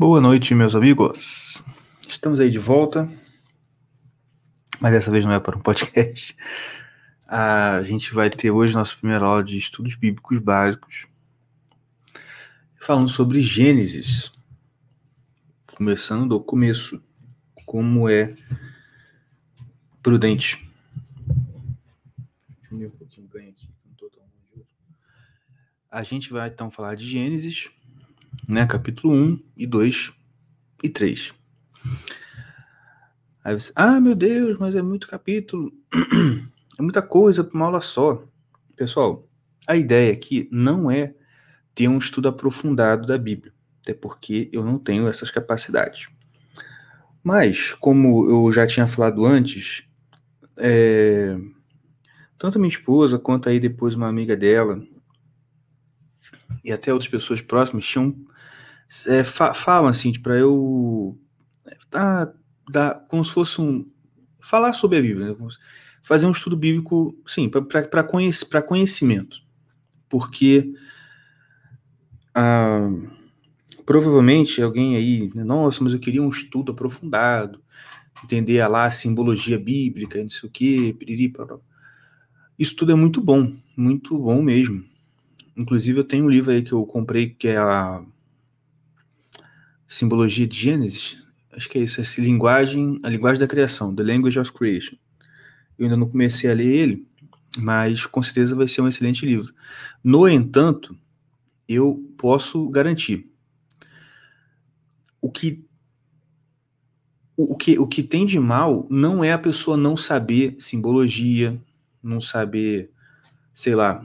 Boa 0.00 0.20
noite, 0.20 0.54
meus 0.54 0.76
amigos. 0.76 1.60
Estamos 2.08 2.38
aí 2.38 2.48
de 2.52 2.58
volta, 2.60 3.04
mas 4.80 4.92
dessa 4.92 5.10
vez 5.10 5.26
não 5.26 5.32
é 5.32 5.40
para 5.40 5.58
um 5.58 5.60
podcast. 5.60 6.36
A 7.26 7.82
gente 7.82 8.14
vai 8.14 8.30
ter 8.30 8.52
hoje 8.52 8.74
nossa 8.74 8.94
primeira 8.94 9.24
aula 9.24 9.42
de 9.42 9.58
estudos 9.58 9.96
bíblicos 9.96 10.38
básicos, 10.38 11.08
falando 12.80 13.08
sobre 13.08 13.40
Gênesis, 13.40 14.30
começando 15.76 16.28
do 16.28 16.40
começo, 16.40 17.02
como 17.66 18.08
é 18.08 18.36
prudente. 20.00 20.64
A 25.90 26.04
gente 26.04 26.30
vai 26.30 26.48
então 26.50 26.70
falar 26.70 26.94
de 26.94 27.04
Gênesis 27.04 27.68
né? 28.48 28.66
Capítulo 28.66 29.12
1 29.14 29.40
e 29.58 29.66
2 29.66 30.12
e 30.82 30.88
3. 30.88 31.34
Aí 33.44 33.58
você, 33.58 33.70
ah, 33.76 34.00
meu 34.00 34.14
Deus, 34.14 34.58
mas 34.58 34.74
é 34.74 34.80
muito 34.80 35.06
capítulo. 35.06 35.70
É 36.78 36.82
muita 36.82 37.02
coisa 37.02 37.42
para 37.42 37.56
uma 37.56 37.66
aula 37.66 37.80
só. 37.80 38.22
Pessoal, 38.76 39.26
a 39.66 39.74
ideia 39.74 40.12
aqui 40.12 40.48
não 40.52 40.88
é 40.88 41.12
ter 41.74 41.88
um 41.88 41.98
estudo 41.98 42.28
aprofundado 42.28 43.04
da 43.04 43.18
Bíblia, 43.18 43.52
até 43.82 43.92
porque 43.92 44.48
eu 44.52 44.64
não 44.64 44.78
tenho 44.78 45.08
essas 45.08 45.28
capacidades. 45.28 46.08
Mas, 47.20 47.72
como 47.74 48.30
eu 48.30 48.52
já 48.52 48.64
tinha 48.64 48.86
falado 48.86 49.26
antes, 49.26 49.88
é, 50.56 51.36
tanto 52.38 52.60
minha 52.60 52.68
esposa 52.70 53.18
quanto 53.18 53.48
aí 53.48 53.58
depois 53.58 53.96
uma 53.96 54.06
amiga 54.06 54.36
dela 54.36 54.80
e 56.64 56.70
até 56.70 56.92
outras 56.92 57.10
pessoas 57.10 57.40
próximas 57.42 57.84
tinham 57.84 58.14
é, 59.06 59.22
fa 59.22 59.52
falam 59.54 59.88
assim, 59.88 60.12
para 60.12 60.36
eu 60.36 61.18
tá, 61.90 62.32
dar, 62.70 63.04
como 63.08 63.24
se 63.24 63.32
fosse 63.32 63.60
um 63.60 63.86
falar 64.40 64.72
sobre 64.72 64.98
a 64.98 65.02
Bíblia, 65.02 65.28
né? 65.28 65.36
fazer 66.02 66.26
um 66.26 66.30
estudo 66.30 66.56
bíblico, 66.56 67.14
sim, 67.26 67.48
para 67.48 68.02
conhec 68.02 68.38
conhecimento, 68.66 69.42
porque 70.08 70.72
ah, 72.34 72.88
provavelmente 73.84 74.62
alguém 74.62 74.96
aí, 74.96 75.30
né, 75.34 75.44
nossa, 75.44 75.84
mas 75.84 75.92
eu 75.92 75.98
queria 75.98 76.22
um 76.22 76.30
estudo 76.30 76.72
aprofundado, 76.72 77.60
entender 78.24 78.66
lá 78.68 78.84
a 78.84 78.90
simbologia 78.90 79.58
bíblica, 79.58 80.22
não 80.22 80.30
sei 80.30 80.48
o 80.48 80.52
que, 80.52 80.96
isso 82.58 82.74
tudo 82.74 82.92
é 82.92 82.94
muito 82.94 83.20
bom, 83.20 83.54
muito 83.76 84.18
bom 84.18 84.42
mesmo. 84.42 84.84
Inclusive 85.56 86.00
eu 86.00 86.04
tenho 86.04 86.24
um 86.24 86.28
livro 86.28 86.50
aí 86.50 86.62
que 86.62 86.72
eu 86.72 86.84
comprei 86.84 87.30
que 87.30 87.48
é 87.48 87.56
a 87.56 88.02
simbologia 89.88 90.46
de 90.46 90.56
Gênesis, 90.56 91.24
acho 91.52 91.68
que 91.68 91.78
é 91.78 91.82
isso, 91.82 92.00
essa 92.00 92.20
linguagem, 92.20 93.00
a 93.02 93.08
linguagem 93.08 93.40
da 93.40 93.48
criação, 93.48 93.94
The 93.94 94.02
Language 94.02 94.38
of 94.38 94.52
Creation. 94.52 94.96
Eu 95.78 95.84
ainda 95.86 95.96
não 95.96 96.08
comecei 96.08 96.50
a 96.50 96.54
ler 96.54 96.66
ele, 96.66 97.08
mas 97.56 98.04
com 98.04 98.22
certeza 98.22 98.54
vai 98.54 98.68
ser 98.68 98.82
um 98.82 98.88
excelente 98.88 99.24
livro. 99.24 99.52
No 100.04 100.28
entanto, 100.28 100.96
eu 101.66 102.04
posso 102.16 102.68
garantir 102.68 103.26
o 105.20 105.30
que 105.30 105.64
o 107.36 107.56
que, 107.56 107.78
o 107.78 107.86
que 107.86 108.02
tem 108.02 108.26
de 108.26 108.38
mal 108.40 108.84
não 108.90 109.22
é 109.22 109.32
a 109.32 109.38
pessoa 109.38 109.76
não 109.76 109.96
saber 109.96 110.56
simbologia, 110.58 111.56
não 112.02 112.20
saber, 112.20 112.90
sei 113.54 113.76
lá, 113.76 114.04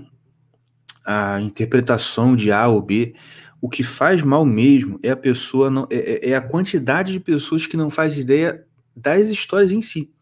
a 1.04 1.42
interpretação 1.42 2.36
de 2.36 2.52
A 2.52 2.68
ou 2.68 2.80
B. 2.80 3.16
O 3.64 3.70
que 3.70 3.82
faz 3.82 4.22
mal 4.22 4.44
mesmo 4.44 5.00
é 5.02 5.10
a 5.10 5.16
pessoa 5.16 5.70
não 5.70 5.88
é, 5.90 5.96
é, 5.96 6.30
é 6.32 6.36
a 6.36 6.42
quantidade 6.42 7.14
de 7.14 7.20
pessoas 7.22 7.66
que 7.66 7.78
não 7.78 7.90
faz 7.90 8.18
ideia 8.18 8.68
das 8.94 9.30
histórias 9.30 9.72
em 9.72 9.82
si. 9.82 10.14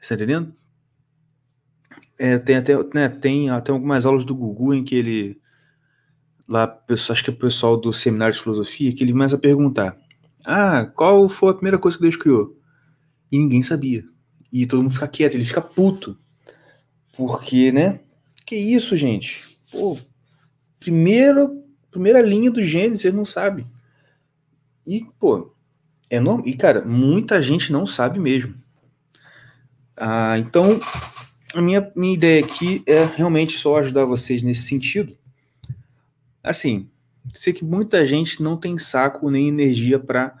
Está 0.00 0.14
entendendo? 0.14 0.54
É, 2.18 2.38
tem 2.38 2.56
até 2.56 2.72
né, 2.94 3.10
tem 3.10 3.50
até 3.50 3.72
algumas 3.72 4.06
aulas 4.06 4.24
do 4.24 4.34
Gugu 4.34 4.72
em 4.72 4.82
que 4.82 4.94
ele 4.94 5.38
lá, 6.48 6.82
acho 6.88 7.22
que 7.22 7.28
é 7.28 7.32
o 7.34 7.36
pessoal 7.36 7.76
do 7.76 7.92
seminário 7.92 8.34
de 8.34 8.40
filosofia, 8.40 8.94
que 8.94 9.04
ele 9.04 9.12
começa 9.12 9.36
a 9.36 9.38
perguntar: 9.38 9.94
"Ah, 10.46 10.86
qual 10.96 11.28
foi 11.28 11.50
a 11.50 11.54
primeira 11.54 11.78
coisa 11.78 11.98
que 11.98 12.04
Deus 12.04 12.16
criou?" 12.16 12.58
E 13.30 13.38
ninguém 13.38 13.62
sabia. 13.62 14.02
E 14.50 14.66
todo 14.66 14.82
mundo 14.82 14.94
fica 14.94 15.08
quieto, 15.08 15.34
ele 15.34 15.44
fica 15.44 15.60
puto. 15.60 16.18
Porque, 17.14 17.70
né? 17.70 18.00
Que 18.46 18.56
isso, 18.56 18.96
gente? 18.96 19.44
Pô, 19.70 19.98
primeiro 20.80 21.63
primeira 21.94 22.20
linha 22.20 22.50
do 22.50 22.60
Gênesis, 22.60 23.02
você 23.02 23.12
não 23.12 23.24
sabe. 23.24 23.64
E, 24.84 25.06
pô, 25.18 25.54
é 26.10 26.18
normal. 26.18 26.46
E, 26.46 26.54
cara, 26.56 26.84
muita 26.84 27.40
gente 27.40 27.72
não 27.72 27.86
sabe 27.86 28.18
mesmo. 28.18 28.54
Ah, 29.96 30.36
então, 30.36 30.80
a 31.54 31.62
minha, 31.62 31.88
minha 31.94 32.14
ideia 32.14 32.44
aqui 32.44 32.82
é 32.84 33.04
realmente 33.04 33.56
só 33.56 33.76
ajudar 33.76 34.04
vocês 34.04 34.42
nesse 34.42 34.62
sentido. 34.62 35.16
Assim, 36.42 36.90
sei 37.32 37.52
que 37.52 37.64
muita 37.64 38.04
gente 38.04 38.42
não 38.42 38.56
tem 38.56 38.76
saco 38.76 39.30
nem 39.30 39.46
energia 39.46 39.98
para 39.98 40.36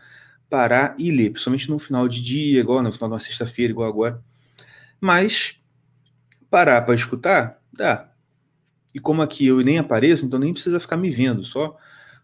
parar 0.50 0.96
e 0.98 1.12
ler, 1.12 1.30
principalmente 1.30 1.70
no 1.70 1.78
final 1.78 2.08
de 2.08 2.20
dia, 2.20 2.60
igual 2.60 2.82
no 2.82 2.92
final 2.92 3.08
de 3.08 3.14
uma 3.14 3.20
sexta-feira, 3.20 3.70
igual 3.70 3.88
agora. 3.88 4.20
Mas 5.00 5.60
parar 6.50 6.82
para 6.82 6.96
escutar, 6.96 7.60
dá. 7.72 8.12
E 8.94 9.00
como 9.00 9.20
aqui 9.22 9.46
eu 9.46 9.60
nem 9.60 9.78
apareço, 9.78 10.24
então 10.24 10.38
nem 10.38 10.52
precisa 10.52 10.78
ficar 10.78 10.96
me 10.96 11.10
vendo, 11.10 11.42
só 11.44 11.76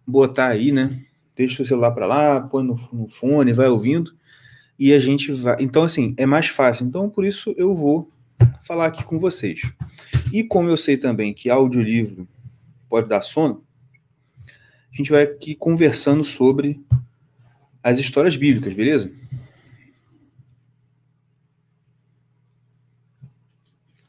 botar 0.06 0.48
aí, 0.48 0.70
né? 0.70 1.02
Deixa 1.34 1.62
o 1.62 1.66
celular 1.66 1.90
para 1.90 2.06
lá, 2.06 2.40
põe 2.40 2.62
no, 2.62 2.74
no 2.92 3.08
fone, 3.08 3.52
vai 3.52 3.68
ouvindo 3.68 4.14
e 4.78 4.94
a 4.94 4.98
gente 4.98 5.30
vai. 5.32 5.56
Então, 5.60 5.82
assim, 5.82 6.14
é 6.16 6.24
mais 6.24 6.46
fácil. 6.46 6.86
Então, 6.86 7.10
por 7.10 7.26
isso 7.26 7.52
eu 7.56 7.74
vou 7.74 8.10
falar 8.62 8.86
aqui 8.86 9.04
com 9.04 9.18
vocês. 9.18 9.60
E 10.32 10.42
como 10.42 10.70
eu 10.70 10.76
sei 10.76 10.96
também 10.96 11.34
que 11.34 11.50
audiolivro 11.50 12.26
pode 12.88 13.06
dar 13.06 13.20
sono, 13.20 13.62
a 14.92 14.96
gente 14.96 15.10
vai 15.10 15.22
aqui 15.22 15.54
conversando 15.54 16.24
sobre 16.24 16.84
as 17.82 17.98
histórias 17.98 18.36
bíblicas, 18.36 18.72
beleza? 18.72 19.12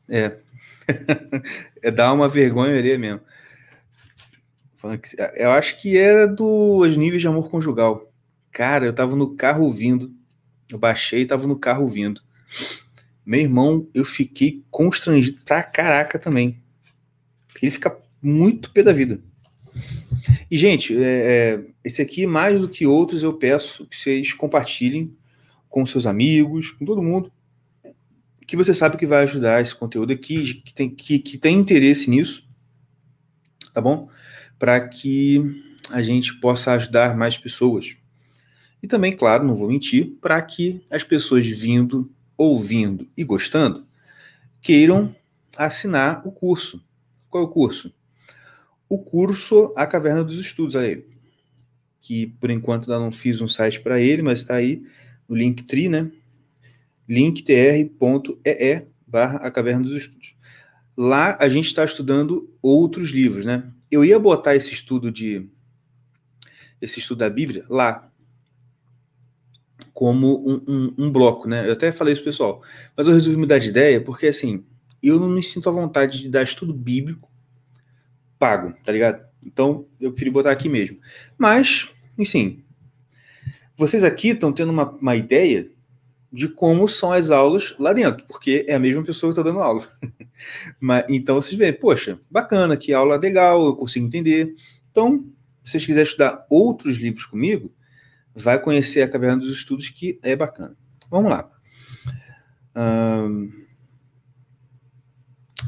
É, 0.08 0.38
é 1.82 1.92
dar 1.92 2.14
uma 2.14 2.28
vergonha 2.28 2.78
ali 2.78 2.98
mesmo. 2.98 3.22
Eu 5.36 5.52
acho 5.52 5.80
que 5.80 5.98
era 5.98 6.28
dos 6.28 6.98
níveis 6.98 7.22
de 7.22 7.28
amor 7.28 7.50
conjugal. 7.50 8.12
Cara, 8.52 8.86
eu 8.86 8.94
tava 8.94 9.16
no 9.16 9.36
carro 9.36 9.64
ouvindo. 9.64 10.12
Eu 10.70 10.80
baixei 10.80 11.22
e 11.22 11.26
tava 11.26 11.48
no 11.48 11.58
carro 11.58 11.84
ouvindo. 11.84 12.22
Meu 13.26 13.42
irmão, 13.42 13.88
eu 13.94 14.04
fiquei 14.04 14.64
constrangido 14.72 15.40
pra 15.46 15.62
caraca 15.62 16.18
também. 16.18 16.62
Ele 17.62 17.72
fica 17.72 17.96
muito 18.22 18.72
pé 18.72 18.82
da 18.82 18.92
vida. 18.92 19.22
E, 20.50 20.58
gente, 20.58 20.98
é, 20.98 21.04
é, 21.04 21.66
esse 21.84 22.02
aqui, 22.02 22.26
mais 22.26 22.60
do 22.60 22.68
que 22.68 22.86
outros, 22.86 23.22
eu 23.22 23.34
peço 23.34 23.86
que 23.88 23.96
vocês 23.96 24.34
compartilhem 24.34 25.16
com 25.70 25.86
seus 25.86 26.06
amigos, 26.06 26.72
com 26.72 26.86
todo 26.86 27.04
mundo 27.04 27.32
que 28.52 28.58
você 28.58 28.74
sabe 28.74 28.98
que 28.98 29.06
vai 29.06 29.24
ajudar 29.24 29.62
esse 29.62 29.74
conteúdo 29.74 30.12
aqui, 30.12 30.56
que 30.56 30.74
tem, 30.74 30.90
que, 30.90 31.20
que 31.20 31.38
tem 31.38 31.58
interesse 31.58 32.10
nisso, 32.10 32.46
tá 33.74 33.80
bom? 33.80 34.10
Para 34.60 34.90
que 34.90 35.40
a 35.90 36.02
gente 36.02 36.34
possa 36.42 36.74
ajudar 36.74 37.16
mais 37.16 37.38
pessoas. 37.38 37.96
E 38.84 38.90
também, 38.90 39.16
claro, 39.16 39.48
não 39.48 39.56
vou 39.56 39.70
mentir, 39.70 40.18
para 40.20 40.42
que 40.42 40.86
as 40.92 41.02
pessoas 41.02 41.48
vindo, 41.48 42.12
ouvindo 42.38 43.08
e 43.16 43.24
gostando 43.24 43.88
queiram 44.62 45.16
assinar 45.56 46.22
o 46.28 46.32
curso. 46.34 46.84
Qual 47.30 47.46
é 47.46 47.48
o 47.48 47.50
curso? 47.50 47.96
O 48.90 49.00
curso 49.00 49.74
A 49.78 49.88
Caverna 49.88 50.26
dos 50.26 50.38
Estudos 50.38 50.76
aí, 50.76 51.06
que 52.02 52.28
por 52.28 52.52
enquanto 52.52 52.92
ainda 52.92 53.02
não 53.02 53.14
fiz 53.14 53.40
um 53.40 53.48
site 53.48 53.80
para 53.80 54.02
ele, 54.02 54.22
mas 54.22 54.40
está 54.40 54.56
aí 54.56 54.84
no 55.26 55.38
Linktree, 55.38 55.88
né? 55.88 56.12
linktr.ee 57.08 58.88
barra 59.08 59.38
a 59.38 59.52
Caverna 59.52 59.84
dos 59.84 59.94
Estudos. 59.94 60.36
Lá 60.96 61.38
a 61.40 61.50
gente 61.50 61.66
está 61.66 61.84
estudando 61.84 62.54
outros 62.62 63.10
livros, 63.10 63.46
né? 63.46 63.72
Eu 63.90 64.06
ia 64.06 64.20
botar 64.20 64.56
esse 64.56 64.72
estudo 64.72 65.12
de 65.12 65.50
esse 66.82 67.00
estudo 67.00 67.20
da 67.20 67.30
Bíblia 67.30 67.66
lá 67.70 68.12
como 69.94 70.42
um, 70.50 70.64
um, 70.68 70.94
um 70.98 71.12
bloco, 71.12 71.48
né? 71.48 71.68
Eu 71.68 71.74
até 71.74 71.92
falei 71.92 72.14
isso 72.14 72.24
pessoal, 72.24 72.62
mas 72.96 73.08
eu 73.08 73.14
resolvi 73.14 73.38
mudar 73.38 73.60
de 73.60 73.70
ideia 73.70 74.02
porque 74.02 74.28
assim 74.28 74.66
eu 75.02 75.20
não 75.20 75.30
me 75.30 75.44
sinto 75.44 75.68
à 75.70 75.72
vontade 75.72 76.22
de 76.22 76.30
dar 76.30 76.44
estudo 76.44 76.74
bíblico 76.74 77.30
pago, 78.38 78.74
tá 78.84 78.92
ligado? 78.92 79.24
Então 79.46 79.88
eu 80.00 80.12
preferi 80.12 80.30
botar 80.30 80.52
aqui 80.52 80.70
mesmo. 80.70 81.00
Mas, 81.38 81.92
enfim, 82.18 82.64
vocês 83.78 84.04
aqui 84.04 84.30
estão 84.30 84.52
tendo 84.52 84.72
uma, 84.72 84.90
uma 84.92 85.16
ideia 85.16 85.71
de 86.32 86.48
como 86.48 86.88
são 86.88 87.12
as 87.12 87.30
aulas 87.30 87.76
lá 87.78 87.92
dentro, 87.92 88.26
porque 88.26 88.66
é 88.68 88.76
a 88.76 88.80
mesma 88.80 89.04
pessoa 89.04 89.34
que 89.34 89.40
está 89.40 89.50
dando 89.50 89.62
aula. 89.62 89.86
Mas, 90.80 91.06
então 91.10 91.36
vocês 91.36 91.58
veem, 91.58 91.74
poxa, 91.74 92.20
bacana, 92.30 92.78
que 92.78 92.94
aula 92.94 93.18
legal, 93.18 93.66
eu 93.66 93.76
consigo 93.76 94.06
entender. 94.06 94.56
Então, 94.90 95.26
Se 95.64 95.72
vocês 95.72 95.86
quiserem 95.86 96.08
estudar 96.08 96.46
outros 96.50 96.98
livros 96.98 97.26
comigo, 97.26 97.72
vai 98.34 98.60
conhecer 98.60 99.02
a 99.02 99.10
Caverna 99.10 99.38
dos 99.38 99.56
Estudos, 99.56 99.90
que 99.90 100.20
é 100.24 100.36
bacana. 100.36 100.76
Vamos 101.10 101.30
lá. 101.30 101.52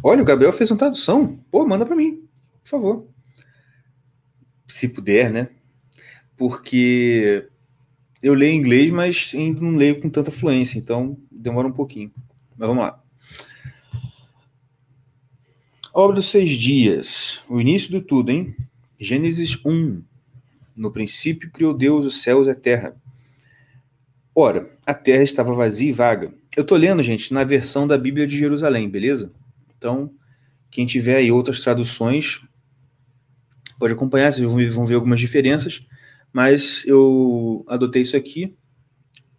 Olha, 0.01 0.21
o 0.21 0.25
Gabriel 0.25 0.54
fez 0.54 0.71
uma 0.71 0.77
tradução. 0.77 1.38
Pô, 1.51 1.66
manda 1.68 1.86
para 1.86 1.95
mim, 1.95 2.27
por 2.63 2.69
favor. 2.69 3.07
Se 4.68 4.88
puder, 4.88 5.31
né? 5.31 5.50
Porque 6.36 7.48
eu 8.23 8.33
leio 8.33 8.55
inglês, 8.55 8.89
mas 8.89 9.33
não 9.33 9.75
leio 9.75 9.99
com 9.99 10.09
tanta 10.09 10.31
fluência, 10.31 10.79
então 10.79 11.17
demora 11.29 11.67
um 11.67 11.73
pouquinho. 11.73 12.09
Mas 12.57 12.69
vamos 12.69 12.85
lá. 12.85 13.03
Obra 15.93 16.15
dos 16.15 16.27
seis 16.27 16.51
dias. 16.51 17.43
O 17.49 17.59
início 17.59 17.91
de 17.91 17.99
tudo, 17.99 18.31
hein? 18.31 18.55
Gênesis 18.97 19.59
1. 19.65 20.01
No 20.73 20.89
princípio 20.89 21.51
criou 21.51 21.73
Deus 21.73 22.05
os 22.05 22.21
céus 22.21 22.47
e 22.47 22.51
a 22.51 22.55
terra. 22.55 22.95
Ora, 24.33 24.71
a 24.85 24.93
terra 24.93 25.21
estava 25.21 25.53
vazia 25.53 25.89
e 25.89 25.93
vaga. 25.93 26.33
Eu 26.55 26.63
tô 26.63 26.77
lendo, 26.77 27.03
gente, 27.03 27.33
na 27.33 27.43
versão 27.43 27.85
da 27.85 27.97
Bíblia 27.97 28.25
de 28.25 28.37
Jerusalém, 28.37 28.89
beleza? 28.89 29.33
Então, 29.77 30.09
quem 30.71 30.85
tiver 30.85 31.17
aí 31.17 31.29
outras 31.29 31.59
traduções, 31.59 32.41
pode 33.77 33.93
acompanhar, 33.93 34.31
vocês 34.31 34.47
vão 34.47 34.55
ver, 34.55 34.69
vão 34.69 34.85
ver 34.85 34.95
algumas 34.95 35.19
diferenças, 35.19 35.85
mas 36.33 36.83
eu 36.85 37.63
adotei 37.68 38.01
isso 38.01 38.18
aqui, 38.18 38.57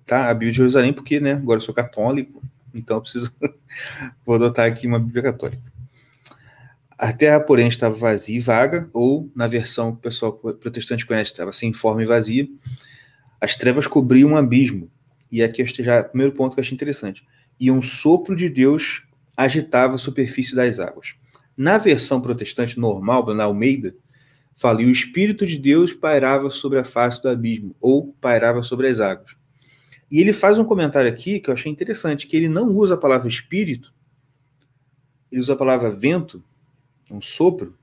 tá? 0.06 0.31
A 0.31 0.35
Bíblia 0.35 0.52
de 0.52 0.58
Jerusalém, 0.58 0.93
porque, 0.93 1.19
né, 1.19 1.32
agora 1.32 1.58
eu 1.58 1.64
sou 1.64 1.75
católico, 1.75 2.41
então 2.73 2.96
eu 2.96 3.02
preciso, 3.02 3.37
vou 4.25 4.37
adotar 4.37 4.67
aqui 4.67 4.87
uma 4.87 5.00
Bíblia 5.00 5.25
católica. 5.25 5.75
A 6.96 7.12
terra, 7.12 7.41
porém, 7.41 7.67
estava 7.67 7.94
vazia 7.94 8.37
e 8.37 8.41
vaga, 8.41 8.88
ou, 8.93 9.31
na 9.35 9.49
versão 9.49 9.91
que 9.93 9.99
o 9.99 10.00
pessoal 10.02 10.32
protestante 10.32 11.05
conhece, 11.05 11.32
estava 11.32 11.50
sem 11.50 11.73
forma 11.73 12.02
e 12.02 12.06
vazia. 12.06 12.49
As 13.41 13.56
trevas 13.56 13.87
cobriam 13.87 14.31
um 14.31 14.37
abismo. 14.37 14.88
E 15.31 15.43
aqui 15.43 15.61
este 15.61 15.82
já 15.82 15.96
é 15.96 16.00
o 16.00 16.08
primeiro 16.08 16.32
ponto 16.32 16.55
que 16.55 16.61
eu 16.61 16.62
achei 16.62 16.75
interessante. 16.75 17.26
E 17.58 17.70
um 17.70 17.82
sopro 17.82 18.37
de 18.37 18.49
Deus 18.49 19.02
agitava 19.37 19.96
a 19.96 19.99
superfície 19.99 20.55
das 20.55 20.79
águas. 20.79 21.17
Na 21.56 21.79
versão 21.79 22.20
protestante 22.20 22.79
normal, 22.79 23.35
na 23.35 23.44
Almeida, 23.44 23.94
fala, 24.56 24.83
e 24.83 24.87
o 24.87 24.91
Espírito 24.91 25.47
de 25.47 25.59
Deus 25.59 25.93
pairava 25.93 26.51
sobre 26.51 26.79
a 26.79 26.85
face 26.85 27.23
do 27.23 27.29
abismo, 27.29 27.75
ou 27.81 28.15
pairava 28.21 28.62
sobre 28.62 28.89
as 28.89 29.01
águas. 29.01 29.37
E 30.11 30.21
ele 30.21 30.33
faz 30.33 30.59
um 30.59 30.65
comentário 30.65 31.11
aqui 31.11 31.41
que 31.41 31.51
eu 31.51 31.55
achei 31.55 31.71
interessante, 31.71 32.27
que 32.27 32.37
ele 32.37 32.49
não 32.49 32.69
usa 32.69 32.95
a 32.95 32.99
palavra 32.99 33.29
espírito, 33.29 33.93
ele 35.31 35.41
usa 35.41 35.55
a 35.55 35.56
palavra 35.56 35.91
vento, 35.91 36.45
um 37.11 37.21
sopro, 37.21 37.77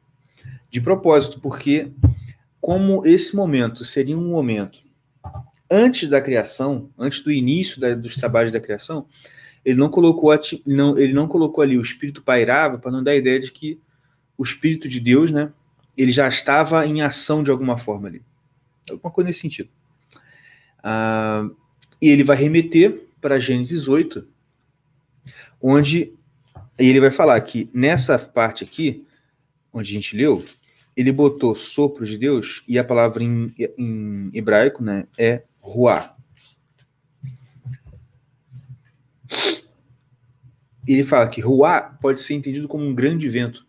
de 0.70 0.80
propósito, 0.80 1.40
porque 1.42 1.92
como 2.62 3.06
esse 3.06 3.36
momento 3.36 3.84
seria 3.84 4.18
um 4.18 4.30
momento 4.30 4.84
antes 5.70 6.10
da 6.10 6.22
criação, 6.22 6.90
antes 6.98 7.22
do 7.22 7.32
início 7.32 7.80
da, 7.80 7.96
dos 7.96 8.16
trabalhos 8.16 8.52
da 8.52 8.60
criação, 8.60 9.08
ele 9.64 9.80
não 9.80 9.90
colocou 9.90 10.32
não, 10.66 10.98
ele 10.98 11.14
não 11.14 11.28
colocou 11.28 11.62
ali 11.62 11.78
o 11.78 11.82
espírito 11.82 12.22
pairava 12.22 12.78
para 12.78 12.92
não 12.92 13.04
dar 13.04 13.12
a 13.12 13.16
ideia 13.16 13.40
de 13.40 13.52
que 13.52 13.80
o 14.38 14.44
espírito 14.44 14.88
de 14.88 15.00
Deus, 15.00 15.32
né, 15.32 15.52
ele 15.98 16.12
já 16.12 16.28
estava 16.28 16.86
em 16.86 17.02
ação 17.02 17.44
de 17.44 17.52
alguma 17.52 17.78
forma 17.78 18.08
ali, 18.08 18.22
alguma 18.90 19.12
coisa 19.12 19.28
nesse 19.28 19.42
sentido. 19.42 19.70
Ah, 20.84 21.48
e 22.02 22.10
ele 22.10 22.24
vai 22.24 22.36
remeter 22.36 23.08
para 23.20 23.40
Gênesis 23.40 23.88
8, 23.88 24.28
onde 25.62 26.14
ele 26.78 27.00
vai 27.00 27.12
falar 27.12 27.40
que 27.42 27.70
nessa 27.74 28.18
parte 28.18 28.64
aqui 28.64 29.06
onde 29.72 29.92
a 29.92 29.94
gente 29.94 30.16
leu, 30.16 30.44
ele 30.96 31.12
botou 31.12 31.56
sopro 31.56 32.06
de 32.06 32.18
Deus 32.18 32.64
e 32.68 32.78
a 32.78 32.84
palavra 32.84 33.24
em, 33.24 33.52
em 33.78 34.30
hebraico 34.34 34.84
né, 34.84 35.08
é 35.18 35.44
ruá. 35.60 36.16
Ele 40.86 41.04
fala 41.04 41.30
que 41.30 41.40
ruá 41.40 41.82
pode 42.02 42.20
ser 42.20 42.34
entendido 42.34 42.68
como 42.68 42.84
um 42.84 42.94
grande 42.94 43.30
vento. 43.30 43.66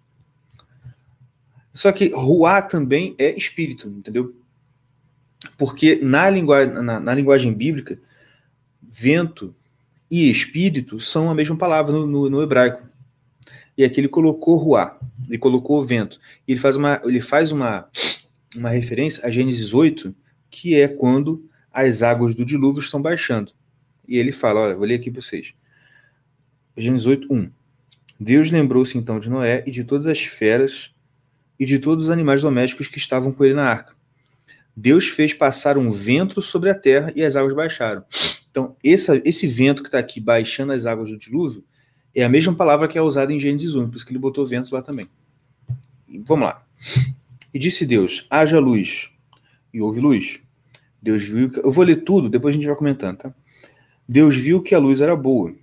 Só 1.72 1.90
que 1.92 2.08
ruá 2.08 2.60
também 2.60 3.14
é 3.18 3.36
espírito, 3.36 3.88
entendeu? 3.88 4.36
Porque 5.56 5.96
na, 5.96 6.28
linguagem, 6.28 6.74
na, 6.74 7.00
na 7.00 7.14
linguagem 7.14 7.52
bíblica, 7.52 7.98
vento 8.80 9.54
e 10.10 10.30
espírito 10.30 11.00
são 11.00 11.30
a 11.30 11.34
mesma 11.34 11.56
palavra 11.56 11.92
no, 11.92 12.06
no, 12.06 12.30
no 12.30 12.42
hebraico 12.42 12.92
e 13.76 13.84
aqui 13.84 14.00
ele 14.00 14.08
colocou 14.08 14.56
ruá, 14.56 14.98
ele 15.28 15.38
colocou 15.38 15.82
vento. 15.84 16.20
E 16.46 16.52
ele 16.52 16.60
faz 16.60 16.76
uma, 16.76 17.00
ele 17.04 17.20
faz 17.20 17.52
uma, 17.52 17.88
uma 18.56 18.68
referência 18.68 19.26
a 19.26 19.30
Gênesis 19.30 19.72
8, 19.72 20.14
que 20.50 20.74
é 20.74 20.86
quando 20.86 21.48
as 21.72 22.02
águas 22.02 22.34
do 22.34 22.44
dilúvio 22.44 22.80
estão 22.80 23.00
baixando. 23.00 23.52
E 24.06 24.18
ele 24.18 24.32
fala, 24.32 24.60
olha, 24.60 24.76
vou 24.76 24.84
ler 24.84 24.96
aqui 24.96 25.10
para 25.10 25.22
vocês. 25.22 25.54
Gênesis 26.76 27.06
8, 27.06 27.32
1. 27.32 27.50
Deus 28.20 28.50
lembrou-se 28.50 28.96
então 28.96 29.18
de 29.18 29.30
Noé 29.30 29.64
e 29.66 29.70
de 29.70 29.84
todas 29.84 30.06
as 30.06 30.22
feras 30.22 30.94
e 31.62 31.64
de 31.64 31.78
todos 31.78 32.06
os 32.06 32.10
animais 32.10 32.42
domésticos 32.42 32.88
que 32.88 32.98
estavam 32.98 33.30
com 33.30 33.44
ele 33.44 33.54
na 33.54 33.62
arca. 33.62 33.94
Deus 34.76 35.06
fez 35.06 35.32
passar 35.32 35.78
um 35.78 35.92
vento 35.92 36.42
sobre 36.42 36.68
a 36.68 36.74
terra 36.74 37.12
e 37.14 37.22
as 37.22 37.36
águas 37.36 37.54
baixaram. 37.54 38.02
Então, 38.50 38.74
esse, 38.82 39.22
esse 39.24 39.46
vento 39.46 39.80
que 39.80 39.88
está 39.88 40.00
aqui 40.00 40.18
baixando 40.18 40.72
as 40.72 40.86
águas 40.86 41.10
do 41.10 41.16
dilúvio 41.16 41.62
é 42.12 42.24
a 42.24 42.28
mesma 42.28 42.52
palavra 42.52 42.88
que 42.88 42.98
é 42.98 43.00
usada 43.00 43.32
em 43.32 43.38
Gênesis 43.38 43.76
1, 43.76 43.90
por 43.90 43.94
isso 43.94 44.04
que 44.04 44.10
ele 44.10 44.18
botou 44.18 44.44
vento 44.44 44.74
lá 44.74 44.82
também. 44.82 45.06
Vamos 46.26 46.46
lá. 46.46 46.66
E 47.54 47.60
disse 47.60 47.86
Deus: 47.86 48.26
haja 48.28 48.58
luz. 48.58 49.08
E 49.72 49.80
houve 49.80 50.00
luz. 50.00 50.40
Deus 51.00 51.22
viu. 51.22 51.48
Que... 51.48 51.60
Eu 51.60 51.70
vou 51.70 51.84
ler 51.84 52.02
tudo, 52.02 52.28
depois 52.28 52.56
a 52.56 52.58
gente 52.58 52.66
vai 52.66 52.74
comentando, 52.74 53.18
tá? 53.18 53.34
Deus 54.08 54.36
viu 54.36 54.60
que 54.60 54.74
a 54.74 54.80
luz 54.80 55.00
era 55.00 55.14
boa. 55.14 55.54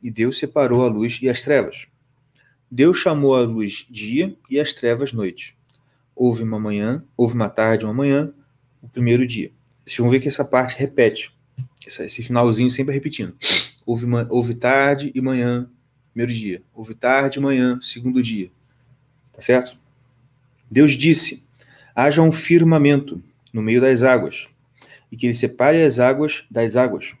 E 0.00 0.12
Deus 0.12 0.38
separou 0.38 0.84
a 0.84 0.86
luz 0.86 1.18
e 1.20 1.28
as 1.28 1.42
trevas. 1.42 1.88
Deus 2.70 2.98
chamou 2.98 3.34
a 3.34 3.40
luz 3.40 3.86
dia 3.90 4.36
e 4.48 4.60
as 4.60 4.72
trevas 4.72 5.12
noite. 5.12 5.56
Houve 6.14 6.42
uma 6.42 6.60
manhã, 6.60 7.04
houve 7.16 7.34
uma 7.34 7.48
tarde, 7.48 7.84
uma 7.84 7.94
manhã, 7.94 8.32
o 8.80 8.88
primeiro 8.88 9.26
dia. 9.26 9.50
Vocês 9.84 9.98
vão 9.98 10.08
ver 10.08 10.20
que 10.20 10.28
essa 10.28 10.44
parte 10.44 10.78
repete. 10.78 11.32
Esse 11.84 12.22
finalzinho 12.22 12.70
sempre 12.70 12.94
repetindo. 12.94 13.34
Houve, 13.84 14.06
houve 14.28 14.54
tarde 14.54 15.10
e 15.14 15.20
manhã, 15.20 15.68
primeiro 16.12 16.32
dia. 16.32 16.62
Houve 16.72 16.94
tarde 16.94 17.38
e 17.38 17.42
manhã, 17.42 17.80
segundo 17.82 18.22
dia. 18.22 18.52
Tá 19.32 19.42
certo? 19.42 19.76
Deus 20.70 20.92
disse: 20.92 21.44
haja 21.94 22.22
um 22.22 22.30
firmamento 22.30 23.20
no 23.52 23.62
meio 23.62 23.80
das 23.80 24.04
águas, 24.04 24.48
e 25.10 25.16
que 25.16 25.26
ele 25.26 25.34
separe 25.34 25.82
as 25.82 25.98
águas 25.98 26.44
das 26.48 26.76
águas. 26.76 27.14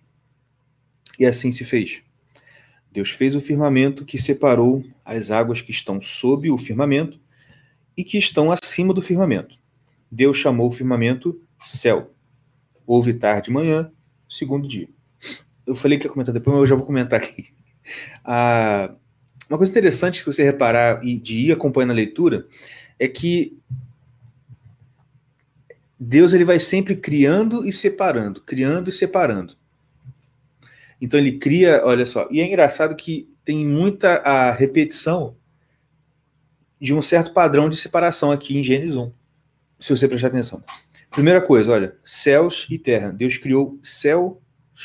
E 1.18 1.26
assim 1.26 1.50
se 1.50 1.64
fez. 1.64 2.02
Deus 2.92 3.10
fez 3.10 3.34
o 3.34 3.40
firmamento 3.40 4.04
que 4.04 4.18
separou 4.18 4.84
as 5.10 5.30
águas 5.30 5.60
que 5.60 5.72
estão 5.72 6.00
sob 6.00 6.50
o 6.50 6.56
firmamento 6.56 7.20
e 7.96 8.04
que 8.04 8.16
estão 8.16 8.52
acima 8.52 8.94
do 8.94 9.02
firmamento. 9.02 9.58
Deus 10.10 10.36
chamou 10.36 10.68
o 10.68 10.72
firmamento 10.72 11.40
céu. 11.64 12.14
Houve 12.86 13.14
tarde 13.14 13.50
e 13.50 13.52
manhã, 13.52 13.90
segundo 14.28 14.68
dia. 14.68 14.88
Eu 15.66 15.74
falei 15.74 15.98
que 15.98 16.06
ia 16.06 16.10
comentar 16.10 16.32
depois, 16.32 16.54
mas 16.54 16.60
eu 16.62 16.66
já 16.66 16.76
vou 16.76 16.86
comentar 16.86 17.20
aqui. 17.20 17.52
Ah, 18.22 18.94
uma 19.48 19.56
coisa 19.56 19.72
interessante 19.72 20.20
que 20.20 20.26
você 20.26 20.44
reparar 20.44 21.04
e 21.04 21.18
de 21.18 21.46
ir 21.46 21.52
acompanhando 21.52 21.90
a 21.90 21.94
leitura 21.94 22.46
é 22.98 23.08
que 23.08 23.58
Deus 25.98 26.34
ele 26.34 26.44
vai 26.44 26.58
sempre 26.58 26.94
criando 26.94 27.66
e 27.66 27.72
separando, 27.72 28.42
criando 28.42 28.90
e 28.90 28.92
separando. 28.92 29.56
Então 31.00 31.18
ele 31.18 31.38
cria, 31.38 31.80
olha 31.84 32.04
só, 32.04 32.28
e 32.30 32.40
é 32.40 32.46
engraçado 32.46 32.94
que 32.94 33.28
tem 33.50 33.66
muita 33.66 34.18
a 34.18 34.52
repetição 34.52 35.36
de 36.80 36.94
um 36.94 37.02
certo 37.02 37.32
padrão 37.32 37.68
de 37.68 37.76
separação 37.76 38.30
aqui 38.30 38.56
em 38.56 38.62
Gênesis 38.62 38.94
1, 38.94 39.12
se 39.80 39.90
você 39.90 40.06
prestar 40.06 40.28
atenção. 40.28 40.62
Primeira 41.10 41.40
coisa, 41.40 41.72
olha, 41.72 41.96
céus 42.04 42.68
e 42.70 42.78
terra. 42.78 43.10
Deus 43.10 43.36
criou 43.38 43.76
céu 43.82 44.40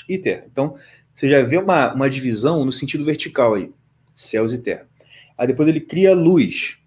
e 0.10 0.17
terra. 0.17 0.48
Então, 0.51 0.75
você 1.13 1.29
já 1.29 1.43
vê 1.43 1.60
uma, 1.60 1.93
uma 1.93 2.10
divisão 2.10 2.65
no 2.65 2.72
sentido 2.72 3.05
vertical 3.05 3.53
aí, 3.53 3.72
céus 4.15 4.51
e 4.51 4.57
terra. 4.57 4.89
Aí 5.38 5.45
depois 5.45 5.69
ele 5.69 5.79
cria 5.79 6.15
luz. 6.15 6.79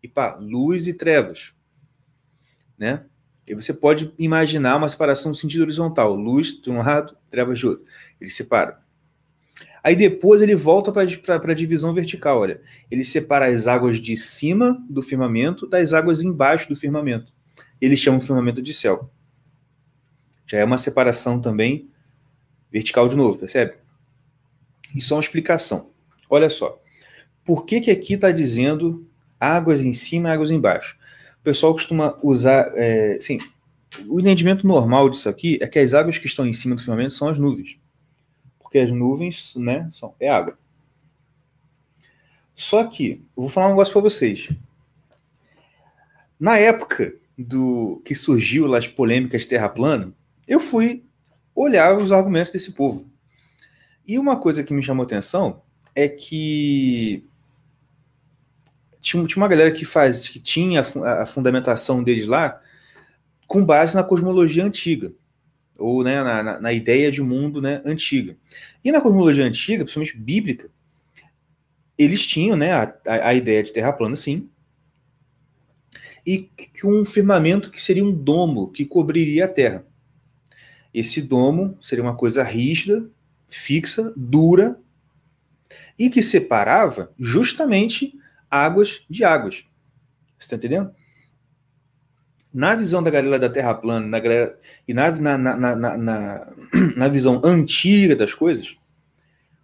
E 0.00 0.06
pá, 0.06 0.36
luz 0.36 0.86
e 0.86 0.94
trevas. 0.94 1.52
Né? 2.78 3.04
E 3.44 3.56
você 3.56 3.74
pode 3.74 4.14
imaginar 4.16 4.76
uma 4.76 4.88
separação 4.88 5.32
no 5.32 5.36
sentido 5.36 5.62
horizontal, 5.62 6.14
luz 6.14 6.62
de 6.62 6.70
um 6.70 6.78
lado, 6.78 7.16
trevas 7.28 7.58
de 7.58 7.66
outro. 7.66 7.84
Ele 8.20 8.30
separa. 8.30 8.80
Aí 9.82 9.96
depois 9.96 10.40
ele 10.40 10.54
volta 10.54 10.92
para 10.92 11.02
a 11.02 11.54
divisão 11.54 11.92
vertical, 11.92 12.40
olha. 12.40 12.60
Ele 12.90 13.04
separa 13.04 13.46
as 13.46 13.66
águas 13.66 13.98
de 13.98 14.16
cima 14.16 14.80
do 14.88 15.02
firmamento 15.02 15.66
das 15.66 15.92
águas 15.92 16.22
embaixo 16.22 16.68
do 16.68 16.76
firmamento. 16.76 17.32
Ele 17.80 17.96
chama 17.96 18.18
o 18.18 18.20
firmamento 18.22 18.62
de 18.62 18.72
céu. 18.72 19.10
Já 20.46 20.58
é 20.58 20.64
uma 20.64 20.78
separação 20.78 21.40
também 21.40 21.90
Vertical 22.72 23.06
de 23.06 23.16
novo, 23.16 23.38
percebe? 23.38 23.74
Isso 24.94 25.12
é 25.12 25.16
uma 25.16 25.22
explicação. 25.22 25.90
Olha 26.28 26.48
só. 26.48 26.80
Por 27.44 27.66
que, 27.66 27.80
que 27.80 27.90
aqui 27.90 28.14
está 28.14 28.30
dizendo 28.30 29.06
águas 29.38 29.82
em 29.82 29.92
cima 29.92 30.30
e 30.30 30.32
águas 30.32 30.50
embaixo? 30.50 30.96
o 31.38 31.42
pessoal 31.42 31.72
costuma 31.72 32.16
usar, 32.22 32.70
é, 32.76 33.18
sim, 33.20 33.40
o 34.06 34.20
entendimento 34.20 34.64
normal 34.64 35.10
disso 35.10 35.28
aqui 35.28 35.58
é 35.60 35.66
que 35.66 35.76
as 35.76 35.92
águas 35.92 36.16
que 36.16 36.28
estão 36.28 36.46
em 36.46 36.52
cima 36.52 36.76
do 36.76 36.80
firmamento 36.80 37.14
são 37.14 37.28
as 37.28 37.36
nuvens. 37.36 37.76
Porque 38.72 38.78
as 38.78 38.90
nuvens, 38.90 39.54
né, 39.54 39.86
são, 39.92 40.14
é 40.18 40.30
água. 40.30 40.56
Só 42.56 42.84
que, 42.84 43.22
vou 43.36 43.50
falar 43.50 43.66
um 43.66 43.70
negócio 43.70 43.92
para 43.92 44.00
vocês. 44.00 44.48
Na 46.40 46.56
época 46.56 47.14
do 47.36 48.00
que 48.02 48.14
surgiu 48.14 48.74
as 48.74 48.88
polêmicas 48.88 49.44
terra 49.44 49.68
plana, 49.68 50.10
eu 50.48 50.58
fui 50.58 51.04
olhar 51.54 51.94
os 51.98 52.10
argumentos 52.12 52.50
desse 52.50 52.72
povo. 52.72 53.06
E 54.06 54.18
uma 54.18 54.36
coisa 54.36 54.64
que 54.64 54.72
me 54.72 54.82
chamou 54.82 55.04
atenção 55.04 55.60
é 55.94 56.08
que 56.08 57.26
tinha, 59.02 59.26
tinha 59.26 59.36
uma 59.42 59.48
galera 59.48 59.70
que 59.70 59.84
faz 59.84 60.30
que 60.30 60.40
tinha 60.40 60.80
a 60.80 61.26
fundamentação 61.26 62.02
deles 62.02 62.24
lá 62.24 62.58
com 63.46 63.66
base 63.66 63.94
na 63.94 64.02
cosmologia 64.02 64.64
antiga 64.64 65.12
ou 65.78 66.04
né, 66.04 66.22
na, 66.22 66.60
na, 66.60 66.72
ideia 66.72 67.10
de 67.10 67.22
mundo 67.22 67.60
né, 67.60 67.82
antiga. 67.84 68.36
E 68.84 68.92
na 68.92 69.00
cosmologia 69.00 69.44
antiga, 69.44 69.84
principalmente 69.84 70.16
bíblica, 70.16 70.70
eles 71.96 72.26
tinham 72.26 72.56
né, 72.56 72.72
a, 72.72 72.94
a 73.06 73.34
ideia 73.34 73.62
de 73.62 73.72
terra 73.72 73.92
plana, 73.92 74.16
sim, 74.16 74.48
e 76.26 76.50
um 76.84 77.04
firmamento 77.04 77.70
que 77.70 77.80
seria 77.80 78.04
um 78.04 78.12
domo 78.12 78.70
que 78.70 78.84
cobriria 78.84 79.46
a 79.46 79.48
Terra. 79.48 79.84
Esse 80.94 81.20
domo 81.20 81.76
seria 81.80 82.04
uma 82.04 82.16
coisa 82.16 82.42
rígida, 82.42 83.08
fixa, 83.48 84.12
dura, 84.16 84.78
e 85.98 86.08
que 86.08 86.22
separava 86.22 87.12
justamente 87.18 88.18
águas 88.50 89.04
de 89.08 89.24
águas. 89.24 89.64
Você 90.38 90.46
está 90.46 90.56
entendendo? 90.56 90.94
Na 92.52 92.74
visão 92.74 93.02
da 93.02 93.10
galera 93.10 93.38
da 93.38 93.48
Terra 93.48 93.74
plana 93.74 94.06
na 94.06 94.20
galera, 94.20 94.58
e 94.86 94.92
na, 94.92 95.10
na, 95.10 95.38
na, 95.38 95.76
na, 95.76 96.52
na 96.96 97.08
visão 97.08 97.40
antiga 97.44 98.14
das 98.14 98.34
coisas, 98.34 98.76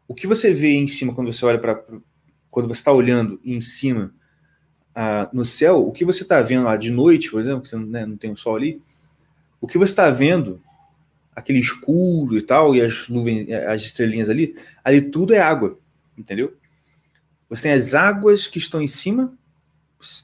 o 0.07 0.14
que 0.14 0.26
você 0.26 0.52
vê 0.52 0.75
em 0.75 0.87
cima 0.87 1.14
quando 1.14 1.33
você 1.33 1.45
olha 1.45 1.59
para. 1.59 1.85
Quando 2.50 2.66
você 2.66 2.80
está 2.80 2.90
olhando 2.90 3.38
em 3.45 3.61
cima 3.61 4.12
ah, 4.95 5.28
no 5.33 5.45
céu, 5.45 5.87
o 5.87 5.92
que 5.92 6.04
você 6.04 6.23
está 6.23 6.40
vendo 6.40 6.64
lá 6.64 6.76
de 6.76 6.90
noite, 6.90 7.30
por 7.30 7.40
exemplo, 7.40 7.61
que 7.61 7.68
você 7.68 7.76
não, 7.76 7.87
né, 7.87 8.07
não 8.07 8.16
tem 8.16 8.33
o 8.33 8.37
sol 8.37 8.57
ali, 8.57 8.83
o 9.61 9.66
que 9.66 9.78
você 9.78 9.92
está 9.92 10.11
vendo, 10.11 10.61
aquele 11.37 11.59
escuro 11.59 12.37
e 12.37 12.42
tal, 12.42 12.75
e 12.75 12.80
as 12.80 13.09
nuvens, 13.09 13.49
as 13.50 13.83
estrelinhas 13.83 14.28
ali, 14.30 14.57
ali 14.83 15.02
tudo 15.02 15.35
é 15.35 15.38
água, 15.38 15.78
entendeu? 16.16 16.57
Você 17.49 17.62
tem 17.62 17.73
as 17.73 17.95
águas 17.95 18.49
que 18.49 18.59
estão 18.59 18.83
em 18.83 18.88
cima, 18.88 19.33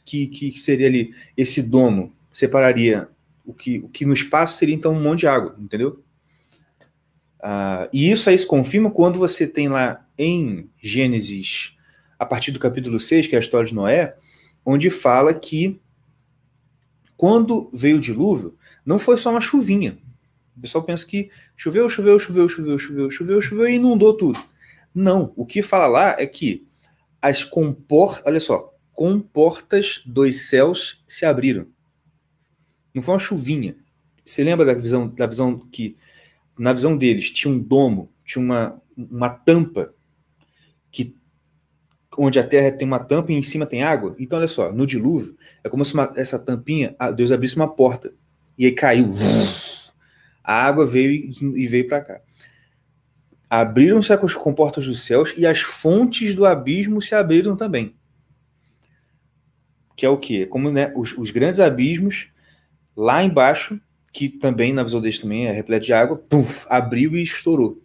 que, 0.05 0.27
que 0.27 0.59
seria 0.59 0.87
ali 0.87 1.15
esse 1.37 1.63
domo, 1.63 2.13
separaria 2.35 3.09
o 3.47 3.55
que, 3.55 3.79
o 3.79 3.89
que 3.89 4.05
no 4.05 4.13
espaço 4.13 4.59
seria 4.59 4.75
então 4.75 4.93
um 4.93 5.01
monte 5.01 5.21
de 5.21 5.29
água, 5.29 5.57
entendeu? 5.59 6.03
Ah, 7.41 7.89
e 7.93 8.11
isso 8.11 8.29
aí 8.29 8.37
se 8.37 8.47
confirma 8.47 8.91
quando 8.91 9.19
você 9.19 9.47
tem 9.47 9.69
lá 9.69 10.05
em 10.19 10.69
Gênesis, 10.83 11.77
a 12.19 12.27
partir 12.27 12.51
do 12.51 12.59
capítulo 12.59 12.99
6, 12.99 13.29
que 13.29 13.35
é 13.35 13.39
a 13.39 13.41
história 13.41 13.69
de 13.69 13.75
Noé, 13.75 14.17
onde 14.67 14.91
fala 14.91 15.33
que 15.33 15.81
quando 17.17 17.71
veio 17.73 17.99
o 17.99 18.01
dilúvio, 18.01 18.57
não 18.85 18.99
foi 18.99 19.17
só 19.17 19.31
uma 19.31 19.41
chuvinha. 19.41 19.99
O 20.57 20.61
pessoal 20.61 20.85
pensa 20.85 21.07
que 21.07 21.31
choveu, 21.57 21.89
choveu, 21.89 22.19
choveu, 22.19 22.49
choveu, 22.49 22.79
choveu, 22.79 23.11
choveu, 23.11 23.43
choveu 23.43 23.69
e 23.69 23.75
inundou 23.75 24.17
tudo. 24.17 24.39
Não, 24.95 25.33
o 25.37 25.45
que 25.45 25.63
fala 25.63 25.87
lá 25.87 26.17
é 26.19 26.27
que 26.27 26.67
as 27.21 27.45
comportas, 27.45 28.23
olha 28.27 28.41
só, 28.41 28.73
comportas 28.93 30.03
dos 30.07 30.49
céus 30.49 31.05
se 31.07 31.25
abriram. 31.25 31.67
Não 32.95 33.03
foi 33.03 33.15
uma 33.15 33.21
chuvinha. 33.21 33.77
Você 34.25 34.45
lembra 34.45 34.65
da 34.65 34.73
visão, 34.73 35.09
da 35.09 35.27
visão 35.27 35.59
que 35.59 35.97
na 36.59 36.73
visão 36.73 36.97
deles 36.97 37.31
tinha 37.31 37.53
um 37.53 37.59
domo, 37.59 38.11
tinha 38.25 38.43
uma, 38.43 38.81
uma 38.97 39.29
tampa 39.29 39.93
que 40.91 41.15
onde 42.17 42.39
a 42.39 42.47
terra 42.47 42.71
tem 42.71 42.87
uma 42.87 43.01
tampa 43.01 43.33
e 43.33 43.35
em 43.35 43.43
cima 43.43 43.67
tem 43.67 43.83
água. 43.83 44.15
Então, 44.19 44.39
olha 44.39 44.47
só, 44.47 44.73
no 44.73 44.87
dilúvio, 44.87 45.37
é 45.65 45.69
como 45.69 45.85
se 45.85 45.93
uma, 45.93 46.13
essa 46.17 46.39
tampinha, 46.39 46.95
Deus 47.17 47.33
abrisse 47.33 47.57
uma 47.57 47.69
porta. 47.69 48.15
E 48.57 48.65
aí 48.67 48.73
caiu. 48.73 49.11
A 50.43 50.65
água 50.65 50.87
veio 50.87 51.33
e 51.57 51.67
veio 51.67 51.89
para 51.89 52.01
cá. 52.01 52.21
Abriram-se 53.51 54.13
as 54.13 54.35
comportas 54.35 54.87
dos 54.87 55.03
céus 55.03 55.35
e 55.37 55.47
as 55.47 55.61
fontes 55.61 56.35
do 56.35 56.47
abismo 56.47 57.03
se 57.03 57.15
abriram 57.15 57.57
também. 57.57 57.97
Que 59.97 60.07
é 60.07 60.09
o 60.09 60.19
quê? 60.19 60.47
Como 60.47 60.71
né, 60.71 60.93
os, 60.95 61.17
os 61.17 61.31
grandes 61.31 61.61
abismos 61.61 62.29
lá 62.97 63.23
embaixo, 63.23 63.81
que 64.13 64.29
também, 64.29 64.73
na 64.73 64.83
visão 64.83 65.01
deles 65.01 65.19
também 65.19 65.47
é 65.47 65.53
repleto 65.53 65.87
de 65.87 65.93
água, 65.93 66.17
puff, 66.17 66.67
abriu 66.69 67.17
e 67.17 67.23
estourou. 67.23 67.83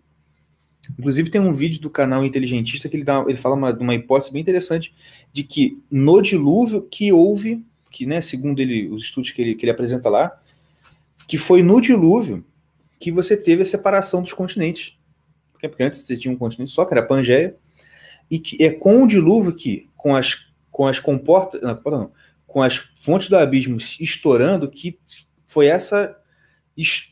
Inclusive 0.97 1.29
tem 1.29 1.41
um 1.41 1.51
vídeo 1.51 1.81
do 1.81 1.89
canal 1.89 2.25
Inteligentista 2.25 2.89
que 2.89 2.95
ele, 2.95 3.03
dá, 3.03 3.23
ele 3.27 3.37
fala 3.37 3.55
uma, 3.55 3.71
uma 3.73 3.95
hipótese 3.95 4.31
bem 4.31 4.41
interessante 4.41 4.93
de 5.31 5.43
que 5.43 5.81
no 5.89 6.21
dilúvio 6.21 6.81
que 6.81 7.11
houve, 7.11 7.63
que 7.91 8.05
né, 8.05 8.21
segundo 8.21 8.59
ele, 8.59 8.87
os 8.89 9.03
estudos 9.03 9.31
que 9.31 9.41
ele, 9.41 9.55
que 9.55 9.65
ele 9.65 9.71
apresenta 9.71 10.09
lá, 10.09 10.39
que 11.27 11.37
foi 11.37 11.61
no 11.61 11.79
dilúvio 11.79 12.43
que 12.99 13.11
você 13.11 13.37
teve 13.37 13.61
a 13.61 13.65
separação 13.65 14.21
dos 14.21 14.33
continentes. 14.33 14.97
Porque 15.51 15.83
antes 15.83 16.01
você 16.01 16.17
tinha 16.17 16.33
um 16.33 16.37
continente 16.37 16.71
só, 16.71 16.85
que 16.85 16.93
era 16.93 17.01
a 17.01 17.05
Pangeia, 17.05 17.55
e 18.29 18.39
que 18.39 18.63
é 18.63 18.71
com 18.71 19.03
o 19.03 19.07
dilúvio 19.07 19.53
que, 19.53 19.87
com 19.95 20.15
as, 20.15 20.47
com 20.71 20.87
as 20.87 20.99
comportas, 20.99 21.61
não, 21.61 21.79
não, 21.85 22.11
com 22.49 22.61
as 22.61 22.77
fontes 22.77 23.29
do 23.29 23.37
abismo 23.37 23.77
estourando, 23.77 24.69
que 24.69 24.99
foi 25.45 25.67
essa 25.67 26.15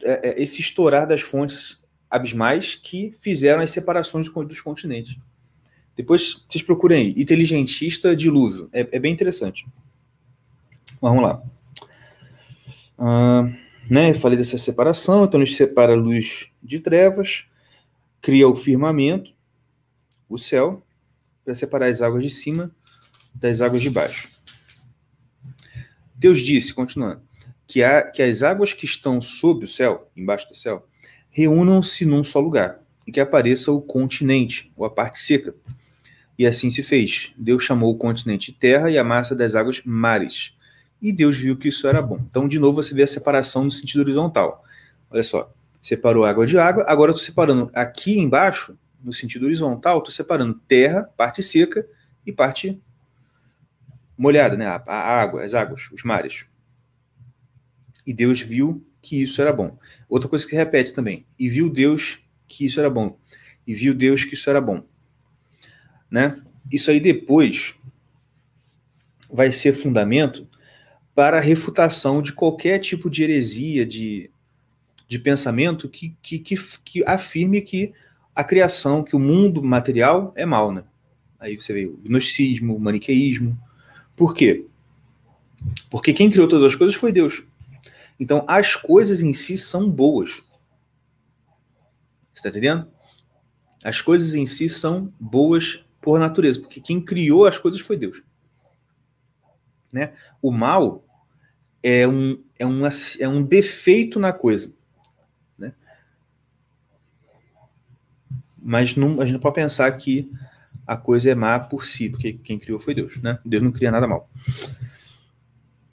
é, 0.03 0.29
é, 0.29 0.41
esse 0.41 0.59
estourar 0.59 1.07
das 1.07 1.21
fontes 1.21 1.83
abismais 2.09 2.75
que 2.75 3.13
fizeram 3.19 3.61
as 3.61 3.69
separações 3.69 4.27
dos 4.29 4.61
continentes. 4.61 5.17
Depois 5.95 6.45
vocês 6.49 6.63
procurem 6.63 7.07
aí, 7.07 7.21
inteligentista 7.21 8.15
dilúvio. 8.15 8.69
É, 8.71 8.87
é 8.91 8.99
bem 8.99 9.13
interessante. 9.13 9.65
Vamos 11.01 11.23
lá. 11.23 11.41
Ah, 12.97 13.51
né, 13.89 14.13
falei 14.13 14.37
dessa 14.37 14.57
separação, 14.57 15.25
então 15.25 15.39
ele 15.39 15.49
separa 15.49 15.93
luz 15.93 16.49
de 16.63 16.79
trevas, 16.79 17.45
cria 18.21 18.47
o 18.47 18.55
firmamento, 18.55 19.31
o 20.27 20.37
céu, 20.37 20.83
para 21.43 21.53
separar 21.53 21.87
as 21.87 22.01
águas 22.01 22.23
de 22.23 22.29
cima 22.29 22.71
das 23.35 23.61
águas 23.61 23.81
de 23.81 23.89
baixo. 23.89 24.36
Deus 26.17 26.41
disse, 26.41 26.73
continuando, 26.73 27.21
que, 27.67 27.81
que 28.13 28.23
as 28.23 28.41
águas 28.41 28.73
que 28.73 28.85
estão 28.85 29.21
sob 29.21 29.65
o 29.65 29.67
céu, 29.67 30.09
embaixo 30.15 30.49
do 30.49 30.55
céu, 30.55 30.87
reúnam-se 31.29 32.05
num 32.05 32.23
só 32.23 32.39
lugar, 32.39 32.79
e 33.05 33.11
que 33.11 33.19
apareça 33.19 33.71
o 33.71 33.81
continente, 33.81 34.71
ou 34.75 34.85
a 34.85 34.89
parte 34.89 35.19
seca. 35.19 35.53
E 36.37 36.45
assim 36.45 36.69
se 36.69 36.81
fez. 36.81 37.31
Deus 37.37 37.63
chamou 37.63 37.91
o 37.91 37.97
continente 37.97 38.51
terra 38.51 38.89
e 38.89 38.97
a 38.97 39.03
massa 39.03 39.35
das 39.35 39.55
águas 39.55 39.81
mares. 39.85 40.53
E 41.01 41.11
Deus 41.11 41.37
viu 41.37 41.55
que 41.55 41.67
isso 41.67 41.87
era 41.87 42.01
bom. 42.01 42.19
Então, 42.29 42.47
de 42.47 42.59
novo, 42.59 42.81
você 42.81 42.93
vê 42.93 43.03
a 43.03 43.07
separação 43.07 43.63
no 43.63 43.71
sentido 43.71 44.01
horizontal. 44.01 44.63
Olha 45.09 45.23
só, 45.23 45.51
separou 45.81 46.25
água 46.25 46.45
de 46.45 46.57
água, 46.57 46.83
agora 46.87 47.11
eu 47.11 47.15
estou 47.15 47.25
separando 47.25 47.69
aqui 47.73 48.19
embaixo, 48.19 48.77
no 49.03 49.13
sentido 49.13 49.45
horizontal, 49.45 49.99
estou 49.99 50.11
separando 50.11 50.59
terra, 50.67 51.03
parte 51.15 51.41
seca, 51.41 51.87
e 52.25 52.31
parte 52.31 52.81
molhada, 54.17 54.57
né? 54.57 54.65
A, 54.65 54.83
a 54.85 55.21
água, 55.21 55.43
as 55.43 55.53
águas, 55.53 55.89
os 55.91 56.03
mares. 56.03 56.45
E 58.05 58.13
Deus 58.13 58.39
viu 58.39 58.85
que 59.01 59.21
isso 59.21 59.41
era 59.41 59.53
bom. 59.53 59.77
Outra 60.09 60.29
coisa 60.29 60.45
que 60.45 60.51
se 60.51 60.57
repete 60.57 60.93
também. 60.93 61.25
E 61.37 61.47
viu 61.47 61.69
Deus 61.69 62.19
que 62.47 62.65
isso 62.65 62.79
era 62.79 62.89
bom. 62.89 63.17
E 63.65 63.73
viu 63.73 63.93
Deus 63.93 64.23
que 64.23 64.33
isso 64.33 64.49
era 64.49 64.61
bom. 64.61 64.83
Né? 66.09 66.41
Isso 66.71 66.89
aí 66.89 66.99
depois 66.99 67.75
vai 69.29 69.51
ser 69.51 69.73
fundamento 69.73 70.47
para 71.13 71.37
a 71.37 71.41
refutação 71.41 72.21
de 72.21 72.31
qualquer 72.31 72.79
tipo 72.79 73.09
de 73.09 73.23
heresia, 73.23 73.85
de, 73.85 74.29
de 75.07 75.19
pensamento 75.19 75.89
que, 75.89 76.15
que, 76.21 76.39
que, 76.39 76.55
que 76.83 77.03
afirme 77.05 77.61
que 77.61 77.93
a 78.35 78.43
criação, 78.43 79.03
que 79.03 79.15
o 79.15 79.19
mundo 79.19 79.63
material 79.63 80.31
é 80.35 80.45
mal, 80.45 80.71
né? 80.71 80.83
Aí 81.39 81.55
você 81.55 81.73
vê 81.73 81.85
o 81.85 81.97
gnosticismo, 81.97 82.75
o 82.75 82.79
maniqueísmo. 82.79 83.57
Por 84.17 84.33
quê? 84.33 84.65
Porque 85.91 86.11
quem 86.11 86.29
criou 86.29 86.47
todas 86.47 86.65
as 86.65 86.75
coisas 86.75 86.95
foi 86.95 87.11
Deus. 87.11 87.43
Então, 88.19 88.43
as 88.47 88.75
coisas 88.75 89.21
em 89.21 89.31
si 89.31 89.55
são 89.55 89.89
boas. 89.89 90.41
Você 92.33 92.39
está 92.39 92.49
entendendo? 92.49 92.91
As 93.83 94.01
coisas 94.01 94.33
em 94.33 94.47
si 94.47 94.67
são 94.67 95.13
boas 95.19 95.85
por 96.01 96.19
natureza, 96.19 96.59
porque 96.59 96.81
quem 96.81 96.99
criou 96.99 97.45
as 97.45 97.59
coisas 97.59 97.79
foi 97.79 97.95
Deus. 97.95 98.23
Né? 99.91 100.13
O 100.41 100.51
mal 100.51 101.05
é 101.83 102.07
um, 102.07 102.43
é, 102.57 102.65
um, 102.65 102.81
é 103.19 103.27
um 103.27 103.43
defeito 103.43 104.19
na 104.19 104.33
coisa. 104.33 104.73
Né? 105.57 105.73
Mas 108.57 108.95
não, 108.95 109.21
a 109.21 109.25
gente 109.25 109.33
não 109.33 109.39
pode 109.39 109.55
pensar 109.55 109.91
que 109.91 110.31
a 110.87 110.95
coisa 110.95 111.29
é 111.29 111.35
má 111.35 111.59
por 111.59 111.85
si, 111.85 112.09
porque 112.09 112.33
quem 112.33 112.57
criou 112.57 112.79
foi 112.79 112.95
Deus. 112.95 113.17
Né? 113.21 113.37
Deus 113.43 113.61
não 113.61 113.73
cria 113.73 113.91
nada 113.91 114.07
mal. 114.07 114.31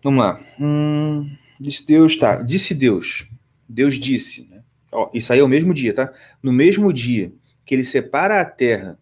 Vamos 0.03 0.23
lá. 0.23 0.41
Hum, 0.61 1.37
disse 1.59 1.85
Deus, 1.85 2.17
tá. 2.17 2.41
Disse 2.43 2.73
Deus. 2.73 3.29
Deus 3.69 3.99
disse. 3.99 4.47
Né? 4.49 4.63
Ó, 4.93 5.11
isso 5.13 5.33
aí 5.33 5.41
é 5.41 5.43
o 5.43 5.49
mesmo 5.49 5.75
dia, 5.75 5.93
tá? 5.93 6.13
No 6.41 6.53
mesmo 6.53 6.93
dia 6.93 7.33
que 7.67 7.75
ele 7.75 7.83
separa 7.83 8.41
a 8.41 8.45
terra 8.45 8.97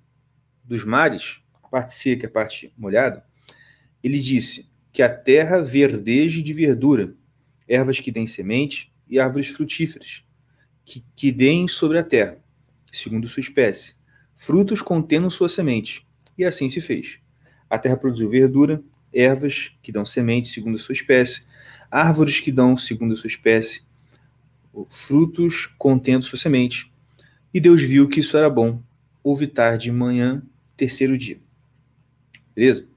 dos 0.64 0.84
mares, 0.84 1.40
a 1.62 1.68
parte 1.68 1.92
seca 1.92 2.24
e 2.24 2.28
a 2.28 2.30
parte 2.30 2.72
molhada, 2.78 3.24
ele 4.02 4.18
disse 4.18 4.70
que 4.92 5.02
a 5.02 5.14
terra 5.14 5.60
verdeje 5.60 6.40
de 6.40 6.52
verdura, 6.54 7.14
ervas 7.68 7.98
que 7.98 8.10
deem 8.10 8.26
semente 8.26 8.92
e 9.08 9.18
árvores 9.18 9.48
frutíferas, 9.48 10.24
que, 10.84 11.04
que 11.14 11.30
deem 11.30 11.68
sobre 11.68 11.98
a 11.98 12.04
terra, 12.04 12.38
segundo 12.90 13.28
sua 13.28 13.40
espécie, 13.40 13.96
frutos 14.42 14.82
contendo 14.82 15.30
sua 15.30 15.48
semente. 15.48 16.04
E 16.36 16.44
assim 16.44 16.68
se 16.68 16.80
fez. 16.80 17.20
A 17.70 17.78
terra 17.78 17.96
produziu 17.96 18.28
verdura, 18.28 18.82
ervas 19.14 19.72
que 19.80 19.92
dão 19.92 20.04
semente 20.04 20.48
segundo 20.48 20.74
a 20.74 20.78
sua 20.80 20.92
espécie, 20.92 21.44
árvores 21.88 22.40
que 22.40 22.50
dão 22.50 22.76
segundo 22.76 23.14
a 23.14 23.16
sua 23.16 23.28
espécie, 23.28 23.82
frutos 24.88 25.66
contendo 25.78 26.24
sua 26.24 26.38
semente. 26.38 26.92
E 27.54 27.60
Deus 27.60 27.82
viu 27.82 28.08
que 28.08 28.18
isso 28.18 28.36
era 28.36 28.50
bom. 28.50 28.82
Houve 29.22 29.46
tarde 29.46 29.90
e 29.90 29.92
manhã, 29.92 30.42
terceiro 30.76 31.16
dia. 31.16 31.38
Beleza? 32.52 32.88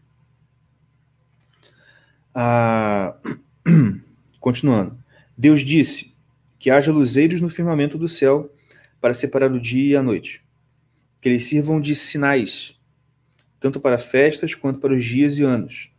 Ah, 2.33 3.17
continuando. 4.39 4.97
Deus 5.37 5.63
disse 5.63 6.11
que 6.57 6.71
haja 6.71 6.91
luzeiros 6.91 7.39
no 7.39 7.49
firmamento 7.49 7.99
do 7.99 8.09
céu 8.09 8.51
para 8.99 9.13
separar 9.13 9.51
o 9.51 9.59
dia 9.59 9.91
e 9.91 9.95
a 9.95 10.01
noite. 10.01 10.44
Que 11.25 11.29
eles 11.29 11.47
sirvam 11.47 11.81
de 11.81 11.95
sinais, 11.95 12.79
tanto 13.59 13.79
para 13.79 13.97
festas 13.97 14.53
quanto 14.53 14.79
para 14.79 14.93
os 14.93 15.03
dias 15.03 15.39
e 15.39 15.41
anos 15.41 15.89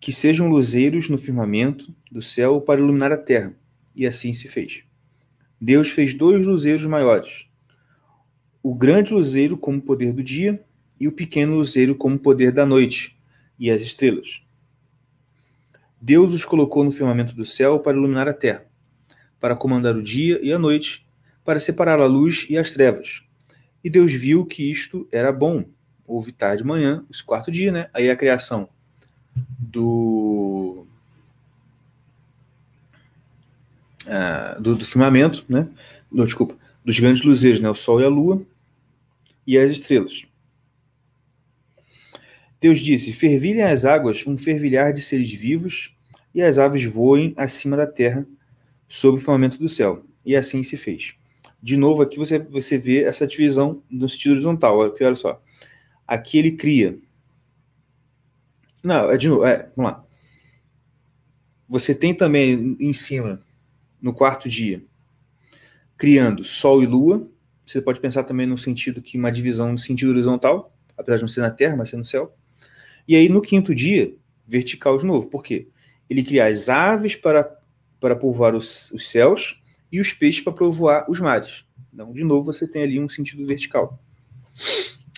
que 0.00 0.10
sejam 0.10 0.48
luzeiros 0.48 1.10
no 1.10 1.18
firmamento 1.18 1.94
do 2.10 2.22
céu 2.22 2.58
para 2.58 2.80
iluminar 2.80 3.12
a 3.12 3.18
terra. 3.18 3.54
E 3.94 4.06
assim 4.06 4.32
se 4.32 4.48
fez. 4.48 4.82
Deus 5.60 5.90
fez 5.90 6.14
dois 6.14 6.46
luzeiros 6.46 6.86
maiores: 6.86 7.46
o 8.62 8.74
grande 8.74 9.12
luzeiro 9.12 9.58
como 9.58 9.78
poder 9.78 10.14
do 10.14 10.22
dia 10.22 10.64
e 10.98 11.06
o 11.06 11.12
pequeno 11.12 11.56
luzeiro 11.56 11.94
como 11.94 12.18
poder 12.18 12.50
da 12.50 12.64
noite 12.64 13.14
e 13.58 13.70
as 13.70 13.82
estrelas. 13.82 14.42
Deus 16.00 16.32
os 16.32 16.46
colocou 16.46 16.82
no 16.82 16.90
firmamento 16.90 17.36
do 17.36 17.44
céu 17.44 17.78
para 17.78 17.94
iluminar 17.94 18.26
a 18.26 18.32
terra, 18.32 18.64
para 19.38 19.54
comandar 19.54 19.94
o 19.94 20.02
dia 20.02 20.40
e 20.42 20.50
a 20.50 20.58
noite, 20.58 21.05
para 21.46 21.60
separar 21.60 22.00
a 22.00 22.06
luz 22.06 22.44
e 22.50 22.58
as 22.58 22.72
trevas. 22.72 23.22
E 23.82 23.88
Deus 23.88 24.12
viu 24.12 24.44
que 24.44 24.68
isto 24.68 25.08
era 25.12 25.32
bom. 25.32 25.64
Houve 26.04 26.32
tarde 26.32 26.62
de 26.62 26.68
manhã, 26.68 27.04
esse 27.08 27.22
quarto 27.22 27.52
dia, 27.52 27.70
né? 27.70 27.88
Aí 27.94 28.10
a 28.10 28.16
criação 28.16 28.68
do, 29.58 30.84
uh, 34.06 34.60
do, 34.60 34.74
do, 34.74 34.84
firmamento, 34.84 35.44
né? 35.48 35.68
Não, 36.10 36.24
desculpa, 36.24 36.56
dos 36.84 36.98
grandes 36.98 37.22
luzeiros, 37.22 37.60
né? 37.60 37.70
O 37.70 37.74
Sol 37.74 38.00
e 38.00 38.04
a 38.04 38.08
Lua 38.08 38.42
e 39.46 39.56
as 39.56 39.70
estrelas. 39.70 40.24
Deus 42.60 42.80
disse: 42.80 43.12
Fervilhem 43.12 43.62
as 43.62 43.84
águas 43.84 44.26
um 44.26 44.36
fervilhar 44.36 44.92
de 44.92 45.00
seres 45.00 45.32
vivos, 45.32 45.94
e 46.34 46.42
as 46.42 46.58
aves 46.58 46.84
voem 46.84 47.34
acima 47.36 47.76
da 47.76 47.86
terra, 47.86 48.26
sob 48.88 49.18
o 49.18 49.20
firmamento 49.20 49.58
do 49.58 49.68
céu. 49.68 50.04
E 50.24 50.34
assim 50.34 50.62
se 50.64 50.76
fez. 50.76 51.14
De 51.62 51.76
novo, 51.76 52.02
aqui 52.02 52.18
você, 52.18 52.38
você 52.38 52.78
vê 52.78 53.04
essa 53.04 53.26
divisão 53.26 53.82
no 53.90 54.08
sentido 54.08 54.32
horizontal. 54.32 54.82
Aqui, 54.82 55.02
olha 55.02 55.16
só. 55.16 55.42
Aqui 56.06 56.38
ele 56.38 56.52
cria 56.52 56.98
não, 58.86 59.10
é 59.10 59.16
de 59.16 59.28
novo, 59.28 59.44
é, 59.44 59.68
vamos 59.74 59.92
lá. 59.92 60.04
Você 61.68 61.92
tem 61.92 62.14
também 62.14 62.76
em 62.78 62.92
cima, 62.92 63.42
no 64.00 64.14
quarto 64.14 64.48
dia, 64.48 64.80
criando 65.96 66.44
Sol 66.44 66.84
e 66.84 66.86
Lua. 66.86 67.28
Você 67.66 67.82
pode 67.82 67.98
pensar 67.98 68.22
também 68.22 68.46
no 68.46 68.56
sentido 68.56 69.02
que 69.02 69.18
uma 69.18 69.32
divisão 69.32 69.72
no 69.72 69.78
sentido 69.78 70.12
horizontal, 70.12 70.72
apesar 70.96 71.16
de 71.16 71.22
não 71.22 71.28
ser 71.28 71.40
na 71.40 71.50
Terra, 71.50 71.74
mas 71.74 71.88
ser 71.88 71.96
no 71.96 72.04
céu. 72.04 72.36
E 73.08 73.16
aí 73.16 73.28
no 73.28 73.42
quinto 73.42 73.74
dia, 73.74 74.14
vertical 74.46 74.96
de 74.96 75.04
novo. 75.04 75.28
Por 75.28 75.42
quê? 75.42 75.66
Ele 76.08 76.22
cria 76.22 76.46
as 76.46 76.68
aves 76.68 77.16
para, 77.16 77.58
para 77.98 78.14
povoar 78.14 78.54
os, 78.54 78.92
os 78.92 79.10
céus 79.10 79.60
e 79.90 80.00
os 80.00 80.12
peixes 80.12 80.42
para 80.42 80.52
povoar 80.52 81.10
os 81.10 81.20
mares. 81.20 81.64
Então, 81.92 82.12
de 82.12 82.24
novo, 82.24 82.52
você 82.52 82.66
tem 82.66 82.82
ali 82.82 83.00
um 83.00 83.08
sentido 83.08 83.44
vertical. 83.46 83.98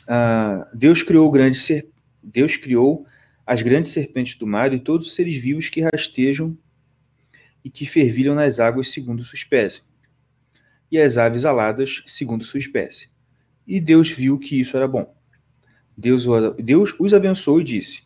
Ah, 0.06 0.68
Deus 0.72 1.02
criou 1.02 1.30
grande 1.30 1.58
ser, 1.58 1.88
Deus 2.22 2.56
criou 2.56 3.06
as 3.46 3.62
grandes 3.62 3.92
serpentes 3.92 4.36
do 4.36 4.46
mar 4.46 4.72
e 4.72 4.78
todos 4.78 5.06
os 5.06 5.14
seres 5.14 5.36
vivos 5.36 5.68
que 5.68 5.80
rastejam 5.80 6.56
e 7.64 7.70
que 7.70 7.86
fervilham 7.86 8.34
nas 8.34 8.60
águas 8.60 8.88
segundo 8.88 9.24
sua 9.24 9.36
espécie, 9.36 9.82
e 10.90 10.98
as 10.98 11.18
aves 11.18 11.44
aladas 11.44 12.02
segundo 12.06 12.44
sua 12.44 12.60
espécie. 12.60 13.10
E 13.66 13.80
Deus 13.80 14.10
viu 14.10 14.38
que 14.38 14.60
isso 14.60 14.76
era 14.76 14.88
bom. 14.88 15.14
Deus, 15.96 16.24
Deus 16.62 16.94
os 16.98 17.12
abençoou 17.12 17.60
e 17.60 17.64
disse: 17.64 18.02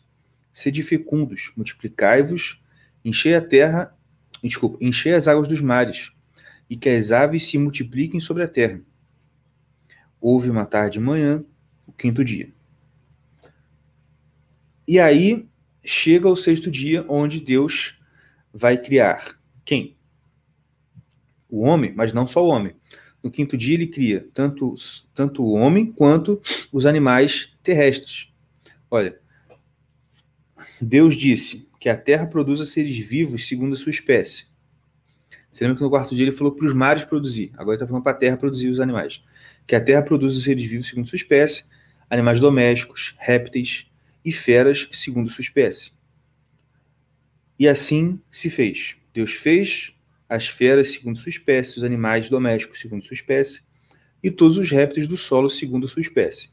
Sede 0.51 0.81
fecundos, 0.81 1.51
multiplicai-vos, 1.55 2.61
enchei 3.05 3.35
a 3.35 3.41
terra, 3.41 3.95
desculpa, 4.43 4.77
enchei 4.81 5.13
as 5.13 5.27
águas 5.27 5.47
dos 5.47 5.61
mares, 5.61 6.11
e 6.69 6.75
que 6.75 6.89
as 6.89 7.11
aves 7.11 7.47
se 7.47 7.57
multipliquem 7.57 8.19
sobre 8.19 8.43
a 8.43 8.47
terra. 8.47 8.81
Houve 10.19 10.49
uma 10.49 10.65
tarde 10.65 10.99
e 10.99 11.01
manhã, 11.01 11.43
o 11.87 11.91
quinto 11.91 12.23
dia. 12.23 12.53
E 14.87 14.99
aí 14.99 15.47
chega 15.83 16.29
o 16.29 16.35
sexto 16.35 16.71
dia, 16.71 17.05
onde 17.09 17.39
Deus 17.39 17.99
vai 18.53 18.77
criar 18.77 19.39
quem? 19.65 19.97
O 21.49 21.61
homem, 21.61 21.93
mas 21.95 22.13
não 22.13 22.27
só 22.27 22.43
o 22.43 22.49
homem. 22.49 22.75
No 23.21 23.31
quinto 23.31 23.55
dia, 23.55 23.75
ele 23.75 23.87
cria 23.87 24.27
tanto, 24.33 24.75
tanto 25.13 25.43
o 25.43 25.53
homem 25.53 25.91
quanto 25.91 26.41
os 26.71 26.85
animais 26.85 27.53
terrestres. 27.63 28.27
Olha, 28.91 29.17
Deus 30.81 31.15
disse 31.15 31.67
que 31.79 31.87
a 31.87 31.97
terra 31.97 32.27
produza 32.27 32.65
seres 32.65 32.97
vivos 32.97 33.47
segundo 33.47 33.73
a 33.73 33.77
sua 33.77 33.89
espécie. 33.89 34.47
Você 35.53 35.63
lembra 35.63 35.77
que 35.77 35.83
no 35.83 35.89
quarto 35.89 36.15
dia 36.15 36.25
ele 36.25 36.31
falou 36.31 36.51
para 36.51 36.65
os 36.65 36.73
mares 36.73 37.05
produzir, 37.05 37.51
agora 37.53 37.69
ele 37.69 37.75
está 37.75 37.87
falando 37.87 38.03
para 38.03 38.11
a 38.11 38.15
terra 38.15 38.35
produzir 38.35 38.69
os 38.69 38.79
animais. 38.79 39.21
Que 39.67 39.75
a 39.75 39.81
terra 39.81 40.01
produza 40.01 40.41
seres 40.41 40.65
vivos 40.65 40.87
segundo 40.87 41.07
sua 41.07 41.15
espécie, 41.15 41.65
animais 42.09 42.39
domésticos, 42.39 43.13
répteis, 43.19 43.85
e 44.25 44.31
feras 44.31 44.87
segundo 44.91 45.29
sua 45.29 45.41
espécie. 45.41 45.91
E 47.59 47.67
assim 47.67 48.19
se 48.31 48.49
fez. 48.49 48.95
Deus 49.13 49.33
fez 49.33 49.93
as 50.27 50.47
feras 50.47 50.91
segundo 50.91 51.19
sua 51.19 51.29
espécie, 51.29 51.77
os 51.77 51.83
animais 51.83 52.29
domésticos 52.29 52.79
segundo 52.79 53.03
sua 53.03 53.13
espécie, 53.13 53.61
e 54.23 54.31
todos 54.31 54.57
os 54.57 54.71
répteis 54.71 55.07
do 55.07 55.17
solo 55.17 55.49
segundo 55.49 55.87
sua 55.87 56.01
espécie. 56.01 56.49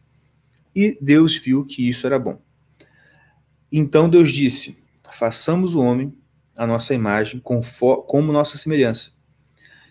E 0.74 0.98
Deus 1.00 1.36
viu 1.36 1.64
que 1.64 1.88
isso 1.88 2.06
era 2.06 2.18
bom. 2.18 2.40
Então 3.72 4.10
Deus 4.10 4.32
disse: 4.32 4.78
façamos 5.10 5.74
o 5.74 5.80
homem 5.80 6.14
a 6.60 6.66
nossa 6.66 6.92
imagem, 6.92 7.40
como 7.40 8.32
nossa 8.34 8.58
semelhança, 8.58 9.12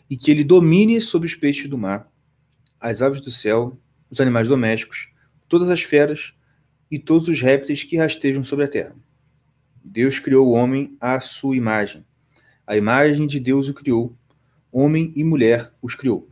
e 0.07 0.15
que 0.15 0.29
ele 0.29 0.43
domine 0.43 1.01
sobre 1.01 1.27
os 1.27 1.33
peixes 1.33 1.67
do 1.67 1.79
mar, 1.79 2.07
as 2.79 3.01
aves 3.01 3.19
do 3.19 3.31
céu, 3.31 3.75
os 4.07 4.21
animais 4.21 4.47
domésticos, 4.47 5.09
todas 5.47 5.67
as 5.67 5.81
feras 5.81 6.35
e 6.91 6.99
todos 6.99 7.27
os 7.27 7.41
répteis 7.41 7.81
que 7.81 7.97
rastejam 7.97 8.43
sobre 8.43 8.65
a 8.65 8.67
terra. 8.67 8.95
Deus 9.83 10.19
criou 10.19 10.47
o 10.47 10.51
homem 10.51 10.95
à 11.01 11.19
sua 11.19 11.57
imagem. 11.57 12.05
A 12.67 12.77
imagem 12.77 13.25
de 13.25 13.39
Deus 13.39 13.67
o 13.67 13.73
criou. 13.73 14.15
Homem 14.71 15.11
e 15.15 15.23
mulher 15.23 15.71
os 15.81 15.95
criou. 15.95 16.29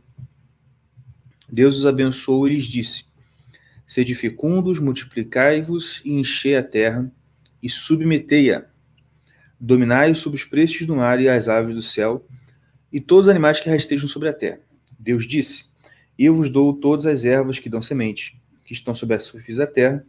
Deus 1.50 1.76
os 1.76 1.84
abençoou 1.84 2.46
e 2.46 2.54
lhes 2.54 2.66
disse: 2.66 3.06
Sede 3.84 4.14
fecundos, 4.14 4.78
multiplicai-vos 4.78 6.00
e 6.04 6.12
enchei 6.12 6.54
a 6.54 6.62
terra 6.62 7.10
e 7.60 7.68
submetei-a. 7.68 8.77
Dominai 9.60 10.14
sobre 10.14 10.38
os 10.38 10.44
peixes 10.44 10.86
do 10.86 10.96
mar 10.96 11.20
e 11.20 11.28
as 11.28 11.48
aves 11.48 11.74
do 11.74 11.82
céu 11.82 12.24
e 12.92 13.00
todos 13.00 13.26
os 13.26 13.30
animais 13.30 13.60
que 13.60 13.68
rastejam 13.68 14.08
sobre 14.08 14.28
a 14.28 14.32
terra. 14.32 14.60
Deus 14.98 15.26
disse: 15.26 15.66
Eu 16.18 16.34
vos 16.34 16.50
dou 16.50 16.72
todas 16.72 17.06
as 17.06 17.24
ervas 17.24 17.58
que 17.58 17.68
dão 17.68 17.82
semente, 17.82 18.40
que 18.64 18.72
estão 18.72 18.94
sobre 18.94 19.16
a 19.16 19.18
superfície 19.18 19.58
da 19.58 19.66
terra, 19.66 20.04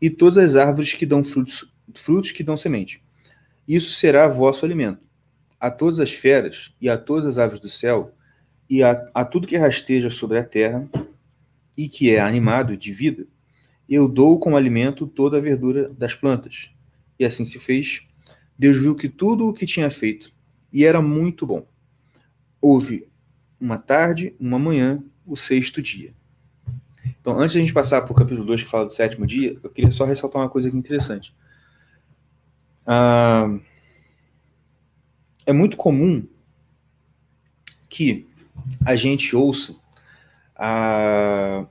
e 0.00 0.10
todas 0.10 0.38
as 0.38 0.56
árvores 0.56 0.92
que 0.92 1.06
dão 1.06 1.22
frutos, 1.24 1.66
frutos 1.94 2.30
que 2.30 2.42
dão 2.42 2.56
semente. 2.56 3.02
Isso 3.66 3.92
será 3.92 4.28
vosso 4.28 4.64
alimento. 4.64 5.02
A 5.58 5.70
todas 5.70 5.98
as 5.98 6.12
feras 6.12 6.74
e 6.80 6.88
a 6.88 6.98
todas 6.98 7.24
as 7.24 7.38
aves 7.38 7.58
do 7.58 7.68
céu 7.68 8.14
e 8.68 8.82
a, 8.82 9.10
a 9.14 9.24
tudo 9.24 9.46
que 9.46 9.56
rasteja 9.56 10.10
sobre 10.10 10.38
a 10.38 10.44
terra 10.44 10.88
e 11.76 11.88
que 11.88 12.10
é 12.10 12.20
animado 12.20 12.76
de 12.76 12.92
vida, 12.92 13.26
eu 13.88 14.08
dou 14.08 14.38
como 14.38 14.56
alimento 14.56 15.06
toda 15.06 15.38
a 15.38 15.40
verdura 15.40 15.88
das 15.90 16.14
plantas. 16.14 16.70
E 17.18 17.24
assim 17.24 17.44
se 17.44 17.58
fez. 17.58 18.02
Deus 18.58 18.76
viu 18.76 18.94
que 18.94 19.08
tudo 19.08 19.48
o 19.48 19.52
que 19.52 19.66
tinha 19.66 19.90
feito 19.90 20.32
e 20.72 20.84
era 20.84 21.00
muito 21.00 21.46
bom. 21.46 21.66
Houve 22.60 23.08
uma 23.60 23.78
tarde, 23.78 24.34
uma 24.38 24.58
manhã, 24.58 25.02
o 25.26 25.36
sexto 25.36 25.80
dia. 25.80 26.14
Então, 27.20 27.38
antes 27.38 27.52
de 27.52 27.58
a 27.58 27.60
gente 27.62 27.72
passar 27.72 28.02
para 28.02 28.12
o 28.12 28.14
capítulo 28.14 28.44
2, 28.44 28.64
que 28.64 28.70
fala 28.70 28.86
do 28.86 28.92
sétimo 28.92 29.26
dia, 29.26 29.58
eu 29.62 29.70
queria 29.70 29.90
só 29.90 30.04
ressaltar 30.04 30.42
uma 30.42 30.48
coisa 30.48 30.68
aqui 30.68 30.76
interessante. 30.76 31.34
Ah, 32.86 33.58
é 35.46 35.52
muito 35.52 35.76
comum 35.76 36.26
que 37.88 38.26
a 38.84 38.96
gente 38.96 39.34
ouça 39.34 39.76
ah, 40.56 41.66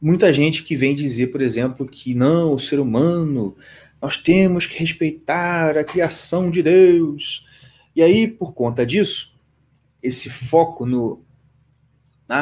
muita 0.00 0.32
gente 0.32 0.62
que 0.62 0.76
vem 0.76 0.94
dizer, 0.94 1.28
por 1.28 1.40
exemplo, 1.40 1.86
que 1.86 2.14
não, 2.14 2.54
o 2.54 2.58
ser 2.58 2.78
humano, 2.78 3.56
nós 4.02 4.16
temos 4.18 4.66
que 4.66 4.78
respeitar 4.78 5.78
a 5.78 5.84
criação 5.84 6.50
de 6.50 6.62
Deus. 6.62 7.46
E 7.96 8.02
aí, 8.02 8.28
por 8.28 8.52
conta 8.52 8.84
disso, 8.84 9.32
esse 10.02 10.28
foco 10.28 10.84
no 10.84 11.22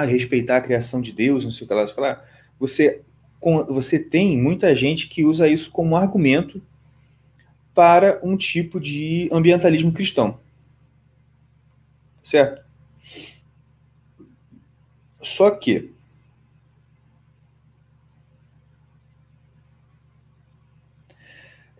respeitar 0.06 0.58
a 0.58 0.60
criação 0.60 1.00
de 1.00 1.12
Deus, 1.12 1.44
não 1.44 1.50
sei 1.50 1.64
o 1.64 1.68
que 1.68 1.74
lá, 1.74 1.84
sei 1.84 1.92
o 1.92 1.94
que 1.96 2.00
lá 2.00 2.24
você, 2.60 3.00
você 3.68 3.98
tem 3.98 4.36
muita 4.36 4.76
gente 4.76 5.08
que 5.08 5.24
usa 5.24 5.48
isso 5.48 5.70
como 5.70 5.96
argumento 5.96 6.62
para 7.74 8.20
um 8.22 8.36
tipo 8.36 8.78
de 8.78 9.30
ambientalismo 9.32 9.90
cristão. 9.90 10.38
Certo? 12.22 12.62
Só 15.22 15.50
que 15.50 15.90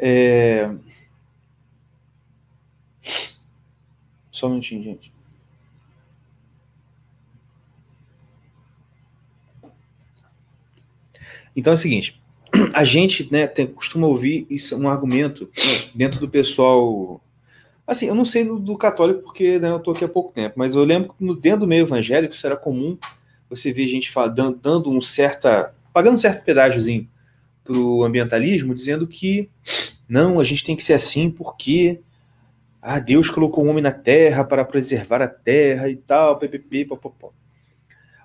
é... 0.01 0.71
Só 4.31 4.47
um 4.47 4.51
minutinho, 4.51 4.83
gente. 4.83 5.13
Então 11.55 11.73
é 11.73 11.75
o 11.75 11.79
seguinte, 11.79 12.19
a 12.73 12.85
gente 12.85 13.29
né, 13.31 13.47
tem, 13.47 13.67
costuma 13.67 14.07
ouvir 14.07 14.47
isso, 14.49 14.77
um 14.77 14.89
argumento 14.89 15.51
dentro 15.95 16.19
do 16.19 16.29
pessoal. 16.29 17.21
Assim, 17.87 18.07
eu 18.07 18.15
não 18.15 18.25
sei 18.25 18.45
do, 18.45 18.59
do 18.59 18.79
católico 18.79 19.23
porque 19.23 19.59
né, 19.59 19.69
eu 19.69 19.77
estou 19.77 19.93
aqui 19.93 20.05
há 20.05 20.09
pouco 20.09 20.33
tempo, 20.33 20.55
mas 20.57 20.75
eu 20.75 20.85
lembro 20.85 21.13
que 21.13 21.23
no, 21.23 21.35
dentro 21.35 21.61
do 21.61 21.67
meio 21.67 21.83
evangélico 21.83 22.35
isso 22.35 22.47
era 22.47 22.57
comum 22.57 22.97
você 23.49 23.73
ver 23.73 23.89
gente 23.89 24.11
fala, 24.11 24.29
dando, 24.31 24.57
dando 24.57 24.91
um 24.91 25.01
certa. 25.01 25.75
pagando 25.93 26.15
um 26.15 26.19
certo 26.19 26.45
pedágiozinho 26.45 27.09
para 27.71 27.79
o 27.79 28.03
ambientalismo, 28.03 28.75
dizendo 28.75 29.07
que 29.07 29.49
não, 30.09 30.41
a 30.41 30.45
gente 30.45 30.65
tem 30.65 30.75
que 30.75 30.83
ser 30.83 30.95
assim 30.95 31.31
porque 31.31 32.01
ah, 32.83 32.99
Deus 32.99 33.31
colocou 33.31 33.63
o 33.63 33.67
um 33.69 33.71
homem 33.71 33.83
na 33.83 33.93
terra 33.93 34.43
para 34.43 34.65
preservar 34.65 35.23
a 35.23 35.29
terra 35.29 35.89
e 35.89 35.95
tal, 35.95 36.37
ppp, 36.37 36.87
popopó. 36.87 37.33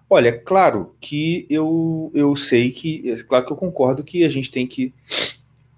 Olha, 0.10 0.38
claro 0.38 0.96
que 1.00 1.46
eu, 1.50 2.12
eu 2.16 2.36
sei 2.36 2.72
que, 2.72 3.12
é 3.12 3.24
claro 3.24 3.46
que 3.46 3.52
eu 3.52 3.58
concordo 3.58 4.04
que 4.04 4.24
a 4.24 4.30
gente 4.30 4.50
tem 4.50 4.66
que 4.66 4.94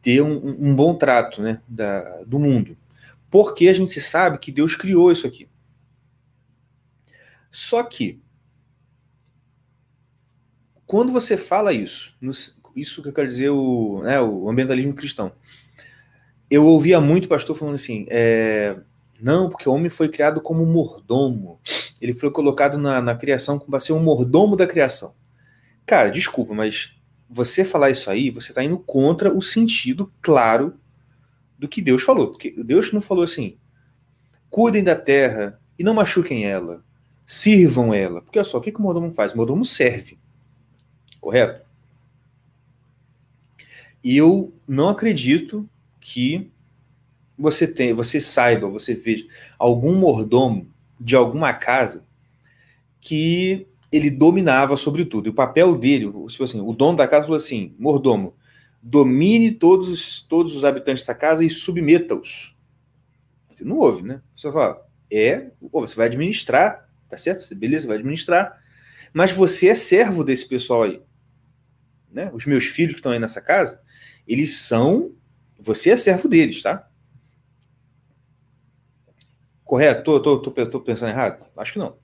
ter 0.01 0.21
um, 0.21 0.69
um 0.69 0.75
bom 0.75 0.95
trato 0.95 1.41
né, 1.41 1.61
da, 1.67 2.23
do 2.23 2.39
mundo. 2.39 2.77
Porque 3.29 3.67
a 3.67 3.73
gente 3.73 3.99
sabe 3.99 4.37
que 4.37 4.51
Deus 4.51 4.75
criou 4.75 5.11
isso 5.11 5.27
aqui. 5.27 5.49
Só 7.51 7.83
que, 7.83 8.21
quando 10.85 11.11
você 11.11 11.35
fala 11.35 11.73
isso, 11.73 12.15
isso 12.79 13.01
que 13.01 13.09
eu 13.09 13.13
quero 13.13 13.27
dizer, 13.27 13.49
o, 13.49 14.01
né, 14.03 14.21
o 14.21 14.49
ambientalismo 14.49 14.93
cristão, 14.93 15.31
eu 16.49 16.65
ouvia 16.65 17.01
muito 17.01 17.27
pastor 17.27 17.55
falando 17.55 17.75
assim, 17.75 18.05
é, 18.09 18.77
não, 19.19 19.49
porque 19.49 19.67
o 19.67 19.73
homem 19.73 19.89
foi 19.89 20.07
criado 20.09 20.39
como 20.39 20.65
mordomo. 20.65 21.59
Ele 21.99 22.13
foi 22.13 22.31
colocado 22.31 22.77
na, 22.77 23.01
na 23.01 23.15
criação 23.15 23.57
para 23.57 23.79
ser 23.79 23.93
um 23.93 24.01
mordomo 24.01 24.55
da 24.55 24.67
criação. 24.67 25.15
Cara, 25.85 26.09
desculpa, 26.09 26.53
mas 26.53 26.95
você 27.29 27.65
falar 27.65 27.89
isso 27.89 28.09
aí, 28.09 28.29
você 28.29 28.51
está 28.51 28.63
indo 28.63 28.77
contra 28.77 29.33
o 29.33 29.41
sentido 29.41 30.11
claro 30.21 30.75
do 31.57 31.67
que 31.67 31.81
Deus 31.81 32.03
falou. 32.03 32.27
Porque 32.27 32.51
Deus 32.63 32.93
não 32.93 33.01
falou 33.01 33.23
assim: 33.23 33.57
cuidem 34.49 34.83
da 34.83 34.95
terra 34.95 35.59
e 35.77 35.83
não 35.83 35.93
machuquem 35.93 36.45
ela, 36.45 36.83
sirvam 37.25 37.93
ela. 37.93 38.21
Porque 38.21 38.37
olha 38.37 38.45
só, 38.45 38.57
o 38.57 38.61
que, 38.61 38.71
que 38.71 38.79
o 38.79 38.83
mordomo 38.83 39.11
faz? 39.11 39.33
O 39.33 39.37
mordomo 39.37 39.65
serve. 39.65 40.19
Correto? 41.19 41.66
Eu 44.03 44.53
não 44.67 44.89
acredito 44.89 45.69
que 45.99 46.51
você 47.37 47.67
tem, 47.67 47.93
você 47.93 48.19
saiba, 48.19 48.67
você 48.67 48.95
veja 48.95 49.27
algum 49.59 49.95
mordomo 49.95 50.71
de 50.99 51.15
alguma 51.15 51.53
casa 51.53 52.05
que 52.99 53.67
ele 53.91 54.09
dominava 54.09 54.75
sobre 54.75 55.05
tudo. 55.05 55.27
E 55.27 55.29
o 55.29 55.35
papel 55.35 55.77
dele, 55.77 56.11
tipo 56.29 56.43
assim, 56.43 56.61
o 56.61 56.73
dono 56.73 56.97
da 56.97 57.07
casa 57.07 57.25
falou 57.25 57.37
assim: 57.37 57.75
mordomo, 57.77 58.35
domine 58.81 59.51
todos 59.51 59.89
os, 59.89 60.21
todos 60.21 60.55
os 60.55 60.65
habitantes 60.65 61.03
dessa 61.03 61.15
casa 61.15 61.43
e 61.43 61.49
submeta-os. 61.49 62.55
Você 63.53 63.63
não 63.63 63.77
ouve, 63.77 64.03
né? 64.03 64.21
Você 64.35 64.51
fala, 64.51 64.85
é, 65.11 65.51
você 65.71 65.95
vai 65.95 66.07
administrar, 66.07 66.87
tá 67.09 67.17
certo? 67.17 67.53
Beleza, 67.55 67.87
vai 67.87 67.97
administrar. 67.97 68.61
Mas 69.13 69.31
você 69.31 69.69
é 69.69 69.75
servo 69.75 70.23
desse 70.23 70.47
pessoal 70.47 70.83
aí. 70.83 71.01
Né? 72.11 72.29
Os 72.33 72.45
meus 72.45 72.65
filhos 72.65 72.93
que 72.93 72.99
estão 72.99 73.11
aí 73.11 73.19
nessa 73.19 73.41
casa, 73.41 73.81
eles 74.27 74.59
são. 74.59 75.11
Você 75.59 75.91
é 75.91 75.97
servo 75.97 76.27
deles, 76.27 76.61
tá? 76.61 76.87
Correto? 79.63 80.03
Tô, 80.03 80.19
tô, 80.19 80.39
tô, 80.39 80.65
tô 80.67 80.81
pensando 80.81 81.09
errado? 81.09 81.45
Acho 81.55 81.73
que 81.73 81.79
não. 81.79 81.97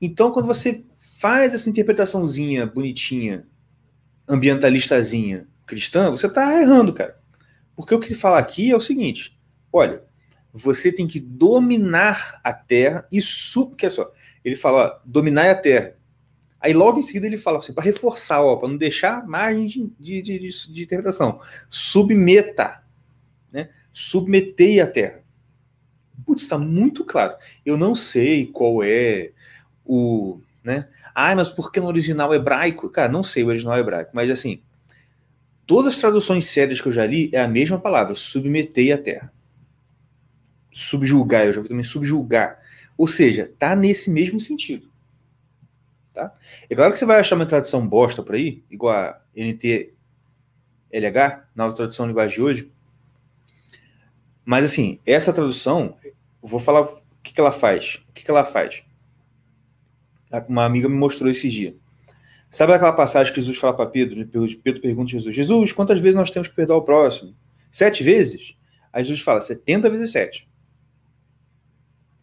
Então, 0.00 0.30
quando 0.30 0.46
você 0.46 0.84
faz 1.20 1.54
essa 1.54 1.68
interpretaçãozinha 1.68 2.66
bonitinha, 2.66 3.46
ambientalistazinha, 4.28 5.48
cristã, 5.66 6.10
você 6.10 6.26
está 6.26 6.60
errando, 6.60 6.92
cara. 6.92 7.18
Porque 7.74 7.94
o 7.94 8.00
que 8.00 8.14
fala 8.14 8.38
aqui 8.38 8.70
é 8.70 8.76
o 8.76 8.80
seguinte: 8.80 9.38
olha, 9.72 10.02
você 10.52 10.90
tem 10.92 11.06
que 11.06 11.20
dominar 11.20 12.40
a 12.42 12.52
terra 12.52 13.06
e 13.12 13.20
sub. 13.20 13.76
Que 13.76 13.86
é 13.86 13.90
só, 13.90 14.10
ele 14.44 14.56
fala, 14.56 15.02
dominar 15.04 15.50
a 15.50 15.54
terra. 15.54 15.95
Aí 16.66 16.72
logo 16.72 16.98
em 16.98 17.02
seguida 17.02 17.28
ele 17.28 17.36
fala 17.36 17.60
assim, 17.60 17.72
para 17.72 17.84
reforçar, 17.84 18.42
para 18.56 18.66
não 18.66 18.76
deixar 18.76 19.24
margem 19.24 19.94
de, 20.00 20.20
de, 20.20 20.36
de, 20.40 20.72
de 20.72 20.82
interpretação. 20.82 21.38
Submeta. 21.70 22.82
Né? 23.52 23.70
Submetei 23.92 24.80
a 24.80 24.86
terra. 24.88 25.22
Putz, 26.26 26.42
está 26.42 26.58
muito 26.58 27.04
claro. 27.04 27.36
Eu 27.64 27.76
não 27.76 27.94
sei 27.94 28.46
qual 28.46 28.82
é 28.82 29.30
o. 29.84 30.40
Né? 30.64 30.88
Ah, 31.14 31.36
mas 31.36 31.48
por 31.48 31.70
que 31.70 31.78
no 31.78 31.86
original 31.86 32.34
hebraico? 32.34 32.90
Cara, 32.90 33.12
não 33.12 33.22
sei 33.22 33.44
o 33.44 33.46
original 33.46 33.78
hebraico, 33.78 34.10
mas 34.12 34.28
assim, 34.28 34.60
todas 35.68 35.94
as 35.94 36.00
traduções 36.00 36.46
sérias 36.46 36.80
que 36.80 36.88
eu 36.88 36.92
já 36.92 37.06
li 37.06 37.30
é 37.32 37.40
a 37.40 37.46
mesma 37.46 37.78
palavra, 37.78 38.16
submeter 38.16 38.92
a 38.92 38.98
terra. 38.98 39.32
Subjulgar, 40.72 41.46
eu 41.46 41.52
já 41.52 41.60
vi 41.60 41.68
também 41.68 41.84
subjulgar. 41.84 42.60
Ou 42.98 43.06
seja, 43.06 43.52
tá 43.56 43.76
nesse 43.76 44.10
mesmo 44.10 44.40
sentido. 44.40 44.95
Tá? 46.16 46.32
É 46.70 46.74
claro 46.74 46.94
que 46.94 46.98
você 46.98 47.04
vai 47.04 47.20
achar 47.20 47.36
uma 47.36 47.44
tradução 47.44 47.86
bosta 47.86 48.22
por 48.22 48.36
aí, 48.36 48.64
igual 48.70 48.96
a 48.96 49.20
NTLH, 49.36 49.90
nova 51.54 51.74
tradução 51.74 52.06
linguagem 52.06 52.36
de 52.36 52.42
hoje, 52.42 52.72
mas 54.42 54.64
assim, 54.64 54.98
essa 55.04 55.30
tradução, 55.30 55.94
vou 56.40 56.58
falar 56.58 56.84
o 56.84 57.02
que, 57.22 57.34
que 57.34 57.40
ela 57.40 57.52
faz. 57.52 58.00
O 58.08 58.14
que, 58.14 58.24
que 58.24 58.30
ela 58.30 58.46
faz? 58.46 58.82
Uma 60.48 60.64
amiga 60.64 60.88
me 60.88 60.96
mostrou 60.96 61.30
esse 61.30 61.50
dia. 61.50 61.76
Sabe 62.48 62.72
aquela 62.72 62.94
passagem 62.94 63.34
que 63.34 63.40
Jesus 63.42 63.58
fala 63.58 63.76
para 63.76 63.90
Pedro? 63.90 64.26
Pedro 64.26 64.80
pergunta 64.80 65.10
a 65.10 65.12
Jesus: 65.12 65.34
Jesus, 65.34 65.70
quantas 65.72 66.00
vezes 66.00 66.16
nós 66.16 66.30
temos 66.30 66.48
que 66.48 66.54
perdoar 66.54 66.78
o 66.78 66.82
próximo? 66.82 67.36
Sete 67.70 68.02
vezes? 68.02 68.56
Aí 68.90 69.04
Jesus 69.04 69.20
fala: 69.20 69.42
70 69.42 69.90
vezes 69.90 70.12
sete. 70.12 70.48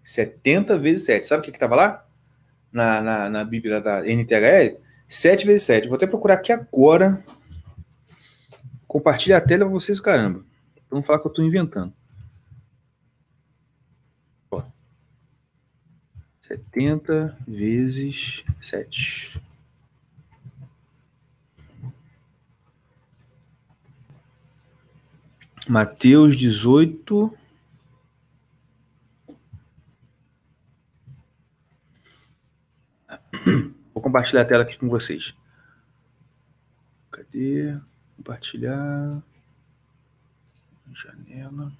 70 0.03 0.79
vezes 0.79 1.05
7. 1.05 1.27
Sabe 1.27 1.41
o 1.41 1.43
que 1.43 1.55
estava 1.55 1.75
lá? 1.75 2.02
Na, 2.73 3.01
na, 3.01 3.29
na 3.29 3.43
Bíblia 3.45 3.79
da 3.79 4.01
NTHL? 4.05 4.81
7 5.07 5.45
vezes 5.45 5.63
7. 5.63 5.87
Vou 5.87 5.95
até 5.95 6.07
procurar 6.07 6.33
aqui 6.33 6.51
agora. 6.51 7.23
Compartilhar 8.87 9.37
a 9.37 9.41
tela 9.41 9.65
para 9.65 9.73
vocês, 9.73 9.99
caramba. 9.99 10.43
Não 10.91 11.03
falar 11.03 11.19
que 11.19 11.27
eu 11.27 11.29
estou 11.29 11.45
inventando. 11.45 11.93
70 16.53 17.37
vezes 17.47 18.43
7. 18.61 19.41
Mateus 25.67 26.35
18. 26.35 27.33
Vou 33.93 34.01
compartilhar 34.01 34.41
a 34.41 34.45
tela 34.45 34.63
aqui 34.63 34.77
com 34.77 34.89
vocês. 34.89 35.35
Cadê? 37.11 37.77
Compartilhar. 38.17 39.21
Janela. 40.93 41.71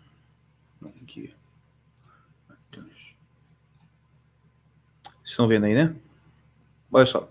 Aqui. 1.01 1.33
estão 5.33 5.47
vendo 5.47 5.65
aí, 5.65 5.73
né? 5.73 5.95
Olha 6.91 7.05
só. 7.05 7.29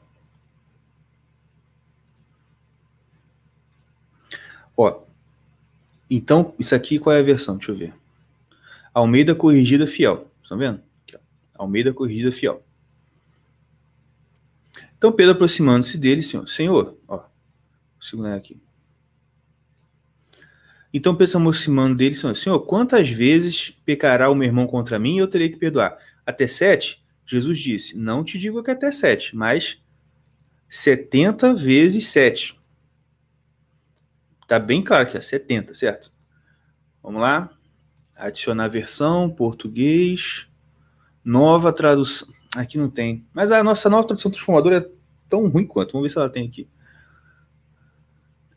Ó, 4.76 5.02
Então, 6.10 6.54
isso 6.58 6.74
aqui 6.74 6.98
qual 6.98 7.16
é 7.16 7.20
a 7.20 7.22
versão? 7.22 7.56
Deixa 7.56 7.72
eu 7.72 7.76
ver. 7.76 7.94
Almeida 8.92 9.34
corrigida 9.34 9.86
fiel. 9.86 10.30
Estão 10.42 10.58
vendo? 10.58 10.82
Almeida 11.54 11.94
corrigida 11.94 12.32
fiel. 12.32 12.62
Então 15.02 15.10
Pedro 15.10 15.32
aproximando-se 15.32 15.98
dele, 15.98 16.22
Senhor, 16.22 16.48
Senhor, 16.48 16.96
ó, 17.08 17.24
segurar 18.00 18.36
aqui. 18.36 18.62
Então 20.94 21.12
Pedro 21.12 21.32
se 21.32 21.36
aproximando 21.36 21.96
dele, 21.96 22.14
Senhor, 22.14 22.36
Senhor, 22.36 22.60
quantas 22.60 23.10
vezes 23.10 23.70
pecará 23.84 24.30
o 24.30 24.34
meu 24.36 24.46
irmão 24.46 24.64
contra 24.64 25.00
mim 25.00 25.16
e 25.16 25.18
eu 25.18 25.26
terei 25.26 25.48
que 25.48 25.56
perdoar? 25.56 25.98
Até 26.24 26.46
sete? 26.46 27.04
Jesus 27.26 27.58
disse, 27.58 27.98
não 27.98 28.22
te 28.22 28.38
digo 28.38 28.62
que 28.62 28.70
até 28.70 28.92
sete, 28.92 29.34
mas 29.34 29.82
setenta 30.68 31.52
vezes 31.52 32.06
sete. 32.06 32.56
Tá 34.46 34.60
bem 34.60 34.84
claro 34.84 35.10
que 35.10 35.16
é 35.16 35.20
70, 35.20 35.74
certo? 35.74 36.12
Vamos 37.02 37.20
lá. 37.20 37.50
Adicionar 38.14 38.68
versão, 38.68 39.28
português, 39.28 40.46
nova 41.24 41.72
tradução. 41.72 42.32
Aqui 42.56 42.76
não 42.76 42.90
tem. 42.90 43.24
Mas 43.32 43.50
a 43.50 43.62
nossa 43.64 43.88
nova 43.88 44.06
tradução 44.06 44.30
transformadora 44.30 44.78
é 44.78 44.90
tão 45.28 45.48
ruim 45.48 45.66
quanto. 45.66 45.92
Vamos 45.92 46.06
ver 46.06 46.12
se 46.12 46.18
ela 46.18 46.28
tem 46.28 46.46
aqui. 46.46 46.68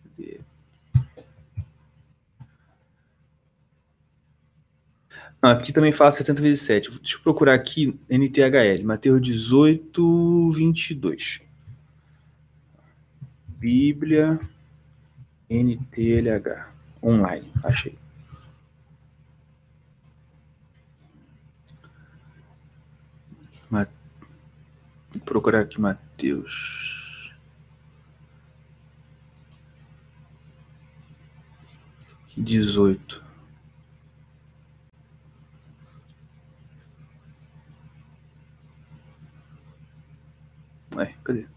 Cadê? 0.03 0.41
Aqui 5.41 5.71
também 5.71 5.91
fala 5.93 6.12
70 6.12 6.41
vezes 6.41 6.62
7. 6.65 6.91
Deixa 6.99 7.15
eu 7.17 7.21
procurar 7.21 7.53
aqui 7.53 7.97
NTHL, 8.10 8.84
Mateus 8.84 9.21
18, 9.21 10.51
22. 10.51 11.41
Bíblia 13.47 14.39
NTLH. 15.49 16.73
Online, 17.01 17.51
achei. 17.63 17.97
Vou 23.69 25.21
procurar 25.23 25.62
aqui 25.62 25.80
Mateus. 25.80 27.34
Dezoito. 32.38 33.23
É, 40.97 41.13
cadê? 41.23 41.55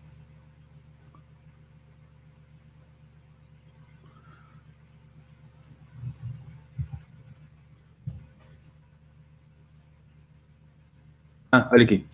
Ah, 11.51 11.69
olha 11.73 11.85
aqui. 11.85 12.07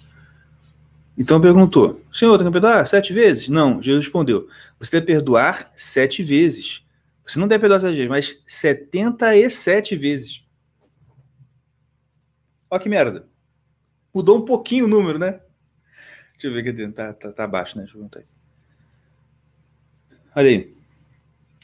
Então 1.16 1.40
perguntou: 1.40 2.02
Senhor, 2.12 2.36
tem 2.36 2.46
que 2.46 2.52
perdoar 2.52 2.86
sete 2.86 3.12
vezes? 3.12 3.48
Não. 3.48 3.82
Jesus 3.82 4.06
respondeu: 4.06 4.48
Você 4.78 4.90
deve 4.92 5.06
perdoar 5.06 5.72
sete 5.76 6.22
vezes. 6.22 6.84
Você 7.24 7.38
não 7.38 7.48
deve 7.48 7.62
perdoar 7.62 7.80
sete 7.80 7.94
vezes, 7.94 8.08
mas 8.08 8.42
setenta 8.46 9.36
e 9.36 9.48
sete 9.48 9.96
vezes. 9.96 10.44
Olha 12.68 12.82
que 12.82 12.88
merda. 12.88 13.28
Mudou 14.12 14.38
um 14.38 14.44
pouquinho 14.44 14.84
o 14.84 14.88
número, 14.88 15.18
né? 15.18 15.40
Deixa 16.32 16.48
eu 16.48 16.52
ver 16.52 16.68
aqui. 16.68 16.88
Tá, 16.92 17.12
tá, 17.12 17.32
tá 17.32 17.46
baixo, 17.46 17.76
né? 17.76 17.84
Deixa 17.84 17.96
eu 17.96 18.00
voltar 18.00 18.20
aqui. 18.20 18.34
Olha 20.34 20.48
aí. 20.48 20.74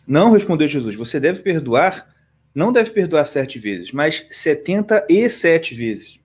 Não 0.06 0.30
respondeu 0.30 0.68
Jesus. 0.68 0.94
Você 0.96 1.20
deve 1.20 1.40
perdoar, 1.42 2.14
não 2.54 2.72
deve 2.72 2.90
perdoar 2.90 3.24
sete 3.24 3.58
vezes, 3.58 3.92
mas 3.92 4.26
setenta 4.30 5.04
e 5.08 5.28
sete 5.28 5.74
vezes. 5.74 6.19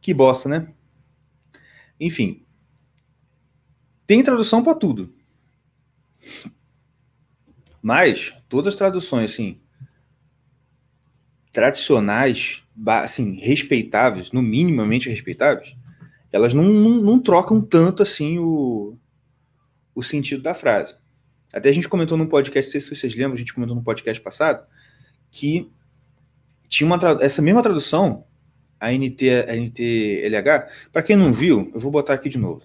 Que 0.00 0.14
bosta, 0.14 0.48
né? 0.48 0.72
Enfim. 1.98 2.44
Tem 4.06 4.22
tradução 4.22 4.62
para 4.62 4.74
tudo. 4.74 5.14
Mas 7.82 8.34
todas 8.48 8.74
as 8.74 8.78
traduções 8.78 9.32
assim 9.32 9.60
tradicionais, 11.52 12.62
assim, 12.86 13.34
respeitáveis, 13.40 14.30
no 14.30 14.40
minimamente 14.40 15.08
respeitáveis, 15.08 15.74
elas 16.32 16.54
não, 16.54 16.62
não, 16.62 17.00
não, 17.00 17.20
trocam 17.20 17.60
tanto 17.60 18.02
assim 18.04 18.38
o, 18.38 18.96
o 19.94 20.02
sentido 20.02 20.42
da 20.42 20.54
frase. 20.54 20.94
Até 21.52 21.68
a 21.68 21.72
gente 21.72 21.88
comentou 21.88 22.16
no 22.16 22.28
podcast, 22.28 22.68
não 22.68 22.72
sei 22.72 22.80
se 22.80 22.94
vocês 22.94 23.14
lembram, 23.16 23.34
a 23.34 23.38
gente 23.38 23.52
comentou 23.52 23.74
no 23.74 23.82
podcast 23.82 24.22
passado, 24.22 24.64
que 25.30 25.68
tinha 26.68 26.86
uma 26.86 26.98
essa 27.20 27.42
mesma 27.42 27.62
tradução 27.62 28.24
a, 28.80 28.90
NT, 28.90 29.28
a 29.46 29.54
NTLH. 29.54 30.68
Para 30.90 31.02
quem 31.02 31.14
não 31.14 31.32
viu, 31.32 31.70
eu 31.74 31.78
vou 31.78 31.92
botar 31.92 32.14
aqui 32.14 32.30
de 32.30 32.38
novo. 32.38 32.62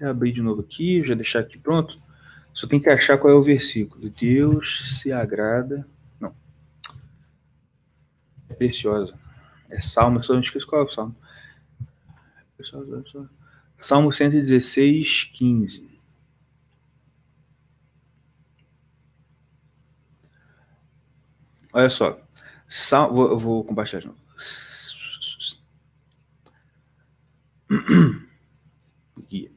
Vou 0.00 0.10
abrir 0.10 0.32
de 0.32 0.42
novo 0.42 0.60
aqui, 0.60 1.06
já 1.06 1.14
deixar 1.14 1.40
aqui 1.40 1.56
pronto. 1.56 1.96
Só 2.52 2.66
tem 2.66 2.80
que 2.80 2.88
achar 2.90 3.16
qual 3.16 3.32
é 3.32 3.36
o 3.36 3.42
versículo. 3.42 4.10
Deus 4.10 4.98
se 5.00 5.12
agrada. 5.12 5.86
Não. 6.18 6.34
É 8.50 8.54
preciosa. 8.54 9.16
É 9.70 9.80
Salmo, 9.80 10.22
só 10.22 10.34
não 10.34 10.42
qual 10.66 10.82
é 10.82 10.84
o 10.84 10.90
Salmo. 10.90 11.16
Salmo 13.76 14.12
116, 14.12 15.30
15. 15.34 15.86
Olha 21.72 21.90
só. 21.90 22.25
Sal, 22.68 23.12
vou, 23.14 23.28
eu 23.30 23.38
vou 23.38 23.64
compartilhar 23.64 24.00
de 24.00 24.08
novo. 24.08 24.20
Guia. 29.28 29.50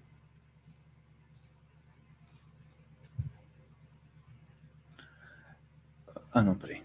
Ah, 6.32 6.42
não, 6.42 6.56
peraí. 6.56 6.84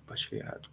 Compartilhei 0.00 0.40
errado. 0.42 0.68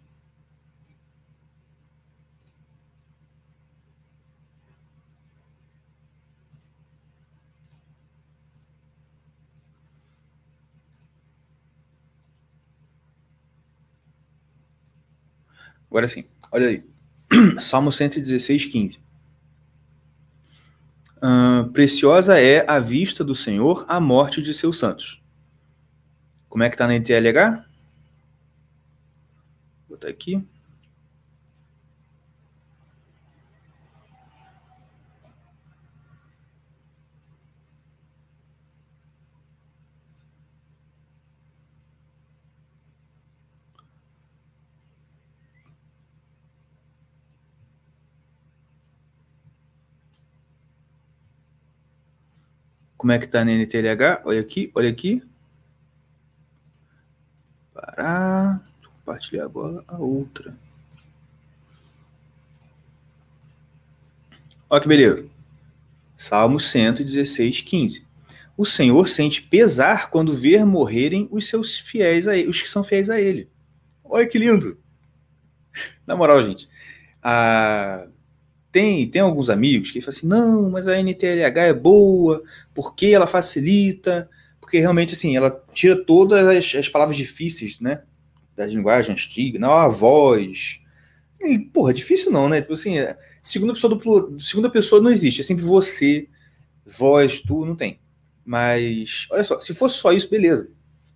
Agora 15.96 16.08
sim, 16.08 16.24
olha 16.52 16.68
aí. 16.68 16.84
Salmo 17.58 17.90
116, 17.90 18.66
15. 18.66 19.00
Uh, 21.16 21.72
preciosa 21.72 22.38
é 22.38 22.70
a 22.70 22.78
vista 22.78 23.24
do 23.24 23.34
Senhor 23.34 23.86
a 23.88 23.98
morte 23.98 24.42
de 24.42 24.52
seus 24.52 24.78
santos. 24.78 25.22
Como 26.50 26.62
é 26.62 26.68
que 26.68 26.74
está 26.74 26.86
na 26.86 26.96
NTLH? 26.96 27.64
Vou 29.88 29.96
botar 29.96 30.08
aqui. 30.08 30.46
Como 53.06 53.12
é 53.12 53.20
que 53.20 53.32
na 53.32 53.52
NTLH? 53.52 54.22
Olha 54.24 54.40
aqui, 54.40 54.68
olha 54.74 54.90
aqui. 54.90 55.22
Parar. 57.72 58.66
Compartilhar 58.82 59.44
agora 59.44 59.84
a 59.86 59.96
outra. 59.96 60.58
Olha 64.68 64.82
que 64.82 64.88
beleza. 64.88 65.24
Salmo 66.16 66.58
116, 66.58 67.60
15. 67.60 68.04
O 68.56 68.66
Senhor 68.66 69.08
sente 69.08 69.40
pesar 69.40 70.10
quando 70.10 70.34
ver 70.34 70.66
morrerem 70.66 71.28
os 71.30 71.48
seus 71.48 71.78
fiéis 71.78 72.26
a 72.26 72.36
ele, 72.36 72.48
os 72.48 72.60
que 72.60 72.68
são 72.68 72.82
fiéis 72.82 73.08
a 73.08 73.20
ele. 73.20 73.48
Olha 74.02 74.26
que 74.26 74.36
lindo. 74.36 74.80
Na 76.04 76.16
moral, 76.16 76.42
gente, 76.42 76.68
tem, 78.76 79.08
tem 79.08 79.22
alguns 79.22 79.48
amigos 79.48 79.90
que 79.90 80.02
falam 80.02 80.18
assim, 80.18 80.26
não, 80.26 80.68
mas 80.68 80.86
a 80.86 81.00
NTLH 81.00 81.68
é 81.68 81.72
boa, 81.72 82.42
porque 82.74 83.06
ela 83.06 83.26
facilita, 83.26 84.28
porque 84.60 84.78
realmente, 84.78 85.14
assim, 85.14 85.34
ela 85.34 85.64
tira 85.72 85.96
todas 85.96 86.46
as, 86.46 86.74
as 86.74 86.86
palavras 86.86 87.16
difíceis, 87.16 87.80
né, 87.80 88.02
da 88.54 88.66
linguagem 88.66 89.12
antiga, 89.12 89.58
não, 89.58 89.72
a 89.72 89.88
voz, 89.88 90.78
e, 91.40 91.58
porra, 91.58 91.94
difícil 91.94 92.30
não, 92.30 92.50
né, 92.50 92.60
tipo 92.60 92.74
assim, 92.74 92.98
é, 92.98 93.16
segunda 93.42 93.72
pessoa 93.72 93.94
do 93.94 94.38
segunda 94.38 94.68
pessoa 94.68 95.00
não 95.00 95.10
existe, 95.10 95.40
é 95.40 95.44
sempre 95.44 95.64
você, 95.64 96.28
voz, 96.84 97.40
tu, 97.40 97.64
não 97.64 97.74
tem. 97.74 97.98
Mas, 98.44 99.26
olha 99.30 99.42
só, 99.42 99.58
se 99.58 99.72
fosse 99.72 99.96
só 99.96 100.12
isso, 100.12 100.28
beleza. 100.28 100.70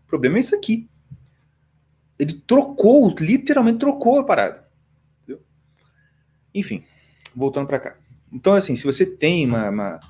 O 0.06 0.08
problema 0.08 0.38
é 0.38 0.40
isso 0.40 0.56
aqui. 0.56 0.88
Ele 2.18 2.40
trocou, 2.46 3.14
literalmente 3.20 3.78
trocou 3.78 4.18
a 4.18 4.24
parada. 4.24 4.66
Entendeu? 5.22 5.44
Enfim, 6.54 6.82
voltando 7.34 7.66
para 7.66 7.80
cá. 7.80 7.96
Então, 8.32 8.54
assim, 8.54 8.76
se 8.76 8.84
você 8.84 9.04
tem 9.04 9.46
uma, 9.46 9.68
uma, 9.68 10.00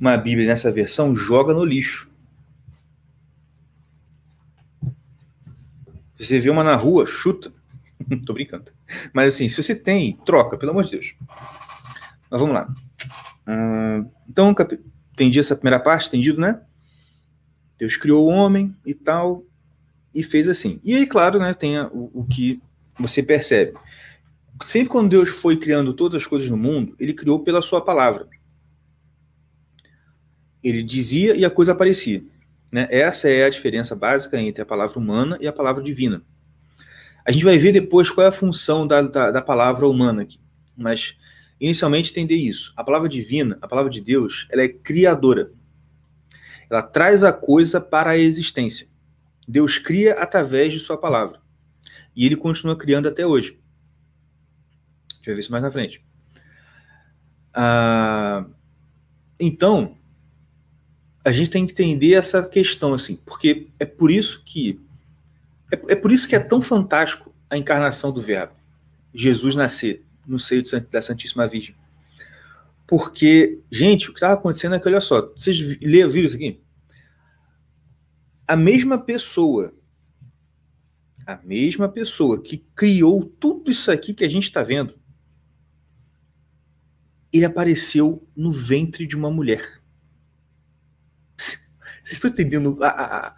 uma 0.00 0.16
Bíblia 0.16 0.46
nessa 0.46 0.70
versão, 0.70 1.14
joga 1.14 1.54
no 1.54 1.64
lixo. 1.64 2.10
Se 6.16 6.26
você 6.26 6.40
vê 6.40 6.50
uma 6.50 6.64
na 6.64 6.74
rua, 6.74 7.06
chuta. 7.06 7.52
Tô 8.26 8.32
brincando. 8.32 8.72
Mas 9.12 9.34
assim, 9.34 9.48
se 9.48 9.62
você 9.62 9.74
tem, 9.74 10.18
troca, 10.24 10.56
pelo 10.56 10.72
amor 10.72 10.84
de 10.84 10.92
Deus. 10.92 11.14
Mas 12.30 12.40
vamos 12.40 12.54
lá. 12.54 12.72
Hum, 13.46 14.08
então, 14.28 14.54
entendi 15.12 15.38
essa 15.38 15.54
primeira 15.54 15.78
parte, 15.78 16.08
entendido, 16.08 16.40
né? 16.40 16.60
Deus 17.78 17.96
criou 17.96 18.26
o 18.26 18.30
homem 18.30 18.74
e 18.86 18.94
tal, 18.94 19.44
e 20.14 20.22
fez 20.22 20.48
assim. 20.48 20.80
E 20.84 20.94
aí, 20.94 21.06
claro, 21.06 21.38
né, 21.38 21.52
tem 21.52 21.78
o, 21.80 22.10
o 22.14 22.24
que 22.24 22.62
você 22.98 23.22
percebe. 23.22 23.72
Sempre 24.62 24.88
quando 24.88 25.08
Deus 25.08 25.30
foi 25.30 25.56
criando 25.56 25.92
todas 25.92 26.22
as 26.22 26.26
coisas 26.26 26.48
no 26.48 26.56
mundo, 26.56 26.94
ele 26.98 27.12
criou 27.12 27.40
pela 27.40 27.60
sua 27.60 27.80
palavra. 27.80 28.28
Ele 30.62 30.82
dizia 30.82 31.36
e 31.36 31.44
a 31.44 31.50
coisa 31.50 31.72
aparecia. 31.72 32.24
Né? 32.72 32.86
Essa 32.90 33.28
é 33.28 33.44
a 33.44 33.50
diferença 33.50 33.94
básica 33.94 34.40
entre 34.40 34.62
a 34.62 34.66
palavra 34.66 34.98
humana 34.98 35.36
e 35.40 35.46
a 35.46 35.52
palavra 35.52 35.82
divina. 35.82 36.24
A 37.26 37.32
gente 37.32 37.44
vai 37.44 37.58
ver 37.58 37.72
depois 37.72 38.10
qual 38.10 38.24
é 38.24 38.28
a 38.28 38.32
função 38.32 38.86
da, 38.86 39.02
da, 39.02 39.30
da 39.30 39.42
palavra 39.42 39.88
humana 39.88 40.22
aqui. 40.22 40.38
Mas, 40.76 41.16
inicialmente, 41.60 42.10
entender 42.10 42.36
isso. 42.36 42.72
A 42.76 42.84
palavra 42.84 43.08
divina, 43.08 43.58
a 43.62 43.68
palavra 43.68 43.90
de 43.90 44.00
Deus, 44.00 44.46
ela 44.50 44.62
é 44.62 44.68
criadora. 44.68 45.50
Ela 46.70 46.82
traz 46.82 47.24
a 47.24 47.32
coisa 47.32 47.80
para 47.80 48.10
a 48.10 48.18
existência. 48.18 48.86
Deus 49.46 49.78
cria 49.78 50.14
através 50.14 50.72
de 50.72 50.80
sua 50.80 50.96
palavra. 50.96 51.40
E 52.14 52.24
ele 52.26 52.36
continua 52.36 52.76
criando 52.76 53.08
até 53.08 53.26
hoje. 53.26 53.58
Gente 55.24 55.26
vai 55.26 55.34
ver 55.36 55.40
isso 55.40 55.52
mais 55.52 55.62
na 55.64 55.70
frente. 55.70 56.04
Ah, 57.54 58.44
então, 59.40 59.96
a 61.24 61.32
gente 61.32 61.48
tem 61.48 61.64
que 61.64 61.72
entender 61.72 62.12
essa 62.12 62.42
questão, 62.42 62.92
assim, 62.92 63.16
porque 63.16 63.68
é 63.78 63.86
por 63.86 64.10
isso 64.10 64.42
que 64.44 64.78
é, 65.72 65.92
é 65.92 65.96
por 65.96 66.12
isso 66.12 66.28
que 66.28 66.36
é 66.36 66.40
tão 66.40 66.60
fantástico 66.60 67.34
a 67.48 67.56
encarnação 67.56 68.12
do 68.12 68.20
Verbo, 68.20 68.52
Jesus 69.14 69.54
nascer 69.54 70.04
no 70.26 70.38
seio 70.38 70.62
da 70.90 71.00
Santíssima 71.00 71.48
Virgem. 71.48 71.74
Porque, 72.86 73.60
gente, 73.70 74.10
o 74.10 74.12
que 74.12 74.18
estava 74.18 74.34
acontecendo 74.34 74.74
é 74.74 74.78
que, 74.80 74.86
olha 74.86 75.00
só, 75.00 75.32
vocês 75.34 75.58
viram 75.58 76.10
isso 76.10 76.36
aqui? 76.36 76.60
A 78.46 78.56
mesma 78.56 78.98
pessoa, 78.98 79.72
a 81.26 81.36
mesma 81.42 81.88
pessoa 81.88 82.42
que 82.42 82.58
criou 82.74 83.24
tudo 83.24 83.70
isso 83.70 83.90
aqui 83.90 84.12
que 84.12 84.24
a 84.24 84.28
gente 84.28 84.44
está 84.44 84.62
vendo, 84.62 84.94
ele 87.34 87.44
apareceu 87.44 88.26
no 88.36 88.52
ventre 88.52 89.06
de 89.06 89.16
uma 89.16 89.30
mulher. 89.30 89.80
Vocês 91.36 92.12
estão 92.12 92.30
entendendo 92.30 92.78
a, 92.80 92.88
a, 92.88 93.36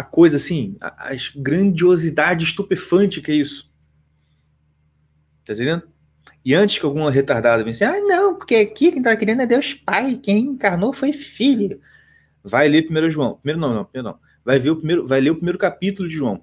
a 0.00 0.02
coisa 0.02 0.36
assim, 0.36 0.76
a, 0.80 1.12
a 1.12 1.16
grandiosidade 1.36 2.44
estupefante 2.44 3.20
que 3.20 3.30
é 3.30 3.34
isso? 3.36 3.70
Tá 5.44 5.52
entendendo? 5.52 5.82
E 6.44 6.54
antes 6.54 6.78
que 6.78 6.86
alguma 6.86 7.10
retardada 7.10 7.62
venha 7.62 7.74
assim, 7.74 7.84
ah, 7.84 8.00
não, 8.00 8.36
porque 8.36 8.56
aqui 8.56 8.90
quem 8.90 8.98
estava 8.98 9.16
querendo 9.16 9.42
é 9.42 9.46
Deus 9.46 9.74
Pai, 9.74 10.16
quem 10.16 10.38
encarnou 10.38 10.92
foi 10.92 11.12
filho. 11.12 11.80
Vai 12.42 12.68
ler 12.68 12.82
primeiro 12.82 13.10
João. 13.10 13.34
Primeiro 13.34 13.60
não, 13.60 13.74
não, 13.74 13.84
primeiro 13.84 14.08
não. 14.10 14.20
Vai, 14.44 14.58
ver 14.58 14.70
o 14.70 14.76
primeiro, 14.76 15.06
vai 15.06 15.20
ler 15.20 15.30
o 15.30 15.34
primeiro 15.36 15.58
capítulo 15.58 16.08
de 16.08 16.14
João. 16.14 16.42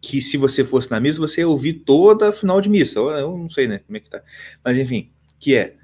Que 0.00 0.20
se 0.20 0.36
você 0.36 0.64
fosse 0.64 0.90
na 0.90 1.00
missa, 1.00 1.20
você 1.20 1.40
ia 1.40 1.48
ouvir 1.48 1.74
toda 1.84 2.28
a 2.28 2.32
final 2.32 2.60
de 2.60 2.68
missa. 2.68 2.98
Eu 2.98 3.38
não 3.38 3.48
sei, 3.48 3.68
né, 3.68 3.78
como 3.78 3.96
é 3.96 4.00
que 4.00 4.10
tá. 4.10 4.20
Mas 4.64 4.76
enfim, 4.76 5.12
que 5.46 5.54
é 5.54 5.76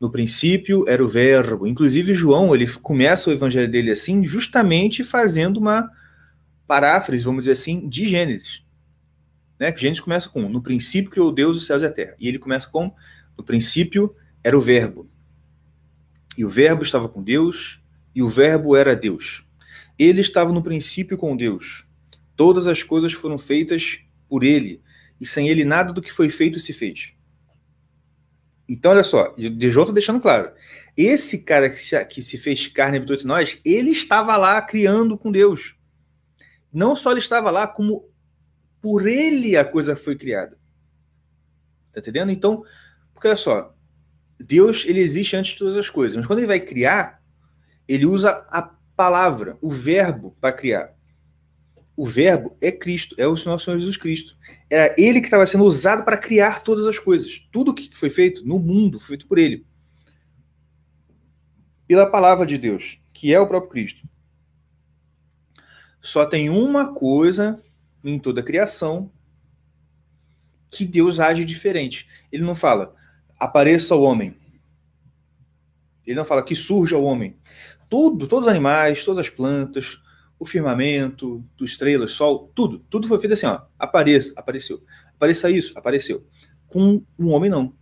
no 0.00 0.10
princípio 0.10 0.84
era 0.88 1.02
o 1.04 1.06
verbo. 1.06 1.68
Inclusive, 1.68 2.12
João, 2.14 2.52
ele 2.52 2.66
começa 2.66 3.30
o 3.30 3.32
evangelho 3.32 3.70
dele 3.70 3.92
assim, 3.92 4.26
justamente 4.26 5.04
fazendo 5.04 5.58
uma 5.58 5.88
paráfrase, 6.66 7.22
vamos 7.22 7.44
dizer 7.44 7.52
assim, 7.52 7.88
de 7.88 8.08
Gênesis. 8.08 8.64
Né? 9.56 9.70
Que 9.70 9.80
Gênesis 9.80 10.02
começa 10.02 10.28
com: 10.28 10.48
No 10.48 10.60
princípio 10.60 11.12
criou 11.12 11.30
Deus 11.30 11.56
os 11.56 11.64
céus 11.64 11.80
e 11.80 11.86
a 11.86 11.92
terra. 11.92 12.16
E 12.18 12.26
ele 12.26 12.40
começa 12.40 12.68
com: 12.68 12.92
No 13.38 13.44
princípio 13.44 14.12
era 14.42 14.58
o 14.58 14.60
verbo. 14.60 15.08
E 16.36 16.44
o 16.44 16.48
verbo 16.48 16.82
estava 16.82 17.08
com 17.08 17.22
Deus, 17.22 17.80
e 18.12 18.20
o 18.20 18.28
verbo 18.28 18.74
era 18.74 18.96
Deus. 18.96 19.46
Ele 19.96 20.22
estava 20.22 20.52
no 20.52 20.60
princípio 20.60 21.16
com 21.16 21.36
Deus. 21.36 21.86
Todas 22.34 22.66
as 22.66 22.82
coisas 22.82 23.12
foram 23.12 23.38
feitas 23.38 24.00
por 24.28 24.42
ele, 24.42 24.82
e 25.20 25.24
sem 25.24 25.48
ele 25.48 25.64
nada 25.64 25.92
do 25.92 26.02
que 26.02 26.12
foi 26.12 26.28
feito 26.28 26.58
se 26.58 26.72
fez. 26.72 27.14
Então, 28.68 28.92
olha 28.92 29.02
só, 29.02 29.34
DJ 29.36 29.68
está 29.68 29.92
deixando 29.92 30.20
claro. 30.20 30.52
Esse 30.96 31.44
cara 31.44 31.68
que 31.68 31.78
se, 31.78 32.04
que 32.06 32.22
se 32.22 32.38
fez 32.38 32.66
carne 32.66 32.96
habitou 32.96 33.14
entre 33.14 33.26
nós, 33.26 33.60
ele 33.64 33.90
estava 33.90 34.36
lá 34.36 34.60
criando 34.62 35.18
com 35.18 35.30
Deus. 35.30 35.76
Não 36.72 36.96
só 36.96 37.10
ele 37.10 37.20
estava 37.20 37.50
lá, 37.50 37.66
como 37.66 38.08
por 38.80 39.06
ele 39.06 39.56
a 39.56 39.64
coisa 39.64 39.94
foi 39.94 40.16
criada. 40.16 40.58
Tá 41.92 42.00
entendendo? 42.00 42.30
Então, 42.30 42.64
porque 43.12 43.28
olha 43.28 43.36
só, 43.36 43.74
Deus 44.38 44.84
ele 44.86 45.00
existe 45.00 45.36
antes 45.36 45.52
de 45.52 45.58
todas 45.58 45.76
as 45.76 45.90
coisas, 45.90 46.16
mas 46.16 46.26
quando 46.26 46.40
ele 46.40 46.48
vai 46.48 46.60
criar, 46.60 47.22
ele 47.86 48.06
usa 48.06 48.44
a 48.48 48.74
palavra, 48.96 49.58
o 49.60 49.70
verbo 49.70 50.36
para 50.40 50.52
criar 50.52 50.94
o 51.96 52.06
Verbo 52.06 52.56
é 52.60 52.72
Cristo, 52.72 53.14
é 53.18 53.26
o 53.26 53.34
nosso 53.44 53.64
Senhor 53.64 53.78
Jesus 53.78 53.96
Cristo. 53.96 54.36
Era 54.68 54.94
ele 54.98 55.20
que 55.20 55.26
estava 55.26 55.46
sendo 55.46 55.64
usado 55.64 56.04
para 56.04 56.16
criar 56.16 56.62
todas 56.62 56.86
as 56.86 56.98
coisas. 56.98 57.46
Tudo 57.52 57.74
que 57.74 57.96
foi 57.96 58.10
feito 58.10 58.46
no 58.46 58.58
mundo 58.58 58.98
foi 58.98 59.08
feito 59.08 59.26
por 59.26 59.38
ele. 59.38 59.64
Pela 61.86 62.10
palavra 62.10 62.44
de 62.44 62.58
Deus, 62.58 62.98
que 63.12 63.32
é 63.32 63.38
o 63.38 63.46
próprio 63.46 63.70
Cristo. 63.70 64.08
Só 66.00 66.26
tem 66.26 66.50
uma 66.50 66.92
coisa 66.92 67.62
em 68.02 68.18
toda 68.18 68.40
a 68.40 68.44
criação 68.44 69.10
que 70.70 70.84
Deus 70.84 71.20
age 71.20 71.44
diferente. 71.44 72.08
Ele 72.32 72.42
não 72.42 72.54
fala, 72.54 72.94
apareça 73.38 73.94
o 73.94 74.02
homem. 74.02 74.36
Ele 76.04 76.16
não 76.16 76.24
fala 76.24 76.42
que 76.42 76.56
surja 76.56 76.98
o 76.98 77.04
homem. 77.04 77.38
Tudo, 77.88 78.26
todos 78.26 78.46
os 78.46 78.50
animais, 78.50 79.04
todas 79.04 79.26
as 79.26 79.32
plantas, 79.32 80.02
o 80.38 80.46
firmamento, 80.46 81.44
do 81.56 81.64
estrelas, 81.64 82.12
sol, 82.12 82.50
tudo, 82.54 82.80
tudo 82.90 83.08
foi 83.08 83.18
feito 83.18 83.32
assim, 83.32 83.46
ó, 83.46 83.62
apareça, 83.78 84.32
apareceu. 84.36 84.82
Apareça 85.14 85.50
isso, 85.50 85.72
apareceu. 85.76 86.26
Com 86.66 87.02
um 87.18 87.30
homem 87.30 87.50
não. 87.50 87.74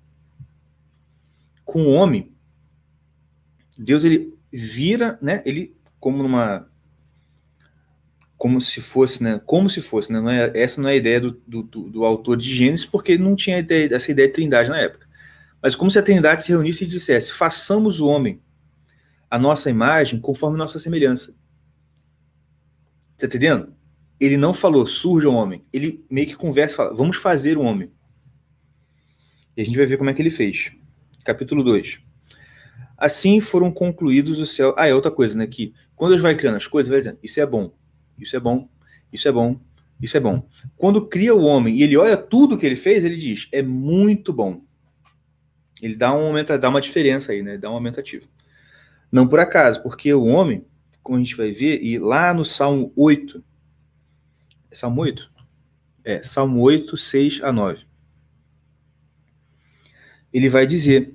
Com 1.64 1.82
o 1.82 1.88
um 1.88 1.94
homem, 1.94 2.32
Deus 3.78 4.04
ele 4.04 4.34
vira, 4.52 5.18
né, 5.22 5.42
ele 5.46 5.74
como 5.98 6.22
numa 6.22 6.68
como 8.36 8.60
se 8.60 8.80
fosse, 8.80 9.22
né, 9.22 9.40
como 9.46 9.70
se 9.70 9.80
fosse, 9.80 10.12
né, 10.12 10.20
não 10.20 10.28
é, 10.28 10.50
essa 10.56 10.80
não 10.82 10.88
é 10.88 10.92
a 10.94 10.96
ideia 10.96 11.20
do, 11.20 11.30
do, 11.46 11.62
do 11.62 12.04
autor 12.04 12.36
de 12.36 12.52
Gênesis, 12.52 12.84
porque 12.84 13.12
ele 13.12 13.22
não 13.22 13.36
tinha 13.36 13.60
ideia, 13.60 13.94
essa 13.94 14.10
ideia 14.10 14.26
de 14.26 14.34
trindade 14.34 14.68
na 14.68 14.78
época. 14.78 15.06
Mas 15.62 15.76
como 15.76 15.88
se 15.88 15.98
a 16.00 16.02
trindade 16.02 16.42
se 16.42 16.48
reunisse 16.48 16.82
e 16.82 16.86
dissesse, 16.88 17.32
façamos 17.32 18.00
o 18.00 18.06
homem 18.08 18.42
a 19.30 19.38
nossa 19.38 19.70
imagem 19.70 20.20
conforme 20.20 20.58
nossa 20.58 20.78
semelhança. 20.80 21.34
Tá 23.22 23.26
entendendo? 23.28 23.72
Ele 24.18 24.36
não 24.36 24.52
falou, 24.52 24.84
surja 24.84 25.28
o 25.28 25.32
um 25.32 25.36
homem. 25.36 25.62
Ele 25.72 26.04
meio 26.10 26.26
que 26.26 26.34
conversa 26.34 26.74
e 26.74 26.76
fala, 26.76 26.92
vamos 26.92 27.16
fazer 27.16 27.56
o 27.56 27.60
um 27.60 27.66
homem. 27.66 27.88
E 29.56 29.62
a 29.62 29.64
gente 29.64 29.76
vai 29.76 29.86
ver 29.86 29.96
como 29.96 30.10
é 30.10 30.12
que 30.12 30.20
ele 30.20 30.28
fez. 30.28 30.72
Capítulo 31.24 31.62
2. 31.62 32.00
Assim 32.98 33.40
foram 33.40 33.70
concluídos 33.70 34.40
os 34.40 34.56
céus. 34.56 34.74
Ah, 34.76 34.88
é 34.88 34.94
outra 34.94 35.12
coisa, 35.12 35.38
né? 35.38 35.46
Que 35.46 35.72
quando 35.94 36.10
Deus 36.10 36.22
vai 36.22 36.34
criando 36.34 36.56
as 36.56 36.66
coisas, 36.66 36.90
vai 36.90 36.98
dizendo, 36.98 37.18
isso 37.22 37.40
é 37.40 37.46
bom, 37.46 37.72
isso 38.18 38.34
é 38.34 38.40
bom, 38.40 38.68
isso 39.12 39.28
é 39.28 39.30
bom, 39.30 39.60
isso 40.00 40.16
é 40.16 40.20
bom. 40.20 40.48
Quando 40.76 41.06
cria 41.06 41.32
o 41.32 41.44
homem 41.44 41.76
e 41.76 41.84
ele 41.84 41.96
olha 41.96 42.16
tudo 42.16 42.58
que 42.58 42.66
ele 42.66 42.74
fez, 42.74 43.04
ele 43.04 43.16
diz, 43.16 43.46
é 43.52 43.62
muito 43.62 44.32
bom. 44.32 44.64
Ele 45.80 45.94
dá 45.94 46.12
um 46.12 46.32
dá 46.60 46.68
uma 46.68 46.80
diferença 46.80 47.30
aí, 47.30 47.40
né? 47.40 47.56
Dá 47.56 47.70
um 47.70 47.74
aumentativo. 47.74 48.26
Não 49.12 49.28
por 49.28 49.38
acaso, 49.38 49.80
porque 49.80 50.12
o 50.12 50.24
homem 50.24 50.64
como 51.02 51.16
a 51.16 51.20
gente 51.20 51.36
vai 51.36 51.50
ver, 51.50 51.82
e 51.82 51.98
lá 51.98 52.32
no 52.32 52.44
Salmo 52.44 52.92
8, 52.96 53.42
é 54.70 54.74
Salmo 54.74 55.02
8? 55.02 55.32
É, 56.04 56.22
Salmo 56.22 56.60
8, 56.60 56.96
6 56.96 57.42
a 57.42 57.52
9. 57.52 57.84
Ele 60.32 60.48
vai 60.48 60.66
dizer 60.66 61.14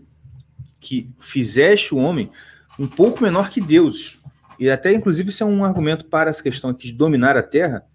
que 0.79 1.09
fizeste 1.19 1.93
o 1.93 1.97
homem 1.97 2.31
um 2.77 2.87
pouco 2.87 3.23
menor 3.23 3.49
que 3.49 3.59
Deus. 3.59 4.19
E 4.59 4.69
até, 4.69 4.93
inclusive, 4.93 5.29
isso 5.29 5.43
é 5.43 5.45
um 5.45 5.63
argumento 5.63 6.05
para 6.05 6.29
essa 6.29 6.43
questão 6.43 6.69
aqui 6.69 6.87
de 6.87 6.93
dominar 6.93 7.35
a 7.35 7.43
terra, 7.43 7.85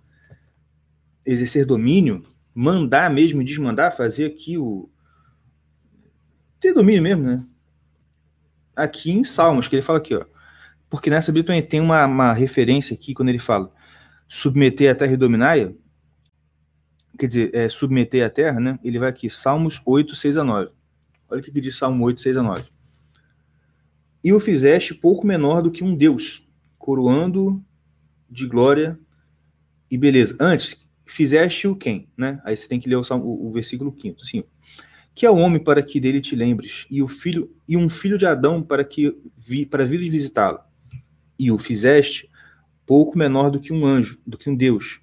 exercer 1.25 1.65
domínio, 1.65 2.23
mandar 2.55 3.11
mesmo, 3.11 3.45
desmandar, 3.45 3.97
fazer 3.97 4.27
aqui 4.27 4.59
o. 4.59 4.91
ter 6.59 6.73
domínio 6.73 7.03
mesmo, 7.03 7.23
né? 7.23 7.45
Aqui 8.75 9.13
em 9.13 9.23
Salmos, 9.23 9.69
que 9.69 9.77
ele 9.77 9.83
fala 9.83 9.99
aqui, 9.99 10.15
ó 10.15 10.32
porque 10.93 11.09
nessa 11.09 11.33
Bíblia 11.33 11.63
tem 11.63 11.81
uma, 11.81 12.05
uma 12.05 12.33
referência 12.35 12.93
aqui, 12.93 13.15
quando 13.15 13.31
ele 13.31 13.39
fala 13.39 13.73
submeter 14.29 14.91
a 14.91 14.95
terra 14.95 15.15
e 15.15 15.17
dominar, 15.17 15.57
quer 17.19 17.27
dizer, 17.27 17.51
é, 17.55 17.67
submeter 17.71 18.23
a 18.23 18.29
terra, 18.29 18.61
né? 18.61 18.79
Ele 18.85 18.99
vai 18.99 19.09
aqui, 19.09 19.31
Salmos 19.31 19.81
8, 19.87 20.15
6 20.15 20.37
a 20.37 20.45
9. 20.45 20.71
Olha 21.31 21.41
o 21.41 21.43
que 21.43 21.61
diz 21.63 21.79
Salmo 21.79 22.05
8, 22.05 22.21
6 22.21 22.37
a 22.37 22.43
9. 22.43 22.65
E 24.23 24.35
o 24.35 24.39
fizeste 24.39 24.93
pouco 24.93 25.27
menor 25.27 25.63
do 25.63 25.71
que 25.71 25.83
um 25.83 25.97
Deus, 25.97 26.47
coroando 26.77 27.65
de 28.29 28.47
glória 28.47 28.99
e 29.91 29.97
beleza. 29.97 30.37
Antes, 30.39 30.77
fizeste 31.07 31.67
o 31.67 31.75
quem, 31.75 32.07
né? 32.15 32.39
Aí 32.45 32.55
você 32.55 32.69
tem 32.69 32.79
que 32.79 32.87
ler 32.87 32.97
o, 32.97 33.03
o, 33.17 33.49
o 33.49 33.51
versículo 33.51 33.97
5 33.99 34.21
assim, 34.21 34.45
que 35.15 35.25
é 35.25 35.31
o 35.31 35.37
homem 35.37 35.59
para 35.59 35.83
que 35.83 35.99
dele 35.99 36.21
te 36.21 36.37
lembres, 36.37 36.85
e 36.91 37.03
o 37.03 37.09
filho 37.09 37.51
e 37.67 37.79
um 37.79 37.89
filho 37.89 38.19
de 38.19 38.27
Adão 38.27 38.63
para 38.63 38.85
que 38.85 39.17
vi, 39.39 39.65
para 39.65 39.87
vir 39.87 39.99
visitá-lo. 40.11 40.61
E 41.43 41.51
o 41.51 41.59
fizeste 41.59 42.31
pouco 42.87 43.19
menor 43.19 43.51
do 43.51 43.59
que 43.59 43.73
um 43.73 43.85
anjo, 43.85 44.17
do 44.25 44.39
que 44.39 44.49
um 44.49 44.55
Deus, 44.55 45.01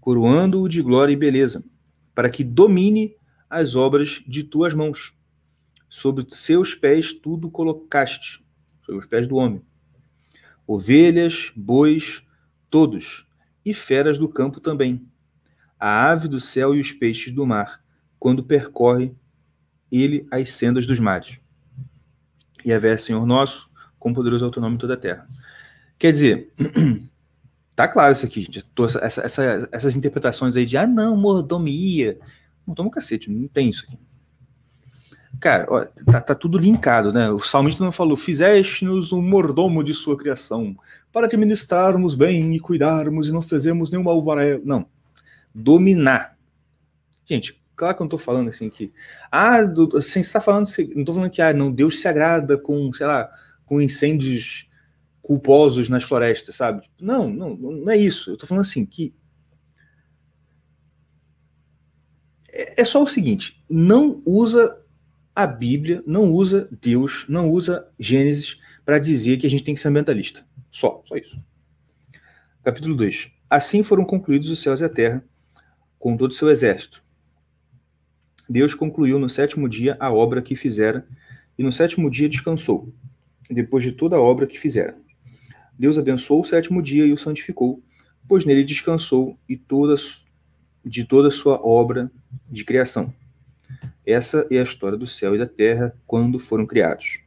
coroando-o 0.00 0.66
de 0.70 0.80
glória 0.80 1.12
e 1.12 1.16
beleza, 1.16 1.62
para 2.14 2.30
que 2.30 2.42
domine 2.42 3.14
as 3.50 3.74
obras 3.74 4.22
de 4.26 4.42
tuas 4.42 4.72
mãos. 4.72 5.12
Sobre 5.86 6.24
seus 6.30 6.74
pés 6.74 7.12
tudo 7.12 7.50
colocaste, 7.50 8.42
sobre 8.86 9.00
os 9.00 9.04
pés 9.04 9.26
do 9.26 9.36
homem. 9.36 9.60
Ovelhas, 10.66 11.52
bois, 11.54 12.22
todos, 12.70 13.26
e 13.62 13.74
feras 13.74 14.16
do 14.16 14.30
campo 14.30 14.60
também. 14.60 15.06
A 15.78 16.10
ave 16.10 16.26
do 16.26 16.40
céu 16.40 16.74
e 16.74 16.80
os 16.80 16.90
peixes 16.90 17.34
do 17.34 17.46
mar, 17.46 17.84
quando 18.18 18.42
percorre 18.42 19.14
ele 19.92 20.26
as 20.30 20.54
sendas 20.54 20.86
dos 20.86 20.98
mares. 20.98 21.38
E 22.64 22.72
a 22.72 22.96
Senhor 22.96 23.26
nosso, 23.26 23.68
com 23.98 24.14
poderoso 24.14 24.46
autonômico 24.46 24.80
toda 24.80 24.94
a 24.94 24.96
terra. 24.96 25.26
Quer 25.98 26.12
dizer, 26.12 26.52
tá 27.74 27.88
claro 27.88 28.12
isso 28.12 28.26
aqui, 28.26 28.42
gente. 28.42 28.64
Essa, 29.00 29.22
essa, 29.22 29.68
essas 29.72 29.96
interpretações 29.96 30.56
aí 30.56 30.66
de, 30.66 30.76
ah, 30.76 30.86
não, 30.86 31.16
mordomia. 31.16 32.18
Mordomo 32.66 32.90
cacete, 32.90 33.30
não 33.30 33.48
tem 33.48 33.70
isso 33.70 33.84
aqui. 33.86 33.98
Cara, 35.38 35.66
ó, 35.68 35.84
tá, 36.10 36.20
tá, 36.20 36.34
tudo 36.34 36.58
linkado, 36.58 37.12
né? 37.12 37.30
O 37.30 37.38
salmista 37.38 37.84
não 37.84 37.92
falou, 37.92 38.16
fizeste-nos 38.16 39.12
um 39.12 39.20
mordomo 39.20 39.84
de 39.84 39.92
sua 39.92 40.16
criação, 40.16 40.74
para 41.12 41.26
administrarmos 41.26 42.14
bem 42.14 42.54
e 42.54 42.60
cuidarmos 42.60 43.28
e 43.28 43.32
não 43.32 43.42
fazemos 43.42 43.90
nenhum 43.90 44.04
mal 44.04 44.22
para 44.24 44.44
ela. 44.44 44.60
Não. 44.64 44.86
Dominar. 45.54 46.36
Gente, 47.26 47.60
claro 47.74 47.94
que 47.94 48.02
eu 48.02 48.04
não 48.04 48.08
tô 48.08 48.18
falando 48.18 48.48
assim 48.48 48.70
que. 48.70 48.92
Ah, 49.30 49.62
do, 49.62 49.98
assim, 49.98 50.22
você 50.22 50.32
tá 50.32 50.40
falando. 50.40 50.68
Não 50.94 51.04
tô 51.04 51.12
falando 51.12 51.30
que 51.30 51.42
ah, 51.42 51.52
não, 51.52 51.70
Deus 51.70 52.00
se 52.00 52.08
agrada 52.08 52.56
com, 52.56 52.92
sei 52.92 53.06
lá, 53.06 53.28
com 53.66 53.80
incêndios 53.80 54.66
culposos 55.26 55.88
nas 55.88 56.04
florestas, 56.04 56.54
sabe? 56.54 56.88
Não, 57.00 57.28
não, 57.28 57.56
não 57.56 57.90
é 57.90 57.96
isso. 57.96 58.30
Eu 58.30 58.36
tô 58.36 58.46
falando 58.46 58.60
assim 58.60 58.86
que. 58.86 59.12
É, 62.48 62.82
é 62.82 62.84
só 62.84 63.02
o 63.02 63.08
seguinte: 63.08 63.60
não 63.68 64.22
usa 64.24 64.80
a 65.34 65.44
Bíblia, 65.44 66.00
não 66.06 66.30
usa 66.30 66.68
Deus, 66.80 67.26
não 67.28 67.50
usa 67.50 67.88
Gênesis 67.98 68.60
para 68.84 69.00
dizer 69.00 69.38
que 69.38 69.48
a 69.48 69.50
gente 69.50 69.64
tem 69.64 69.74
que 69.74 69.80
ser 69.80 69.88
ambientalista. 69.88 70.46
Só, 70.70 71.02
só 71.04 71.16
isso. 71.16 71.36
Capítulo 72.62 72.94
2. 72.94 73.28
Assim 73.50 73.82
foram 73.82 74.04
concluídos 74.04 74.48
os 74.48 74.62
céus 74.62 74.78
e 74.78 74.84
a 74.84 74.88
terra, 74.88 75.24
com 75.98 76.16
todo 76.16 76.30
o 76.30 76.34
seu 76.34 76.48
exército. 76.48 77.02
Deus 78.48 78.74
concluiu 78.74 79.18
no 79.18 79.28
sétimo 79.28 79.68
dia 79.68 79.96
a 79.98 80.12
obra 80.12 80.40
que 80.40 80.54
fizera, 80.54 81.04
e 81.58 81.64
no 81.64 81.72
sétimo 81.72 82.08
dia 82.08 82.28
descansou, 82.28 82.94
depois 83.50 83.82
de 83.82 83.90
toda 83.90 84.14
a 84.14 84.20
obra 84.20 84.46
que 84.46 84.56
fizera. 84.56 84.96
Deus 85.78 85.98
abençoou 85.98 86.40
o 86.40 86.44
sétimo 86.44 86.82
dia 86.82 87.06
e 87.06 87.12
o 87.12 87.18
santificou, 87.18 87.82
pois 88.28 88.44
nele 88.44 88.64
descansou 88.64 89.38
e 89.48 89.56
todas, 89.56 90.24
de 90.84 91.04
toda 91.04 91.28
a 91.28 91.30
sua 91.30 91.60
obra 91.64 92.10
de 92.48 92.64
criação. 92.64 93.12
Essa 94.04 94.46
é 94.50 94.58
a 94.58 94.62
história 94.62 94.96
do 94.96 95.06
céu 95.06 95.34
e 95.34 95.38
da 95.38 95.46
terra 95.46 95.96
quando 96.06 96.38
foram 96.38 96.66
criados. 96.66 97.20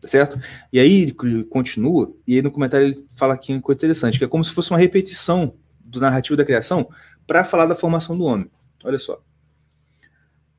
Tá 0.00 0.06
certo? 0.06 0.40
E 0.72 0.78
aí 0.78 1.02
ele 1.02 1.44
continua, 1.44 2.14
e 2.26 2.36
aí 2.36 2.42
no 2.42 2.50
comentário 2.50 2.86
ele 2.86 3.06
fala 3.16 3.34
aqui 3.34 3.52
uma 3.52 3.60
coisa 3.60 3.78
interessante, 3.78 4.18
que 4.18 4.24
é 4.24 4.28
como 4.28 4.44
se 4.44 4.52
fosse 4.52 4.70
uma 4.70 4.78
repetição 4.78 5.54
do 5.80 6.00
narrativo 6.00 6.36
da 6.36 6.44
criação 6.44 6.88
para 7.26 7.42
falar 7.42 7.66
da 7.66 7.74
formação 7.74 8.16
do 8.16 8.24
homem. 8.24 8.50
Olha 8.84 8.98
só. 8.98 9.22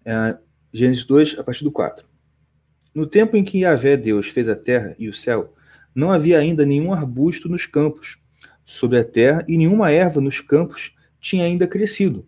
É, 0.04 0.38
Gênesis 0.74 1.06
2, 1.06 1.40
a 1.40 1.44
partir 1.44 1.64
do 1.64 1.72
4. 1.72 2.06
No 2.94 3.06
tempo 3.06 3.38
em 3.38 3.44
que 3.44 3.60
Yahvé 3.60 3.96
Deus 3.96 4.28
fez 4.28 4.50
a 4.50 4.56
terra 4.56 4.96
e 5.00 5.08
o 5.08 5.14
céu, 5.14 5.54
não 5.94 6.12
havia 6.12 6.40
ainda 6.40 6.66
nenhum 6.66 6.94
arbusto 6.94 7.50
nos 7.50 7.66
campos, 7.66 8.18
sobre 8.64 9.00
a 9.00 9.04
terra, 9.04 9.44
e 9.48 9.58
nenhuma 9.58 9.92
erva 9.92 10.22
nos 10.22 10.40
campos 10.42 10.94
tinha 11.20 11.44
ainda 11.44 11.68
crescido. 11.68 12.28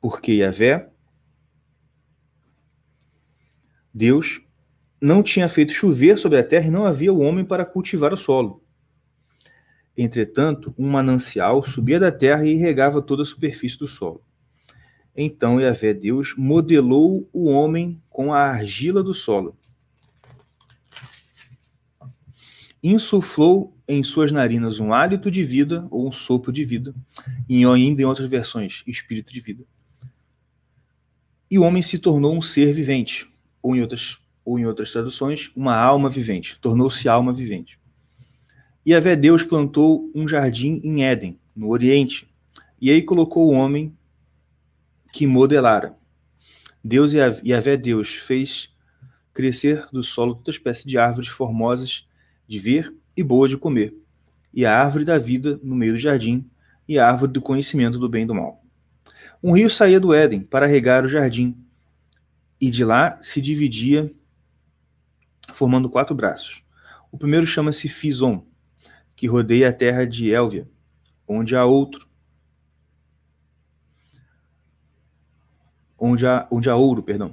Porque 0.00 0.32
Yahvé 0.32 0.90
Deus 3.92 4.40
não 5.00 5.22
tinha 5.22 5.48
feito 5.48 5.72
chover 5.72 6.18
sobre 6.18 6.38
a 6.38 6.44
terra 6.44 6.68
e 6.68 6.70
não 6.70 6.84
havia 6.84 7.12
o 7.12 7.20
homem 7.20 7.44
para 7.44 7.64
cultivar 7.64 8.12
o 8.12 8.16
solo. 8.16 8.62
Entretanto, 9.96 10.74
um 10.78 10.88
manancial 10.88 11.62
subia 11.62 11.98
da 11.98 12.12
terra 12.12 12.46
e 12.46 12.54
regava 12.54 13.02
toda 13.02 13.22
a 13.22 13.26
superfície 13.26 13.78
do 13.78 13.88
solo. 13.88 14.22
Então 15.16 15.60
Yahvé 15.60 15.92
Deus 15.92 16.34
modelou 16.36 17.28
o 17.32 17.46
homem 17.46 18.00
com 18.08 18.32
a 18.32 18.40
argila 18.40 19.02
do 19.02 19.12
solo. 19.12 19.56
Insuflou 22.82 23.76
em 23.86 24.02
suas 24.02 24.32
narinas 24.32 24.80
um 24.80 24.92
hálito 24.92 25.30
de 25.30 25.42
vida 25.42 25.86
ou 25.90 26.08
um 26.08 26.12
sopro 26.12 26.52
de 26.52 26.64
vida, 26.64 26.94
e 27.48 27.64
ainda 27.64 28.02
em 28.02 28.04
outras 28.04 28.28
versões, 28.28 28.82
espírito 28.86 29.32
de 29.32 29.40
vida. 29.40 29.64
E 31.50 31.58
o 31.58 31.62
homem 31.62 31.82
se 31.82 31.98
tornou 31.98 32.34
um 32.34 32.40
ser 32.40 32.72
vivente 32.72 33.28
ou 33.62 33.76
em 33.76 33.82
outras, 33.82 34.18
ou 34.44 34.58
em 34.58 34.66
outras 34.66 34.92
traduções, 34.92 35.50
uma 35.54 35.76
alma 35.76 36.08
vivente, 36.08 36.58
tornou-se 36.60 37.08
alma 37.08 37.32
vivente. 37.32 37.78
E 38.84 38.94
Avé 38.94 39.14
Deus 39.14 39.42
plantou 39.42 40.10
um 40.14 40.26
jardim 40.26 40.80
em 40.82 41.04
Éden, 41.04 41.38
no 41.54 41.68
Oriente, 41.68 42.28
e 42.80 42.90
aí 42.90 43.02
colocou 43.02 43.48
o 43.48 43.52
homem 43.52 43.94
que 45.12 45.26
modelara. 45.26 45.94
Deus 46.82 47.12
e 47.12 47.52
Avé 47.52 47.76
Deus 47.76 48.14
fez 48.14 48.70
crescer 49.34 49.86
do 49.92 50.02
solo 50.02 50.34
toda 50.34 50.50
espécie 50.50 50.86
de 50.86 50.96
árvores 50.96 51.28
formosas 51.28 52.08
de 52.50 52.58
ver 52.58 52.92
e 53.16 53.22
boas 53.22 53.48
de 53.48 53.56
comer, 53.56 53.94
e 54.52 54.66
a 54.66 54.76
árvore 54.76 55.04
da 55.04 55.16
vida 55.16 55.60
no 55.62 55.76
meio 55.76 55.92
do 55.92 55.98
jardim, 55.98 56.50
e 56.88 56.98
a 56.98 57.08
árvore 57.08 57.30
do 57.30 57.40
conhecimento 57.40 57.96
do 57.96 58.08
bem 58.08 58.24
e 58.24 58.26
do 58.26 58.34
mal. 58.34 58.60
Um 59.40 59.52
rio 59.52 59.70
saía 59.70 60.00
do 60.00 60.12
Éden 60.12 60.40
para 60.40 60.66
regar 60.66 61.04
o 61.04 61.08
jardim, 61.08 61.56
e 62.60 62.68
de 62.68 62.84
lá 62.84 63.16
se 63.22 63.40
dividia 63.40 64.12
formando 65.52 65.88
quatro 65.88 66.12
braços. 66.12 66.64
O 67.12 67.16
primeiro 67.16 67.46
chama-se 67.46 67.88
Fizon, 67.88 68.44
que 69.14 69.28
rodeia 69.28 69.68
a 69.68 69.72
terra 69.72 70.04
de 70.04 70.30
Elvia, 70.32 70.68
onde 71.28 71.54
há 71.54 71.64
outro, 71.64 72.08
onde 75.96 76.26
há, 76.26 76.48
onde 76.50 76.68
há 76.68 76.74
ouro, 76.74 77.00
perdão. 77.00 77.32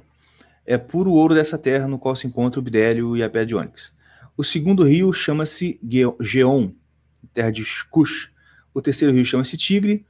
É 0.64 0.78
puro 0.78 1.10
ouro 1.10 1.34
dessa 1.34 1.58
terra 1.58 1.88
no 1.88 1.98
qual 1.98 2.14
se 2.14 2.28
encontra 2.28 2.60
o 2.60 2.62
bidélio 2.62 3.16
e 3.16 3.22
a 3.22 3.28
pedra 3.28 3.46
de 3.46 3.54
ônix. 3.56 3.97
O 4.38 4.44
segundo 4.44 4.84
rio 4.84 5.12
chama-se 5.12 5.80
Geon, 6.20 6.70
terra 7.34 7.50
de 7.50 7.64
Cush. 7.90 8.32
O 8.72 8.80
terceiro 8.80 9.12
rio 9.12 9.24
chama-se 9.24 9.56
Tigre, 9.56 10.06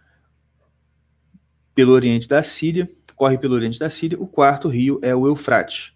pelo 1.74 1.92
oriente 1.92 2.28
da 2.28 2.42
Síria, 2.42 2.92
corre 3.16 3.38
pelo 3.38 3.54
oriente 3.54 3.78
da 3.78 3.88
Síria, 3.88 4.20
o 4.20 4.26
quarto 4.26 4.68
rio 4.68 5.00
é 5.00 5.14
o 5.14 5.26
Eufrates. 5.26 5.94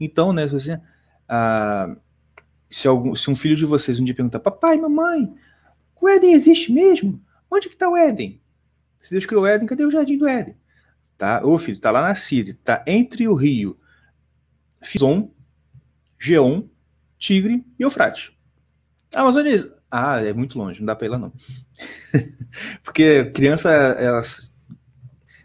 Então, 0.00 0.32
né, 0.32 0.48
se, 0.48 0.52
você, 0.52 0.80
ah, 1.28 1.96
se, 2.68 2.88
algum, 2.88 3.14
se 3.14 3.30
um 3.30 3.34
filho 3.36 3.54
de 3.54 3.64
vocês 3.64 4.00
um 4.00 4.04
dia 4.04 4.14
perguntar, 4.14 4.40
papai, 4.40 4.76
mamãe, 4.76 5.32
o 6.00 6.08
Éden 6.08 6.32
existe 6.32 6.72
mesmo? 6.72 7.22
Onde 7.48 7.68
que 7.68 7.76
está 7.76 7.88
o 7.88 7.96
Éden? 7.96 8.42
Se 9.00 9.12
Deus 9.12 9.24
criou 9.24 9.44
o 9.44 9.46
Éden, 9.46 9.68
cadê 9.68 9.84
o 9.84 9.90
jardim 9.92 10.18
do 10.18 10.26
Éden? 10.26 10.56
Tá? 11.16 11.40
Ô 11.46 11.56
filho, 11.56 11.78
tá 11.78 11.92
lá 11.92 12.02
na 12.02 12.16
Síria, 12.16 12.58
tá 12.64 12.82
entre 12.88 13.28
o 13.28 13.34
rio 13.34 13.78
Fizon, 14.80 15.32
Geon, 16.18 16.64
Tigre 17.22 17.64
e 17.78 17.84
Eufrates. 17.84 18.32
A 19.14 19.20
Amazônia, 19.20 19.72
ah, 19.88 20.20
é 20.20 20.32
muito 20.32 20.58
longe, 20.58 20.80
não 20.80 20.86
dá 20.86 20.96
para 20.96 21.06
ir 21.06 21.10
lá 21.10 21.18
não. 21.18 21.32
Porque 22.82 23.26
criança, 23.26 23.70
elas 23.70 24.52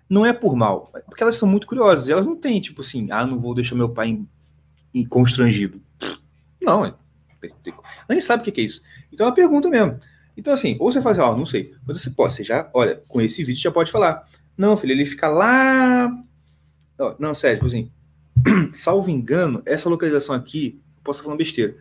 não 0.09 0.25
é 0.25 0.33
por 0.33 0.55
mal, 0.55 0.91
é 0.95 1.01
porque 1.01 1.21
elas 1.21 1.35
são 1.35 1.47
muito 1.47 1.67
curiosas. 1.67 2.09
Elas 2.09 2.25
não 2.25 2.35
têm, 2.35 2.59
tipo 2.59 2.81
assim, 2.81 3.11
ah, 3.11 3.27
não 3.27 3.39
vou 3.39 3.53
deixar 3.53 3.75
meu 3.75 3.89
pai 3.89 4.07
em, 4.07 4.27
em 4.93 5.05
constrangido. 5.05 5.81
Não, 6.61 6.97
nem 8.09 8.21
sabe 8.21 8.41
o 8.41 8.51
que 8.51 8.61
é 8.61 8.63
isso. 8.63 8.81
Então 9.11 9.27
ela 9.27 9.35
pergunta 9.35 9.69
mesmo. 9.69 9.99
Então, 10.35 10.53
assim, 10.53 10.77
ou 10.79 10.91
você 10.91 11.01
faz, 11.01 11.17
ó, 11.19 11.33
oh, 11.33 11.37
não 11.37 11.45
sei. 11.45 11.73
Mas 11.85 12.01
você 12.01 12.09
pode, 12.09 12.33
você 12.33 12.43
já, 12.43 12.69
olha, 12.73 13.01
com 13.07 13.21
esse 13.21 13.43
vídeo 13.43 13.61
já 13.61 13.71
pode 13.71 13.91
falar. 13.91 14.27
Não, 14.57 14.77
filho, 14.77 14.93
ele 14.93 15.05
fica 15.05 15.27
lá. 15.27 16.09
Não, 17.19 17.33
sério, 17.33 17.57
tipo 17.57 17.67
assim, 17.67 17.91
salvo 18.73 19.09
engano, 19.09 19.61
essa 19.65 19.89
localização 19.89 20.35
aqui, 20.35 20.81
posso 21.07 21.23
falando 21.23 21.39
besteira. 21.39 21.75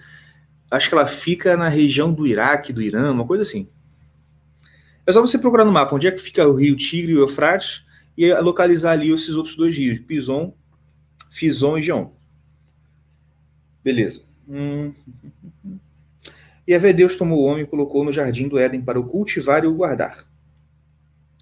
acho 0.70 0.88
que 0.88 0.94
ela 0.94 1.06
fica 1.06 1.56
na 1.56 1.68
região 1.68 2.12
do 2.12 2.26
Iraque, 2.26 2.72
do 2.72 2.80
Irã, 2.80 3.12
uma 3.12 3.26
coisa 3.26 3.42
assim. 3.42 3.68
É 5.04 5.12
só 5.12 5.20
você 5.20 5.38
procurar 5.38 5.64
no 5.64 5.72
mapa 5.72 5.94
onde 5.94 6.06
é 6.06 6.10
que 6.12 6.20
fica 6.20 6.46
o 6.46 6.54
rio 6.54 6.76
Tigre 6.76 7.12
e 7.12 7.16
o 7.16 7.20
Eufrates 7.20 7.84
e 8.16 8.32
localizar 8.34 8.92
ali 8.92 9.12
esses 9.12 9.34
outros 9.34 9.54
dois 9.54 9.76
rios, 9.76 9.98
Pison, 9.98 10.54
Fison 11.30 11.76
e 11.76 11.82
Gion. 11.82 12.10
Beleza. 13.84 14.22
Hum. 14.48 14.92
E 16.66 16.74
a 16.74 16.78
Deus 16.78 17.14
tomou 17.14 17.38
o 17.38 17.44
homem 17.44 17.62
e 17.62 17.66
colocou 17.66 18.02
no 18.02 18.12
jardim 18.12 18.48
do 18.48 18.58
Éden 18.58 18.80
para 18.80 18.98
o 18.98 19.04
cultivar 19.04 19.62
e 19.62 19.66
o 19.66 19.74
guardar. 19.74 20.26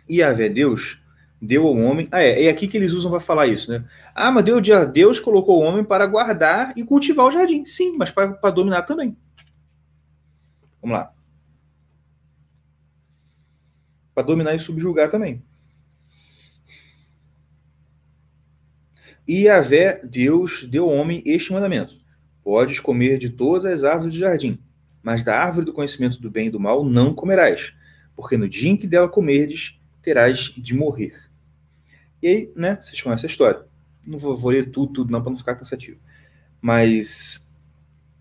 E 0.07 0.23
a 0.23 0.33
Deus 0.33 1.01
deu 1.45 1.67
ao 1.67 1.77
homem. 1.77 2.09
Ah, 2.11 2.23
é, 2.23 2.45
é 2.45 2.49
aqui 2.49 2.67
que 2.67 2.77
eles 2.77 2.93
usam 2.93 3.11
para 3.11 3.21
falar 3.21 3.47
isso, 3.47 3.71
né? 3.71 3.85
Ah, 4.15 4.31
mas 4.31 4.45
Deus, 4.45 4.63
Deus 4.93 5.21
colocou 5.21 5.61
o 5.61 5.65
homem 5.65 5.85
para 5.85 6.07
guardar 6.07 6.73
e 6.77 6.85
cultivar 6.85 7.27
o 7.27 7.31
jardim. 7.31 7.65
Sim, 7.65 7.97
mas 7.97 8.11
para, 8.11 8.33
para 8.33 8.51
dominar 8.51 8.83
também. 8.83 9.17
Vamos 10.81 10.99
lá. 10.99 11.13
Para 14.15 14.23
dominar 14.23 14.55
e 14.55 14.59
subjugar 14.59 15.11
também. 15.11 15.43
E 19.27 19.49
Vé, 19.63 20.01
Deus 20.05 20.65
deu 20.65 20.85
ao 20.85 20.97
homem 20.97 21.23
este 21.25 21.53
mandamento: 21.53 21.97
Podes 22.43 22.79
comer 22.79 23.19
de 23.19 23.31
todas 23.31 23.65
as 23.65 23.83
árvores 23.83 24.15
do 24.15 24.21
jardim, 24.21 24.59
mas 25.03 25.25
da 25.25 25.39
árvore 25.39 25.65
do 25.65 25.73
conhecimento 25.73 26.21
do 26.21 26.31
bem 26.31 26.49
e 26.49 26.51
do 26.51 26.61
mal 26.61 26.85
não 26.85 27.15
comerás, 27.15 27.75
porque 28.15 28.37
no 28.37 28.47
dia 28.47 28.71
em 28.71 28.77
que 28.77 28.87
dela 28.87 29.09
comerdes, 29.09 29.81
terás 30.03 30.53
de 30.57 30.75
morrer. 30.75 31.34
E 32.25 32.27
aí, 32.27 32.53
né, 32.57 32.79
vocês 32.81 33.03
conhecem 33.03 33.29
a 33.29 33.31
história. 33.31 33.67
Não 34.07 34.17
vou, 34.17 34.35
vou 34.35 34.51
ler 34.51 34.71
tudo, 34.71 34.95
tudo 34.95 35.13
não, 35.13 35.21
para 35.21 35.29
não 35.29 35.37
ficar 35.37 35.57
cansativo. 35.57 36.01
Mas. 36.59 37.53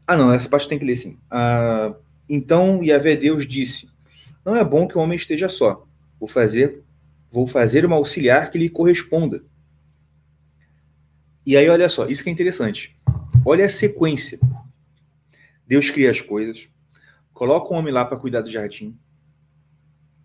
Ah, 0.06 0.18
não, 0.18 0.30
essa 0.30 0.50
parte 0.50 0.68
tem 0.68 0.78
que 0.78 0.84
ler 0.84 0.98
sim. 0.98 1.18
Ah, 1.32 1.96
então 2.28 2.84
Yahvé 2.84 3.16
Deus 3.16 3.48
disse: 3.48 3.90
Não 4.44 4.58
é 4.58 4.64
bom 4.64 4.90
que 4.90 4.98
o 4.98 5.02
homem 5.02 5.16
esteja 5.16 5.48
só. 5.48 5.88
Vou 6.20 6.28
fazer, 6.28 6.84
vou 7.30 7.48
fazer 7.48 7.86
uma 7.86 7.96
auxiliar 7.96 8.52
que 8.52 8.58
lhe 8.58 8.70
corresponda. 8.70 9.42
E 11.46 11.56
aí, 11.56 11.70
olha 11.70 11.88
só, 11.88 12.06
isso 12.06 12.24
que 12.24 12.30
é 12.30 12.34
interessante. 12.34 13.00
Olha 13.46 13.66
a 13.66 13.70
sequência. 13.70 14.38
Deus 15.66 15.90
cria 15.90 16.12
as 16.12 16.20
coisas, 16.20 16.68
coloca 17.34 17.74
o 17.74 17.78
homem 17.78 17.94
lá 17.94 18.04
para 18.04 18.18
cuidar 18.18 18.42
do 18.42 18.52
jardim, 18.52 18.98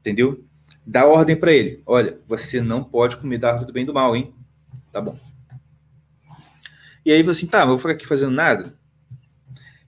entendeu? 0.00 0.44
Dá 0.90 1.06
ordem 1.06 1.36
para 1.36 1.52
ele: 1.52 1.82
olha, 1.84 2.18
você 2.26 2.62
não 2.62 2.82
pode 2.82 3.18
comer 3.18 3.36
da 3.36 3.48
árvore 3.48 3.66
do 3.66 3.72
bem 3.74 3.82
e 3.82 3.86
do 3.86 3.92
mal, 3.92 4.16
hein? 4.16 4.32
Tá 4.90 5.02
bom. 5.02 5.18
E 7.04 7.12
aí 7.12 7.20
assim, 7.28 7.46
tá, 7.46 7.58
mas 7.58 7.68
vou 7.68 7.78
ficar 7.78 7.92
aqui 7.92 8.06
fazendo 8.06 8.32
nada? 8.32 8.74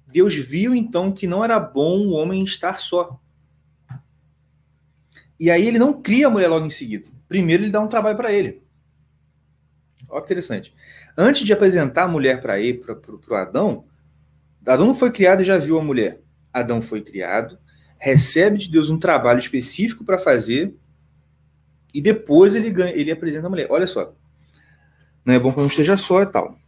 Deus 0.06 0.34
viu 0.34 0.74
então 0.74 1.10
que 1.10 1.26
não 1.26 1.42
era 1.42 1.58
bom 1.58 2.00
o 2.00 2.10
homem 2.10 2.44
estar 2.44 2.78
só. 2.78 3.18
E 5.38 5.50
aí 5.50 5.66
ele 5.66 5.78
não 5.78 6.02
cria 6.02 6.26
a 6.26 6.30
mulher 6.30 6.48
logo 6.48 6.66
em 6.66 6.70
seguida. 6.70 7.08
Primeiro 7.26 7.62
ele 7.62 7.70
dá 7.70 7.80
um 7.80 7.88
trabalho 7.88 8.16
para 8.18 8.30
ele. 8.30 8.62
Olha 10.06 10.20
que 10.20 10.26
interessante. 10.26 10.74
Antes 11.16 11.46
de 11.46 11.52
apresentar 11.52 12.04
a 12.04 12.08
mulher 12.08 12.42
para 12.42 12.60
ele, 12.60 12.78
para 12.78 12.94
o 12.94 13.34
Adão, 13.34 13.86
Adão 14.66 14.86
não 14.86 14.94
foi 14.94 15.10
criado 15.10 15.40
e 15.40 15.46
já 15.46 15.56
viu 15.56 15.78
a 15.78 15.82
mulher. 15.82 16.20
Adão 16.52 16.82
foi 16.82 17.00
criado, 17.00 17.58
recebe 17.96 18.58
de 18.58 18.70
Deus 18.70 18.90
um 18.90 18.98
trabalho 18.98 19.38
específico 19.38 20.04
para 20.04 20.18
fazer 20.18 20.76
e 21.92 22.00
depois 22.00 22.54
ele 22.54 22.70
ganha, 22.70 22.92
ele 22.94 23.10
apresenta 23.10 23.46
a 23.46 23.50
mulher. 23.50 23.66
Olha 23.70 23.86
só. 23.86 24.14
Não 25.24 25.34
é 25.34 25.38
bom 25.38 25.52
que 25.52 25.58
não 25.58 25.66
esteja 25.66 25.96
só 25.96 26.22
e 26.22 26.26
tal. 26.26 26.58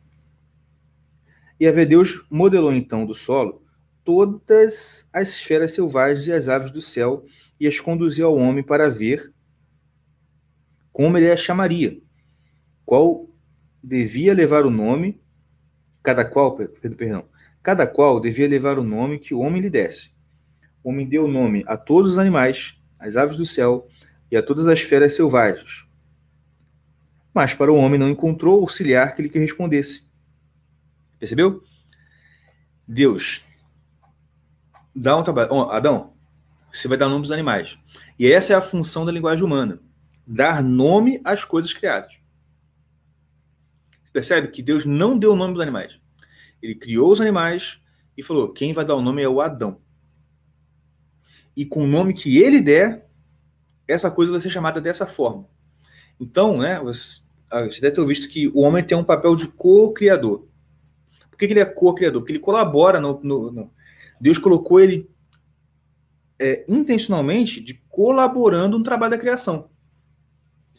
E 1.59 1.67
a 1.67 1.73
Deus 1.73 2.25
modelou 2.31 2.73
então 2.73 3.07
do 3.07 3.15
solo 3.15 3.63
todas 4.05 5.09
as 5.13 5.29
esferas 5.31 5.73
selvagens 5.73 6.27
e 6.27 6.33
as 6.33 6.49
aves 6.49 6.71
do 6.71 6.83
céu 6.83 7.25
e 7.59 7.67
as 7.67 7.79
conduziu 7.79 8.27
ao 8.27 8.37
homem 8.37 8.63
para 8.63 8.91
ver 8.91 9.33
como 10.93 11.17
ele 11.17 11.31
a 11.31 11.37
chamaria, 11.37 12.01
qual 12.85 13.31
devia 13.83 14.35
levar 14.35 14.67
o 14.67 14.71
nome, 14.71 15.23
cada 16.03 16.25
qual, 16.25 16.55
perdão, 16.57 17.25
cada 17.63 17.87
qual 17.87 18.21
devia 18.21 18.49
levar 18.49 18.79
o 18.79 18.85
nome 18.85 19.19
que 19.19 19.33
o 19.33 19.39
homem 19.39 19.63
lhe 19.63 19.71
desse. 19.71 20.13
O 20.83 20.91
homem 20.91 21.09
deu 21.09 21.27
nome 21.29 21.65
a 21.67 21.77
todos 21.77 22.13
os 22.13 22.19
animais, 22.19 22.77
às 22.99 23.17
aves 23.17 23.37
do 23.37 23.47
céu 23.47 23.89
e 24.33 24.37
a 24.37 24.43
todas 24.43 24.67
as 24.67 24.81
feras 24.81 25.15
selvagens. 25.15 25.87
Mas 27.35 27.53
para 27.53 27.71
o 27.71 27.77
homem 27.77 28.01
não 28.01 28.09
encontrou 28.09 28.63
auxiliar 28.63 29.15
que 29.15 29.21
lhe 29.21 29.39
respondesse. 29.39 30.07
Percebeu? 31.19 31.63
Deus 32.89 33.45
dá 34.97 35.17
um 35.19 35.23
trabalho. 35.23 35.51
Oh, 35.53 35.71
Adão, 35.71 36.15
você 36.73 36.89
vai 36.89 36.97
dar 36.97 37.09
nome 37.09 37.21
aos 37.21 37.31
animais. 37.31 37.79
E 38.19 38.33
essa 38.33 38.55
é 38.55 38.57
a 38.57 38.63
função 38.63 39.05
da 39.05 39.13
linguagem 39.13 39.45
humana: 39.45 39.81
dar 40.27 40.63
nome 40.63 41.21
às 41.25 41.45
coisas 41.45 41.73
criadas. 41.75 42.19
Percebe 44.15 44.49
que 44.49 44.63
Deus 44.63 44.87
não 44.87 45.19
deu 45.19 45.33
o 45.33 45.37
nome 45.37 45.53
dos 45.53 45.63
animais. 45.63 46.01
Ele 46.63 46.75
criou 46.75 47.13
os 47.13 47.21
animais 47.21 47.81
e 48.17 48.23
falou: 48.23 48.51
quem 48.51 48.73
vai 48.73 48.85
dar 48.85 48.95
o 48.95 49.03
nome 49.03 49.23
é 49.23 49.29
o 49.29 49.43
Adão. 49.43 49.81
E 51.55 51.67
com 51.67 51.85
o 51.85 51.87
nome 51.87 52.15
que 52.15 52.39
ele 52.39 52.63
der, 52.63 53.12
essa 53.87 54.11
coisa 54.11 54.33
vai 54.33 54.41
ser 54.41 54.51
chamada 54.51 54.81
dessa 54.81 55.07
forma. 55.07 55.47
Então, 56.19 56.59
né, 56.59 56.79
você, 56.81 57.23
você 57.51 57.81
deve 57.81 57.93
ter 57.97 58.07
visto 58.07 58.29
que 58.29 58.49
o 58.49 58.61
homem 58.61 58.85
tem 58.85 58.97
um 58.97 59.05
papel 59.05 59.35
de 59.35 59.49
co-criador. 59.49 60.47
Por 61.31 61.39
que, 61.39 61.47
que 61.47 61.53
ele 61.53 61.61
é 61.61 61.65
co-criador? 61.65 62.21
Porque 62.21 62.33
ele 62.33 62.39
colabora 62.39 63.01
no, 63.01 63.21
no, 63.23 63.53
no... 63.53 63.73
Deus 64.21 64.39
colocou 64.39 64.81
ele 64.81 65.11
é, 66.39 66.65
intencionalmente 66.69 67.61
de 67.61 67.75
colaborando 67.89 68.79
no 68.79 68.85
trabalho 68.85 69.13
da 69.13 69.19
criação. 69.19 69.71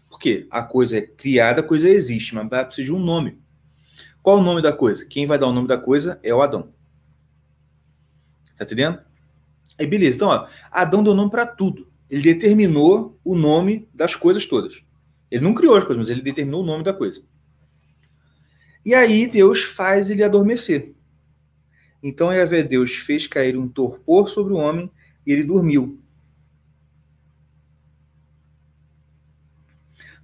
Porque 0.09 0.47
a 0.49 0.63
coisa 0.63 0.97
é 0.97 1.01
criada, 1.01 1.61
a 1.61 1.63
coisa 1.63 1.89
existe, 1.89 2.35
mas 2.35 2.47
precisa 2.47 2.85
de 2.85 2.93
um 2.93 2.99
nome. 2.99 3.41
Qual 4.21 4.37
o 4.37 4.43
nome 4.43 4.61
da 4.61 4.71
coisa? 4.71 5.05
Quem 5.05 5.25
vai 5.25 5.37
dar 5.37 5.47
o 5.47 5.53
nome 5.53 5.67
da 5.67 5.77
coisa 5.77 6.19
é 6.23 6.33
o 6.33 6.41
Adão. 6.41 6.73
Tá 8.57 8.63
entendendo? 8.63 8.99
Aí 9.77 9.85
beleza. 9.85 10.15
Então, 10.15 10.29
ó, 10.29 10.47
Adão 10.71 11.03
deu 11.03 11.13
nome 11.13 11.31
para 11.31 11.45
tudo. 11.45 11.91
Ele 12.13 12.21
determinou 12.21 13.19
o 13.23 13.35
nome 13.35 13.89
das 13.91 14.15
coisas 14.15 14.45
todas. 14.45 14.83
Ele 15.31 15.43
não 15.43 15.55
criou 15.55 15.75
as 15.75 15.83
coisas, 15.83 15.97
mas 15.97 16.11
ele 16.11 16.21
determinou 16.21 16.61
o 16.61 16.65
nome 16.65 16.83
da 16.83 16.93
coisa. 16.93 17.23
E 18.85 18.93
aí 18.93 19.25
Deus 19.25 19.63
faz 19.63 20.11
ele 20.11 20.23
adormecer. 20.23 20.93
Então 22.03 22.31
Yahvé 22.31 22.61
Deus 22.61 22.91
fez 22.91 23.25
cair 23.25 23.57
um 23.57 23.67
torpor 23.67 24.29
sobre 24.29 24.53
o 24.53 24.57
homem 24.57 24.91
e 25.25 25.31
ele 25.31 25.43
dormiu. 25.43 25.99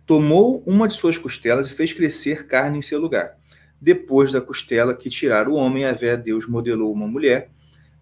tomou 0.05 0.63
uma 0.65 0.87
de 0.87 0.95
suas 0.95 1.19
costelas 1.19 1.69
e 1.69 1.73
fez 1.73 1.91
crescer 1.93 2.45
carne 2.47 2.79
em 2.79 2.81
seu 2.83 2.99
lugar. 2.99 3.37
Depois 3.79 4.31
da 4.31 4.41
costela 4.41 4.95
que 4.95 5.07
tiraram 5.07 5.53
o 5.53 5.55
homem, 5.55 5.85
a 5.85 5.91
Vé 5.91 6.15
Deus 6.17 6.47
modelou 6.47 6.91
uma 6.91 7.07
mulher 7.07 7.51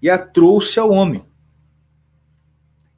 e 0.01 0.09
a 0.09 0.17
trouxe 0.17 0.77
ao 0.77 0.89
homem. 0.89 1.25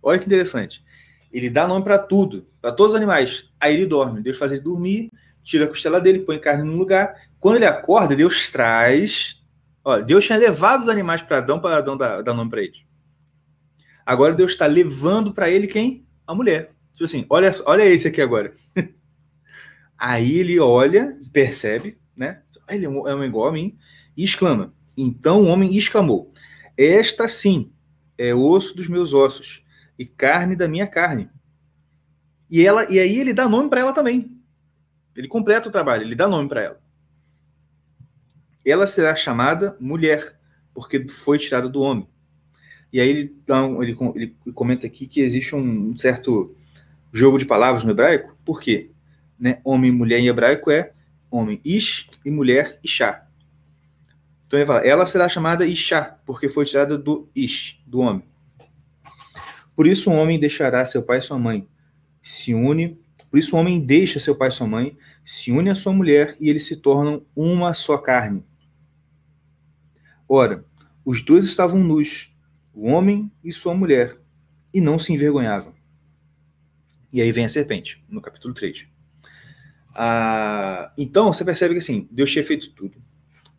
Olha 0.09 0.19
que 0.19 0.25
interessante. 0.25 0.83
Ele 1.31 1.49
dá 1.49 1.67
nome 1.67 1.83
para 1.83 1.99
tudo, 1.99 2.47
para 2.59 2.71
todos 2.71 2.93
os 2.93 2.97
animais. 2.97 3.47
Aí 3.59 3.75
ele 3.75 3.85
dorme. 3.85 4.21
Deus 4.21 4.37
faz 4.37 4.51
ele 4.51 4.61
dormir, 4.61 5.11
tira 5.43 5.65
a 5.65 5.67
costela 5.67 6.01
dele, 6.01 6.19
põe 6.19 6.39
carne 6.39 6.63
no 6.63 6.75
lugar. 6.75 7.15
Quando 7.39 7.57
ele 7.57 7.65
acorda, 7.65 8.15
Deus 8.15 8.49
traz. 8.49 9.39
Ó, 9.83 9.99
Deus 9.99 10.25
tinha 10.25 10.37
levado 10.37 10.81
os 10.81 10.89
animais 10.89 11.21
para 11.21 11.37
Adão, 11.37 11.59
para 11.59 11.77
Adão 11.77 11.95
dar, 11.95 12.23
dar 12.23 12.33
nome 12.33 12.49
para 12.49 12.63
eles. 12.63 12.79
Agora 14.03 14.33
Deus 14.33 14.51
está 14.51 14.65
levando 14.65 15.31
para 15.31 15.49
ele 15.49 15.67
quem? 15.67 16.03
A 16.25 16.33
mulher. 16.33 16.71
Tipo 16.93 17.03
assim, 17.03 17.25
olha, 17.29 17.51
olha 17.65 17.85
esse 17.85 18.07
aqui 18.07 18.21
agora. 18.21 18.51
Aí 19.95 20.39
ele 20.39 20.59
olha, 20.59 21.15
percebe, 21.31 21.99
né? 22.15 22.41
Ele 22.67 22.85
é 22.85 22.89
um 22.89 23.23
igual 23.23 23.49
a 23.49 23.51
mim, 23.51 23.77
e 24.17 24.23
exclama. 24.23 24.73
Então 24.97 25.43
o 25.43 25.45
homem 25.45 25.77
exclamou: 25.77 26.33
Esta 26.75 27.27
sim 27.27 27.71
é 28.17 28.33
osso 28.33 28.75
dos 28.75 28.87
meus 28.87 29.13
ossos 29.13 29.63
e 29.99 30.05
carne 30.05 30.55
da 30.55 30.67
minha 30.67 30.87
carne. 30.87 31.29
E 32.49 32.65
ela 32.65 32.91
e 32.91 32.99
aí 32.99 33.19
ele 33.19 33.33
dá 33.33 33.47
nome 33.47 33.69
para 33.69 33.81
ela 33.81 33.93
também. 33.93 34.41
Ele 35.15 35.27
completa 35.27 35.69
o 35.69 35.71
trabalho, 35.71 36.01
ele 36.01 36.15
dá 36.15 36.27
nome 36.27 36.49
para 36.49 36.63
ela. 36.63 36.81
Ela 38.65 38.87
será 38.87 39.15
chamada 39.15 39.77
mulher, 39.79 40.39
porque 40.73 41.07
foi 41.07 41.37
tirada 41.37 41.69
do 41.69 41.81
homem. 41.81 42.07
E 42.91 42.99
aí 42.99 43.09
ele, 43.09 43.35
ele, 43.81 43.97
ele 44.15 44.35
comenta 44.53 44.87
aqui 44.87 45.05
que 45.05 45.19
existe 45.19 45.55
um 45.55 45.95
certo 45.97 46.55
jogo 47.11 47.37
de 47.37 47.45
palavras 47.45 47.83
no 47.83 47.91
hebraico. 47.91 48.35
Por 48.43 48.59
quê? 48.59 48.91
né, 49.39 49.61
homem 49.63 49.89
e 49.89 49.93
mulher 49.93 50.19
em 50.19 50.27
hebraico 50.27 50.69
é 50.69 50.91
homem 51.31 51.61
ish 51.63 52.09
e 52.25 52.29
mulher 52.29 52.77
ishá. 52.83 53.25
Então 54.45 54.59
ele 54.59 54.65
fala, 54.65 54.81
ela 54.81 55.05
será 55.05 55.29
chamada 55.29 55.65
ishá, 55.65 56.19
porque 56.25 56.49
foi 56.49 56.65
tirada 56.65 56.97
do 56.97 57.29
ish, 57.35 57.81
do 57.85 57.99
homem. 57.99 58.27
Por 59.79 59.87
isso 59.87 60.11
o 60.11 60.13
homem 60.13 60.37
deixará 60.37 60.83
seu 60.83 61.01
pai 61.01 61.19
e 61.19 61.21
sua 61.21 61.39
mãe, 61.39 61.65
se 62.21 62.53
une, 62.53 62.99
por 63.31 63.39
isso 63.39 63.55
o 63.55 63.59
homem 63.59 63.79
deixa 63.79 64.19
seu 64.19 64.35
pai 64.35 64.49
e 64.49 64.51
sua 64.51 64.67
mãe, 64.67 64.97
se 65.23 65.53
une 65.53 65.69
à 65.69 65.73
sua 65.73 65.93
mulher 65.93 66.35
e 66.37 66.49
eles 66.49 66.65
se 66.65 66.75
tornam 66.75 67.25
uma 67.33 67.71
só 67.71 67.97
carne. 67.97 68.43
Ora, 70.27 70.65
Os 71.05 71.21
dois 71.21 71.45
estavam 71.45 71.79
nus, 71.79 72.29
o 72.73 72.89
homem 72.89 73.31
e 73.41 73.53
sua 73.53 73.73
mulher, 73.73 74.19
e 74.73 74.81
não 74.81 74.99
se 74.99 75.13
envergonhavam. 75.13 75.73
E 77.13 77.21
aí 77.21 77.31
vem 77.31 77.45
a 77.45 77.49
serpente, 77.49 78.03
no 78.09 78.19
capítulo 78.19 78.53
3. 78.53 78.85
Ah, 79.95 80.91
então, 80.97 81.31
você 81.31 81.45
percebe 81.45 81.75
que 81.75 81.79
assim, 81.79 82.05
Deus 82.11 82.29
tinha 82.29 82.43
feito 82.43 82.69
tudo. 82.71 83.01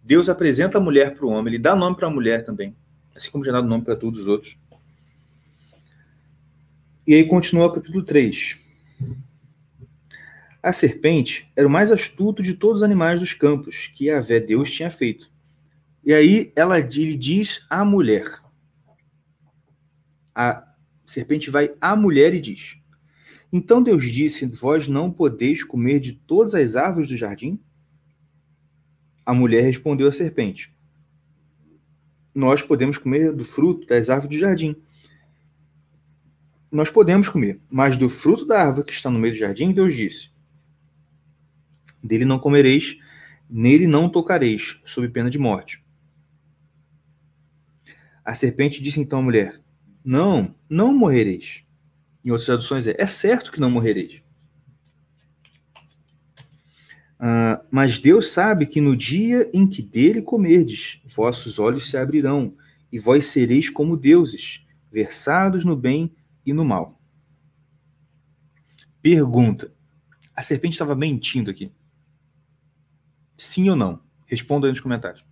Deus 0.05 0.29
apresenta 0.29 0.77
a 0.77 0.83
mulher 0.83 1.14
para 1.14 1.25
o 1.25 1.31
homem, 1.31 1.55
ele 1.55 1.59
dá 1.59 1.75
nome 1.75 1.97
para 1.97 2.09
a 2.09 2.11
mulher 2.11 2.45
também, 2.45 2.77
assim 3.16 3.31
como 3.31 3.43
já 3.43 3.53
dá 3.53 3.62
nome 3.62 3.85
para 3.85 3.97
todos 3.97 4.21
os 4.21 4.27
outros. 4.29 4.59
E 7.11 7.14
aí 7.14 7.24
continua 7.24 7.66
o 7.66 7.72
capítulo 7.72 8.04
3. 8.04 8.56
A 10.62 10.72
serpente 10.72 11.50
era 11.56 11.66
o 11.66 11.70
mais 11.70 11.90
astuto 11.90 12.40
de 12.40 12.54
todos 12.54 12.76
os 12.76 12.82
animais 12.84 13.18
dos 13.18 13.34
campos 13.34 13.88
que 13.88 14.08
a 14.08 14.20
vé 14.20 14.38
Deus 14.38 14.70
tinha 14.70 14.92
feito. 14.92 15.28
E 16.04 16.14
aí 16.14 16.52
ela 16.54 16.78
lhe 16.78 17.16
diz 17.16 17.66
à 17.68 17.84
mulher. 17.84 18.40
A 20.32 20.72
serpente 21.04 21.50
vai 21.50 21.74
à 21.80 21.96
mulher 21.96 22.32
e 22.32 22.40
diz: 22.40 22.76
Então 23.52 23.82
Deus 23.82 24.04
disse: 24.04 24.46
Vós 24.46 24.86
não 24.86 25.11
podeis 25.11 25.64
comer 25.64 25.98
de 25.98 26.12
todas 26.12 26.54
as 26.54 26.76
árvores 26.76 27.08
do 27.08 27.16
jardim? 27.16 27.58
A 29.26 29.34
mulher 29.34 29.64
respondeu 29.64 30.06
à 30.06 30.12
serpente: 30.12 30.72
Nós 32.32 32.62
podemos 32.62 32.98
comer 32.98 33.32
do 33.32 33.44
fruto 33.44 33.84
das 33.84 34.08
árvores 34.08 34.36
do 34.36 34.40
jardim. 34.40 34.80
Nós 36.71 36.89
podemos 36.89 37.29
comer, 37.29 37.61
mas 37.68 37.97
do 37.97 38.09
fruto 38.09 38.47
da 38.47 38.62
árvore 38.62 38.87
que 38.87 38.93
está 38.93 39.11
no 39.11 39.18
meio 39.18 39.35
do 39.35 39.39
jardim, 39.39 39.73
Deus 39.73 39.95
disse: 39.95 40.31
Dele 42.03 42.25
não 42.25 42.39
comereis, 42.39 42.97
nele 43.49 43.89
não 43.89 44.09
tocareis, 44.09 44.81
sob 44.85 45.09
pena 45.09 45.29
de 45.29 45.39
morte. 45.39 45.83
A 48.25 48.35
serpente 48.35 48.81
disse 48.81 49.01
então 49.01 49.18
à 49.18 49.23
mulher: 49.23 49.61
Não, 50.05 50.55
não 50.68 50.97
morrereis. 50.97 51.64
Em 52.25 52.31
outras 52.31 52.47
traduções 52.47 52.87
é: 52.87 52.95
É 52.97 53.07
certo 53.07 53.51
que 53.51 53.61
não 53.61 53.71
morrereis. 53.71 54.23
Uh, 57.18 57.61
mas 57.71 57.99
Deus 57.99 58.31
sabe 58.31 58.64
que 58.64 58.81
no 58.81 58.97
dia 58.97 59.51
em 59.53 59.66
que 59.66 59.83
dele 59.83 60.23
comerdes, 60.23 61.03
vossos 61.05 61.59
olhos 61.59 61.91
se 61.91 61.97
abrirão, 61.97 62.55
e 62.91 62.99
vós 62.99 63.27
sereis 63.27 63.68
como 63.68 63.97
deuses, 63.97 64.64
versados 64.91 65.64
no 65.64 65.77
bem 65.77 66.14
e 66.45 66.53
no 66.53 66.64
mal. 66.64 67.01
Pergunta: 69.03 69.72
a 70.34 70.43
serpente 70.43 70.72
estava 70.72 70.95
mentindo 70.95 71.51
aqui? 71.51 71.72
Sim 73.36 73.70
ou 73.70 73.76
não? 73.76 74.03
Responda 74.26 74.66
aí 74.66 74.70
nos 74.70 74.80
comentários. 74.80 75.24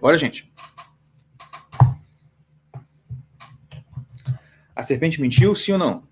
Bora, 0.00 0.16
gente. 0.16 0.50
A 4.74 4.82
serpente 4.82 5.20
mentiu, 5.20 5.54
sim 5.54 5.72
ou 5.72 5.78
não? 5.78 6.09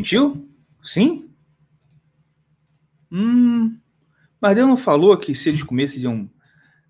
Mentiu? 0.00 0.48
Sim? 0.82 1.30
Hum. 3.12 3.78
Mas 4.40 4.54
Deus 4.54 4.66
não 4.66 4.76
falou 4.76 5.14
que 5.18 5.34
se 5.34 5.50
eles 5.50 5.62
comessem 5.62 6.00
iam. 6.00 6.30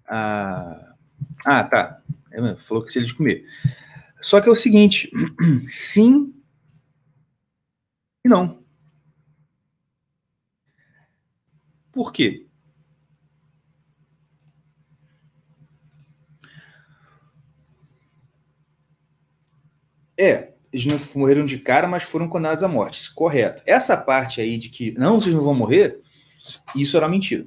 Ah, 0.06 0.94
ah 1.44 1.64
tá. 1.64 2.02
Ele 2.30 2.54
falou 2.54 2.84
que 2.84 2.92
se 2.92 3.00
eles 3.00 3.10
comer. 3.10 3.44
Só 4.20 4.40
que 4.40 4.48
é 4.48 4.52
o 4.52 4.56
seguinte: 4.56 5.10
sim 5.66 6.32
e 8.24 8.28
não. 8.28 8.62
Por 11.90 12.12
quê? 12.12 12.46
É, 20.16 20.49
eles 20.72 20.86
não 20.86 20.98
morreram 21.16 21.44
de 21.44 21.58
cara, 21.58 21.88
mas 21.88 22.04
foram 22.04 22.28
condenados 22.28 22.62
à 22.62 22.68
morte. 22.68 23.12
Correto. 23.12 23.62
Essa 23.66 23.96
parte 23.96 24.40
aí 24.40 24.56
de 24.56 24.68
que 24.68 24.92
não, 24.92 25.20
vocês 25.20 25.34
não 25.34 25.42
vão 25.42 25.54
morrer, 25.54 26.00
isso 26.76 26.96
era 26.96 27.08
mentira. 27.08 27.46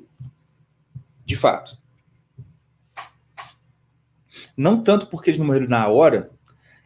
De 1.26 1.36
fato. 1.36 1.78
Não 4.56 4.84
tanto 4.84 5.08
porque 5.08 5.30
eles 5.30 5.40
não 5.40 5.48
morreram 5.48 5.68
na 5.68 5.88
hora, 5.88 6.32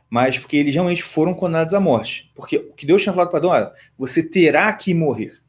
mas 0.10 0.38
porque 0.38 0.58
eles 0.58 0.74
realmente 0.74 1.04
foram 1.04 1.34
condenados 1.34 1.74
à 1.74 1.80
morte. 1.80 2.32
Porque 2.36 2.58
o 2.58 2.74
que 2.74 2.86
Deus 2.86 3.02
tinha 3.02 3.12
falado 3.12 3.30
para 3.30 3.40
Adão 3.40 3.56
era: 3.56 3.74
você 3.98 4.28
terá 4.28 4.72
que 4.74 4.94
morrer. 4.94 5.42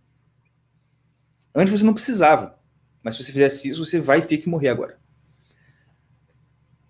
Antes 1.54 1.78
você 1.78 1.84
não 1.84 1.94
precisava. 1.94 2.58
Mas 3.02 3.16
se 3.16 3.24
você 3.24 3.32
fizesse 3.32 3.68
isso, 3.68 3.84
você 3.84 4.00
vai 4.00 4.22
ter 4.22 4.38
que 4.38 4.48
morrer 4.48 4.68
agora. 4.68 4.98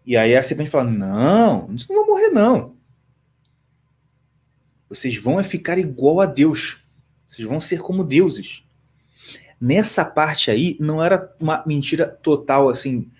E 0.06 0.16
aí 0.16 0.34
a 0.36 0.42
serpente 0.42 0.70
fala: 0.70 0.90
não, 0.90 1.68
não 1.68 1.76
vão 1.96 2.06
morrer, 2.06 2.30
não. 2.30 2.77
Vocês 4.88 5.16
vão 5.16 5.42
ficar 5.42 5.78
igual 5.78 6.20
a 6.20 6.26
Deus. 6.26 6.82
Vocês 7.28 7.46
vão 7.46 7.60
ser 7.60 7.80
como 7.80 8.04
deuses. 8.04 8.64
Nessa 9.60 10.04
parte 10.04 10.50
aí, 10.50 10.76
não 10.80 11.02
era 11.02 11.34
uma 11.38 11.62
mentira 11.66 12.06
total, 12.06 12.68
assim. 12.68 13.10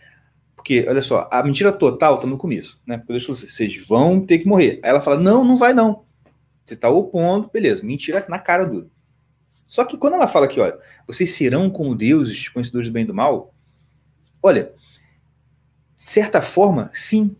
Porque, 0.54 0.84
olha 0.88 1.02
só, 1.02 1.28
a 1.30 1.42
mentira 1.42 1.72
total 1.72 2.18
tá 2.18 2.26
no 2.26 2.38
começo, 2.38 2.80
né? 2.86 2.98
Porque 2.98 3.12
deixa 3.12 3.32
vocês, 3.32 3.86
vão 3.86 4.24
ter 4.24 4.38
que 4.38 4.46
morrer. 4.46 4.80
Aí 4.82 4.90
ela 4.90 5.00
fala: 5.00 5.20
não, 5.20 5.44
não 5.44 5.56
vai 5.56 5.74
não. 5.74 6.04
Você 6.64 6.76
tá 6.76 6.88
opondo, 6.88 7.50
beleza, 7.52 7.82
mentira 7.82 8.24
na 8.28 8.38
cara 8.38 8.64
dura. 8.66 8.86
Só 9.66 9.84
que 9.84 9.96
quando 9.96 10.14
ela 10.14 10.28
fala 10.28 10.46
aqui, 10.46 10.60
olha, 10.60 10.78
vocês 11.06 11.30
serão 11.32 11.68
como 11.70 11.94
deuses, 11.94 12.48
conhecedores 12.48 12.88
do 12.88 12.92
bem 12.92 13.04
e 13.04 13.06
do 13.06 13.14
mal, 13.14 13.54
olha, 14.42 14.72
certa 15.94 16.40
forma, 16.40 16.90
sim, 16.94 17.36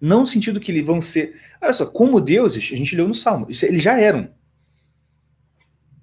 não 0.00 0.20
no 0.20 0.26
sentido 0.26 0.60
que 0.60 0.70
eles 0.70 0.86
vão 0.86 1.00
ser. 1.00 1.40
Olha 1.60 1.72
só, 1.72 1.86
como 1.86 2.20
deuses, 2.20 2.70
a 2.72 2.76
gente 2.76 2.94
leu 2.94 3.08
no 3.08 3.14
Salmo, 3.14 3.46
eles 3.48 3.82
já 3.82 3.98
eram. 3.98 4.32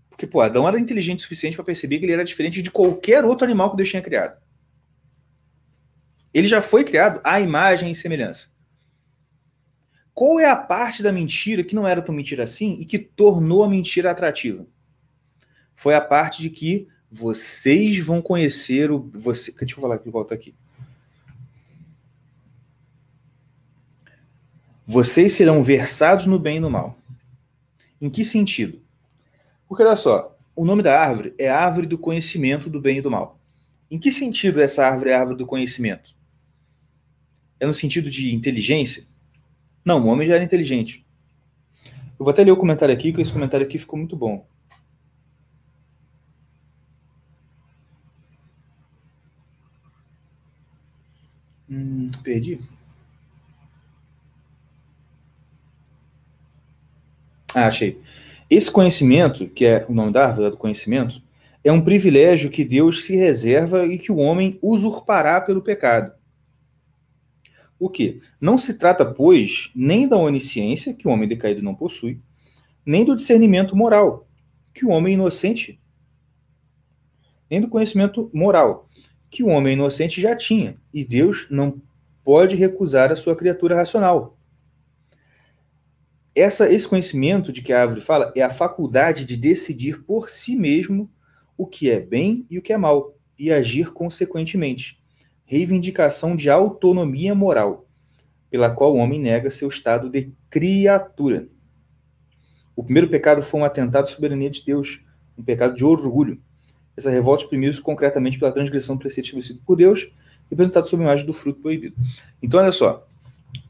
Porque, 0.09 0.25
pô, 0.25 0.41
Adão 0.41 0.67
era 0.67 0.79
inteligente 0.79 1.19
o 1.19 1.21
suficiente 1.23 1.55
para 1.55 1.65
perceber 1.65 1.99
que 1.99 2.05
ele 2.05 2.13
era 2.13 2.23
diferente 2.23 2.61
de 2.61 2.71
qualquer 2.71 3.25
outro 3.25 3.45
animal 3.45 3.71
que 3.71 3.77
Deus 3.77 3.89
tinha 3.89 4.01
criado. 4.01 4.41
Ele 6.33 6.47
já 6.47 6.61
foi 6.61 6.83
criado 6.83 7.19
à 7.23 7.39
imagem 7.39 7.91
e 7.91 7.95
semelhança. 7.95 8.49
Qual 10.13 10.39
é 10.39 10.49
a 10.49 10.55
parte 10.55 11.03
da 11.03 11.11
mentira 11.11 11.63
que 11.63 11.75
não 11.75 11.85
era 11.85 12.01
tão 12.01 12.15
mentira 12.15 12.45
assim 12.45 12.77
e 12.79 12.85
que 12.85 12.97
tornou 12.97 13.63
a 13.63 13.69
mentira 13.69 14.11
atrativa? 14.11 14.65
Foi 15.75 15.93
a 15.93 15.99
parte 15.99 16.41
de 16.41 16.49
que 16.49 16.87
vocês 17.11 17.99
vão 17.99 18.21
conhecer 18.21 18.91
o. 18.91 19.11
Você, 19.13 19.51
deixa 19.51 19.75
eu 19.75 19.81
falar 19.81 19.95
aqui, 19.95 20.09
volta 20.09 20.33
aqui. 20.33 20.55
Vocês 24.85 25.33
serão 25.33 25.63
versados 25.63 26.27
no 26.27 26.37
bem 26.37 26.57
e 26.57 26.59
no 26.59 26.69
mal. 26.69 26.97
Em 27.99 28.07
que 28.07 28.23
sentido? 28.23 28.79
Porque 29.67 29.81
olha 29.81 29.95
só, 29.95 30.37
o 30.55 30.63
nome 30.63 30.83
da 30.83 30.99
árvore 30.99 31.33
é 31.39 31.49
árvore 31.49 31.87
do 31.87 31.97
conhecimento 31.97 32.69
do 32.69 32.79
bem 32.79 32.99
e 32.99 33.01
do 33.01 33.09
mal. 33.09 33.39
Em 33.89 33.97
que 33.97 34.11
sentido 34.11 34.61
essa 34.61 34.85
árvore 34.85 35.09
é 35.09 35.15
árvore 35.15 35.37
do 35.37 35.45
conhecimento? 35.47 36.15
É 37.59 37.65
no 37.65 37.73
sentido 37.73 38.11
de 38.11 38.35
inteligência? 38.35 39.07
Não, 39.83 40.03
o 40.03 40.07
homem 40.07 40.27
já 40.27 40.35
era 40.35 40.43
inteligente. 40.43 41.03
Eu 41.85 42.23
vou 42.23 42.29
até 42.29 42.43
ler 42.43 42.51
o 42.51 42.57
comentário 42.57 42.93
aqui, 42.93 43.11
que 43.11 43.21
esse 43.21 43.33
comentário 43.33 43.65
aqui 43.65 43.79
ficou 43.79 43.97
muito 43.97 44.15
bom. 44.15 44.45
Hum, 51.67 52.11
perdi. 52.23 52.59
Ah, 57.55 57.67
achei. 57.67 58.01
Esse 58.49 58.69
conhecimento, 58.69 59.47
que 59.47 59.65
é 59.65 59.85
o 59.87 59.93
nome 59.93 60.11
da 60.11 60.27
árvore 60.27 60.51
do 60.51 60.57
conhecimento, 60.57 61.23
é 61.63 61.71
um 61.71 61.81
privilégio 61.81 62.49
que 62.49 62.65
Deus 62.65 63.05
se 63.05 63.15
reserva 63.15 63.87
e 63.87 63.97
que 63.97 64.11
o 64.11 64.17
homem 64.17 64.59
usurpará 64.61 65.39
pelo 65.39 65.61
pecado. 65.61 66.11
O 67.79 67.89
que? 67.89 68.19
Não 68.41 68.57
se 68.57 68.73
trata, 68.73 69.05
pois, 69.05 69.71
nem 69.73 70.05
da 70.05 70.17
onisciência, 70.17 70.93
que 70.93 71.07
o 71.07 71.11
homem 71.11 71.29
decaído 71.29 71.61
não 71.61 71.73
possui, 71.73 72.19
nem 72.85 73.05
do 73.05 73.15
discernimento 73.15 73.73
moral, 73.73 74.27
que 74.73 74.85
o 74.85 74.89
homem 74.89 75.13
inocente, 75.13 75.79
nem 77.49 77.61
do 77.61 77.69
conhecimento 77.69 78.29
moral, 78.33 78.89
que 79.29 79.43
o 79.43 79.47
homem 79.47 79.73
inocente 79.73 80.19
já 80.19 80.35
tinha, 80.35 80.75
e 80.93 81.05
Deus 81.05 81.47
não 81.49 81.81
pode 82.21 82.57
recusar 82.57 83.13
a 83.13 83.15
sua 83.15 83.35
criatura 83.35 83.77
racional. 83.77 84.34
Essa, 86.35 86.69
esse 86.69 86.85
conhecimento 86.85 87.53
de 87.53 87.61
que 87.61 87.71
a 87.71 87.81
árvore 87.81 88.01
fala 88.01 88.33
é 88.35 88.41
a 88.41 88.49
faculdade 88.49 89.23
de 89.23 89.37
decidir 89.37 90.03
por 90.03 90.29
si 90.29 90.53
mesmo 90.53 91.09
o 91.57 91.65
que 91.65 91.89
é 91.89 91.99
bem 91.99 92.45
e 92.49 92.59
o 92.59 92.61
que 92.61 92.73
é 92.73 92.77
mal, 92.77 93.15
e 93.39 93.51
agir 93.51 93.93
consequentemente. 93.93 94.99
Reivindicação 95.45 96.35
de 96.35 96.49
autonomia 96.49 97.33
moral, 97.33 97.87
pela 98.49 98.69
qual 98.69 98.93
o 98.93 98.97
homem 98.97 99.19
nega 99.19 99.49
seu 99.49 99.69
estado 99.69 100.09
de 100.09 100.33
criatura. 100.49 101.47
O 102.75 102.83
primeiro 102.83 103.07
pecado 103.07 103.41
foi 103.41 103.61
um 103.61 103.63
atentado 103.63 104.03
à 104.03 104.07
soberania 104.07 104.49
de 104.49 104.65
Deus, 104.65 105.01
um 105.37 105.43
pecado 105.43 105.73
de 105.75 105.85
orgulho. 105.85 106.41
Essa 106.97 107.09
revolta 107.09 107.43
exprimiu-se 107.43 107.79
concretamente 107.79 108.37
pela 108.37 108.51
transgressão 108.51 108.95
do 108.95 108.99
preceito 108.99 109.27
estabelecido 109.27 109.61
por 109.65 109.77
Deus, 109.77 110.11
representado 110.49 110.87
sob 110.87 111.01
a 111.01 111.05
imagem 111.05 111.25
do 111.25 111.33
fruto 111.33 111.61
proibido. 111.61 111.95
Então, 112.41 112.59
olha 112.59 112.73
só, 112.73 113.07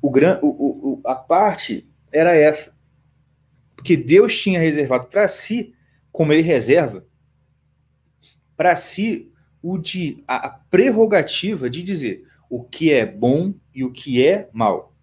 o, 0.02 0.10
gran, 0.10 0.40
o, 0.42 0.48
o, 0.48 1.02
a 1.06 1.14
parte 1.14 1.88
era 2.16 2.36
essa. 2.36 2.76
Porque 3.76 3.98
Deus 3.98 4.40
tinha 4.40 4.60
reservado 4.60 5.08
para 5.08 5.28
si, 5.28 5.76
como 6.12 6.34
ele 6.34 6.42
reserva, 6.42 7.06
para 8.56 8.76
si 8.76 9.32
o 9.62 9.78
de, 9.78 10.24
a, 10.28 10.48
a 10.48 10.50
prerrogativa 10.50 11.70
de 11.70 11.84
dizer 11.84 12.26
o 12.50 12.64
que 12.64 12.92
é 12.92 13.06
bom 13.06 13.54
e 13.74 13.84
o 13.84 13.92
que 13.92 14.26
é 14.26 14.50
mal. 14.54 14.96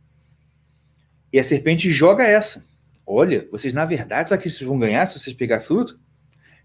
E 1.32 1.38
a 1.38 1.44
serpente 1.44 1.90
joga 1.90 2.24
essa. 2.24 2.66
Olha, 3.06 3.46
vocês 3.50 3.74
na 3.74 3.84
verdade, 3.84 4.28
sabe 4.28 4.42
que 4.42 4.50
vocês 4.50 4.68
vão 4.68 4.78
ganhar 4.78 5.06
se 5.06 5.18
vocês 5.18 5.34
pegar 5.36 5.60
fruto? 5.60 6.00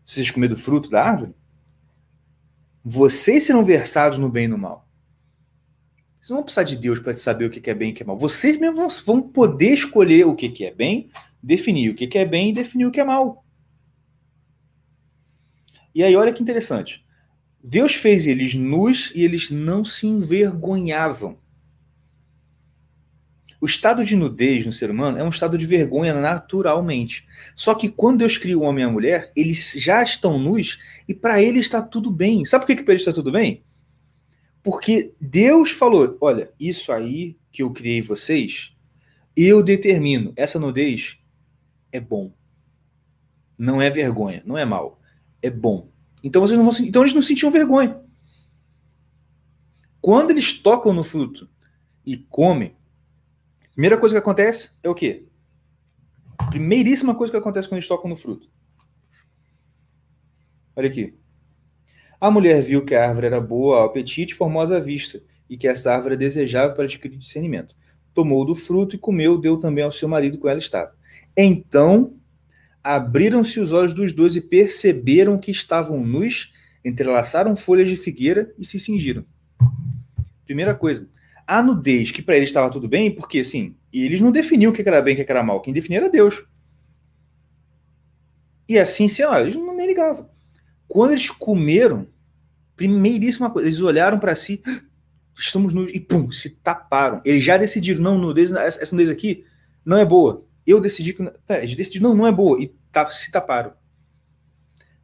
Se 0.05 0.15
vocês 0.15 0.31
comer 0.31 0.47
do 0.47 0.57
fruto 0.57 0.89
da 0.89 1.03
árvore? 1.03 1.35
Vocês 2.83 3.43
serão 3.43 3.65
versados 3.65 4.17
no 4.17 4.29
bem 4.29 4.45
e 4.45 4.47
no 4.47 4.57
mal. 4.57 4.86
Vocês 6.27 6.31
não 6.31 6.37
vão 6.39 6.43
precisar 6.43 6.63
de 6.63 6.75
Deus 6.75 6.99
para 6.99 7.15
saber 7.15 7.45
o 7.45 7.49
que 7.49 7.69
é 7.69 7.73
bem 7.73 7.89
e 7.89 7.91
o 7.93 7.95
que 7.95 8.03
é 8.03 8.05
mal. 8.05 8.17
Vocês 8.17 8.59
mesmos 8.59 8.99
vão 8.99 9.21
poder 9.21 9.73
escolher 9.73 10.27
o 10.27 10.35
que 10.35 10.65
é 10.65 10.73
bem, 10.73 11.07
definir 11.41 11.89
o 11.89 11.95
que 11.95 12.17
é 12.17 12.25
bem 12.25 12.49
e 12.49 12.53
definir 12.53 12.85
o 12.85 12.91
que 12.91 12.99
é 12.99 13.05
mal. 13.05 13.45
E 15.95 16.03
aí, 16.03 16.13
olha 16.17 16.33
que 16.33 16.43
interessante. 16.43 17.05
Deus 17.63 17.93
fez 17.93 18.27
eles 18.27 18.53
nus 18.53 19.09
e 19.15 19.23
eles 19.23 19.49
não 19.49 19.85
se 19.85 20.05
envergonhavam. 20.05 21.37
O 23.61 23.65
estado 23.65 24.03
de 24.03 24.15
nudez 24.17 24.65
no 24.65 24.73
ser 24.73 24.91
humano 24.91 25.17
é 25.17 25.23
um 25.23 25.29
estado 25.29 25.57
de 25.57 25.65
vergonha 25.65 26.13
naturalmente. 26.13 27.25
Só 27.55 27.73
que 27.73 27.87
quando 27.87 28.19
Deus 28.19 28.37
cria 28.37 28.57
o 28.57 28.63
homem 28.63 28.83
e 28.83 28.87
a 28.87 28.91
mulher, 28.91 29.31
eles 29.33 29.71
já 29.77 30.03
estão 30.03 30.37
nus 30.37 30.77
e 31.07 31.13
para 31.13 31.41
eles 31.41 31.61
está 31.61 31.81
tudo 31.81 32.11
bem. 32.11 32.43
Sabe 32.43 32.65
por 32.65 32.67
que, 32.67 32.75
que 32.75 32.83
para 32.83 32.95
eles 32.95 33.03
está 33.03 33.13
tudo 33.13 33.31
bem? 33.31 33.63
Porque 34.63 35.13
Deus 35.19 35.71
falou: 35.71 36.17
olha, 36.19 36.51
isso 36.59 36.91
aí 36.91 37.37
que 37.51 37.63
eu 37.63 37.71
criei 37.71 38.01
vocês, 38.01 38.75
eu 39.35 39.63
determino. 39.63 40.33
Essa 40.35 40.59
nudez 40.59 41.19
é 41.91 41.99
bom. 41.99 42.33
Não 43.57 43.81
é 43.81 43.89
vergonha, 43.89 44.43
não 44.45 44.57
é 44.57 44.65
mal. 44.65 45.01
É 45.41 45.49
bom. 45.49 45.89
Então 46.23 46.41
vocês 46.41 46.57
não 46.57 46.69
vão 46.69 46.85
Então 46.85 47.01
eles 47.01 47.13
não 47.13 47.21
sentiam 47.21 47.51
vergonha. 47.51 48.01
Quando 50.01 50.31
eles 50.31 50.53
tocam 50.53 50.93
no 50.93 51.03
fruto 51.03 51.49
e 52.05 52.17
comem, 52.17 52.75
primeira 53.73 53.97
coisa 53.97 54.15
que 54.15 54.19
acontece 54.19 54.71
é 54.81 54.89
o 54.89 54.95
quê? 54.95 55.27
Primeiríssima 56.49 57.15
coisa 57.15 57.31
que 57.31 57.37
acontece 57.37 57.67
quando 57.67 57.77
eles 57.77 57.87
tocam 57.87 58.09
no 58.09 58.15
fruto. 58.15 58.49
Olha 60.75 60.87
aqui. 60.87 61.17
A 62.19 62.31
mulher 62.31 62.61
viu 62.61 62.83
que 62.83 62.95
a 62.95 63.07
árvore 63.07 63.27
era 63.27 63.39
boa 63.39 63.77
ao 63.77 63.85
apetite 63.85 64.33
e 64.33 64.35
formosa 64.35 64.77
à 64.77 64.79
vista, 64.79 65.21
e 65.49 65.55
que 65.55 65.67
essa 65.67 65.93
árvore 65.93 66.15
é 66.15 66.17
desejável 66.17 66.73
para 66.73 66.85
adquirir 66.85 67.17
discernimento. 67.17 67.75
Tomou 68.13 68.43
do 68.43 68.55
fruto 68.55 68.95
e 68.95 68.99
comeu, 68.99 69.37
deu 69.37 69.57
também 69.57 69.83
ao 69.83 69.91
seu 69.91 70.07
marido 70.07 70.37
com 70.37 70.49
ela 70.49 70.59
estava. 70.59 70.95
Então 71.35 72.13
abriram-se 72.83 73.59
os 73.59 73.71
olhos 73.71 73.93
dos 73.93 74.13
dois 74.13 74.35
e 74.35 74.41
perceberam 74.41 75.37
que 75.37 75.51
estavam 75.51 76.03
nus, 76.03 76.53
entrelaçaram 76.83 77.55
folhas 77.55 77.89
de 77.89 77.95
figueira 77.95 78.53
e 78.57 78.65
se 78.65 78.79
cingiram. 78.79 79.25
Primeira 80.45 80.73
coisa, 80.73 81.09
a 81.45 81.61
nudez, 81.61 82.11
que 82.11 82.21
para 82.21 82.37
eles 82.37 82.49
estava 82.49 82.71
tudo 82.71 82.87
bem, 82.87 83.11
porque 83.11 83.39
assim, 83.39 83.75
eles 83.93 84.21
não 84.21 84.31
definiam 84.31 84.71
o 84.71 84.73
que 84.73 84.81
era 84.81 85.01
bem 85.01 85.17
e 85.17 85.21
o 85.21 85.25
que 85.25 85.31
era 85.31 85.43
mal, 85.43 85.61
quem 85.61 85.73
definia 85.73 85.99
era 85.99 86.09
Deus. 86.09 86.45
E 88.67 88.79
assim, 88.79 89.07
sei 89.07 89.25
lá, 89.25 89.41
eles 89.41 89.55
não 89.55 89.75
nem 89.75 89.87
ligavam. 89.87 90.29
Quando 90.87 91.11
eles 91.11 91.29
comeram, 91.29 92.07
primeiríssima 92.75 93.49
coisa, 93.49 93.67
eles 93.67 93.81
olharam 93.81 94.19
para 94.19 94.35
si, 94.35 94.61
estamos 95.37 95.73
nus, 95.73 95.91
e 95.93 95.99
pum, 95.99 96.31
se 96.31 96.49
taparam. 96.49 97.21
Eles 97.25 97.43
já 97.43 97.57
decidiram, 97.57 98.01
não, 98.01 98.17
nudez, 98.17 98.51
essa 98.51 98.95
nudez 98.95 99.09
aqui 99.09 99.45
não 99.85 99.97
é 99.97 100.05
boa. 100.05 100.45
Eu 100.65 100.79
decidi 100.79 101.13
que. 101.13 101.23
É, 101.47 101.59
eles 101.59 101.75
decidiram, 101.75 102.09
não, 102.09 102.15
não 102.15 102.27
é 102.27 102.31
boa. 102.31 102.61
E 102.61 102.75
se 103.11 103.31
taparam. 103.31 103.73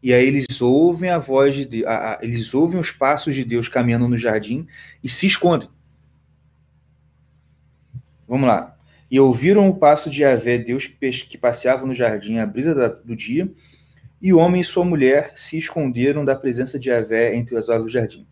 E 0.02 0.12
aí 0.14 0.26
eles 0.26 0.62
ouvem 0.62 1.10
a 1.10 1.18
voz 1.18 1.56
de 1.56 1.66
Deus, 1.66 1.86
a, 1.86 2.16
a, 2.16 2.20
eles 2.22 2.54
ouvem 2.54 2.80
os 2.80 2.92
passos 2.92 3.34
de 3.34 3.46
Deus 3.46 3.70
caminhando 3.70 4.08
no 4.08 4.18
jardim 4.18 4.68
e 5.02 5.08
se 5.08 5.26
escondem. 5.26 5.70
Vamos 8.28 8.48
lá. 8.48 8.78
E 9.10 9.20
ouviram 9.20 9.70
o 9.70 9.76
passo 9.76 10.10
de 10.10 10.24
Yahvé, 10.24 10.58
Deus 10.58 10.88
que, 10.88 11.12
que 11.12 11.38
passeava 11.38 11.86
no 11.86 11.94
jardim 11.94 12.40
à 12.40 12.46
brisa 12.46 12.74
da, 12.76 12.88
do 12.88 13.16
dia, 13.16 13.50
e 14.24 14.34
o 14.34 14.38
homem 14.38 14.62
e 14.62 14.64
sua 14.64 14.86
mulher 14.86 15.34
se 15.36 15.58
esconderam 15.58 16.24
da 16.24 16.34
presença 16.34 16.80
de 16.80 16.90
Yahvé 16.90 17.36
entre 17.36 17.58
as 17.58 17.70
árvores 17.70 17.92
do 17.92 18.00
jardim. 18.00 18.26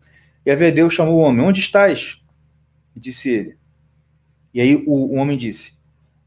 Yahvé 0.47 0.71
Deus 0.71 0.93
chamou 0.93 1.15
o 1.15 1.21
homem: 1.21 1.45
Onde 1.45 1.59
estás? 1.59 2.23
Disse 2.95 3.29
ele. 3.29 3.57
E 4.53 4.61
aí 4.61 4.83
o, 4.87 5.13
o 5.13 5.15
homem 5.15 5.37
disse: 5.37 5.73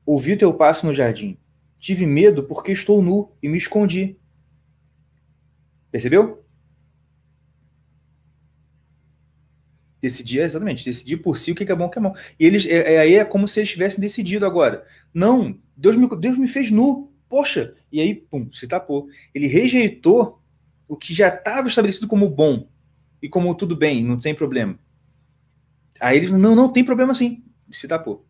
Ouvi 0.05 0.37
teu 0.37 0.53
passo 0.53 0.85
no 0.85 0.93
jardim 0.93 1.39
Tive 1.85 2.07
medo 2.07 2.45
porque 2.45 2.73
estou 2.73 3.03
nu 3.03 3.33
e 3.43 3.49
me 3.49 3.59
escondi. 3.59 4.17
Percebeu? 5.91 6.43
Decidir, 10.01 10.41
exatamente, 10.41 10.83
decidir 10.83 11.19
por 11.19 11.37
si 11.37 11.53
o 11.53 11.55
que 11.55 11.71
é 11.71 11.75
bom 11.75 11.85
e 11.85 11.87
o 11.87 11.91
que 11.91 11.99
é 11.99 12.01
mal. 12.01 12.15
E 12.41 12.47
eles, 12.47 12.65
é, 12.65 12.95
é, 12.95 13.01
aí 13.01 13.15
é 13.17 13.25
como 13.25 13.47
se 13.47 13.61
eles 13.61 13.71
tivessem 13.71 14.01
decidido 14.01 14.47
agora. 14.47 14.87
Não, 15.13 15.59
Deus 15.77 15.95
me, 15.95 16.09
Deus 16.19 16.39
me 16.39 16.49
fez 16.49 16.71
nu. 16.71 17.14
Poxa, 17.35 17.75
e 17.91 18.01
aí, 18.01 18.15
pum, 18.15 18.49
se 18.53 18.69
tapou. 18.69 19.09
Ele 19.35 19.49
rejeitou 19.49 20.41
o 20.87 20.97
que 20.97 21.13
já 21.13 21.27
estava 21.27 21.67
estabelecido 21.67 22.07
como 22.07 22.31
bom 22.31 22.69
e 23.21 23.29
como 23.29 23.53
tudo 23.57 23.75
bem, 23.75 24.05
não 24.05 24.21
tem 24.21 24.33
problema. 24.33 24.79
Aí 26.01 26.19
eles, 26.19 26.31
não, 26.31 26.55
não 26.55 26.73
tem 26.73 26.85
problema 26.85 27.13
sim, 27.13 27.43
se 27.73 27.89
tapou. 27.89 28.25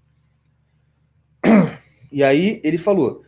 E 2.10 2.24
aí 2.24 2.62
ele 2.64 2.78
falou: 2.78 3.22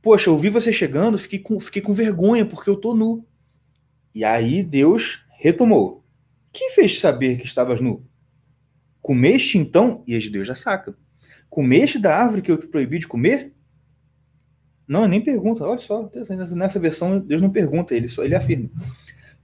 Poxa, 0.00 0.30
eu 0.30 0.38
vi 0.38 0.48
você 0.48 0.72
chegando, 0.72 1.18
fiquei 1.18 1.40
com, 1.40 1.58
fiquei 1.58 1.82
com 1.82 1.92
vergonha 1.92 2.46
porque 2.46 2.70
eu 2.70 2.76
tô 2.76 2.94
nu. 2.94 3.26
E 4.14 4.24
aí 4.24 4.62
Deus 4.62 5.26
retomou. 5.40 6.04
Quem 6.52 6.70
fez 6.70 7.00
saber 7.00 7.36
que 7.36 7.46
estavas 7.46 7.80
nu? 7.80 8.08
Comeste 9.02 9.58
então? 9.58 10.04
E 10.06 10.14
aí 10.14 10.30
Deus 10.30 10.46
já 10.46 10.54
saca. 10.54 10.96
Comeste 11.50 11.98
da 11.98 12.16
árvore 12.16 12.42
que 12.42 12.52
eu 12.52 12.60
te 12.60 12.68
proibi 12.68 13.00
de 13.00 13.08
comer? 13.08 13.55
Não, 14.86 15.06
nem 15.06 15.20
pergunta. 15.20 15.64
Olha 15.64 15.78
só, 15.78 16.08
nessa 16.54 16.78
versão 16.78 17.18
Deus 17.18 17.42
não 17.42 17.50
pergunta, 17.50 17.94
ele 17.94 18.08
só 18.08 18.24
ele 18.24 18.34
afirma. 18.34 18.70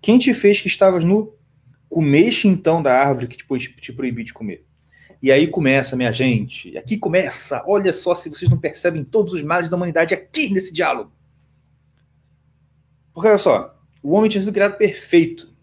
Quem 0.00 0.18
te 0.18 0.32
fez 0.34 0.60
que 0.60 0.68
estavas 0.68 1.04
nu? 1.04 1.36
Comeste 1.88 2.48
então 2.48 2.82
da 2.82 2.92
árvore 2.92 3.26
que 3.26 3.36
te, 3.36 3.74
te 3.74 3.92
proibi 3.92 4.24
de 4.24 4.32
comer? 4.32 4.64
E 5.22 5.30
aí 5.30 5.46
começa, 5.46 5.94
minha 5.94 6.12
gente, 6.12 6.76
aqui 6.76 6.96
começa, 6.96 7.62
olha 7.66 7.92
só 7.92 8.12
se 8.12 8.28
vocês 8.28 8.50
não 8.50 8.58
percebem 8.58 9.04
todos 9.04 9.34
os 9.34 9.42
males 9.42 9.70
da 9.70 9.76
humanidade 9.76 10.12
aqui 10.12 10.50
nesse 10.52 10.72
diálogo. 10.72 11.12
Porque 13.14 13.28
olha 13.28 13.38
só, 13.38 13.78
o 14.02 14.12
homem 14.14 14.28
tinha 14.28 14.42
sido 14.42 14.52
criado 14.52 14.76
perfeito. 14.76 15.54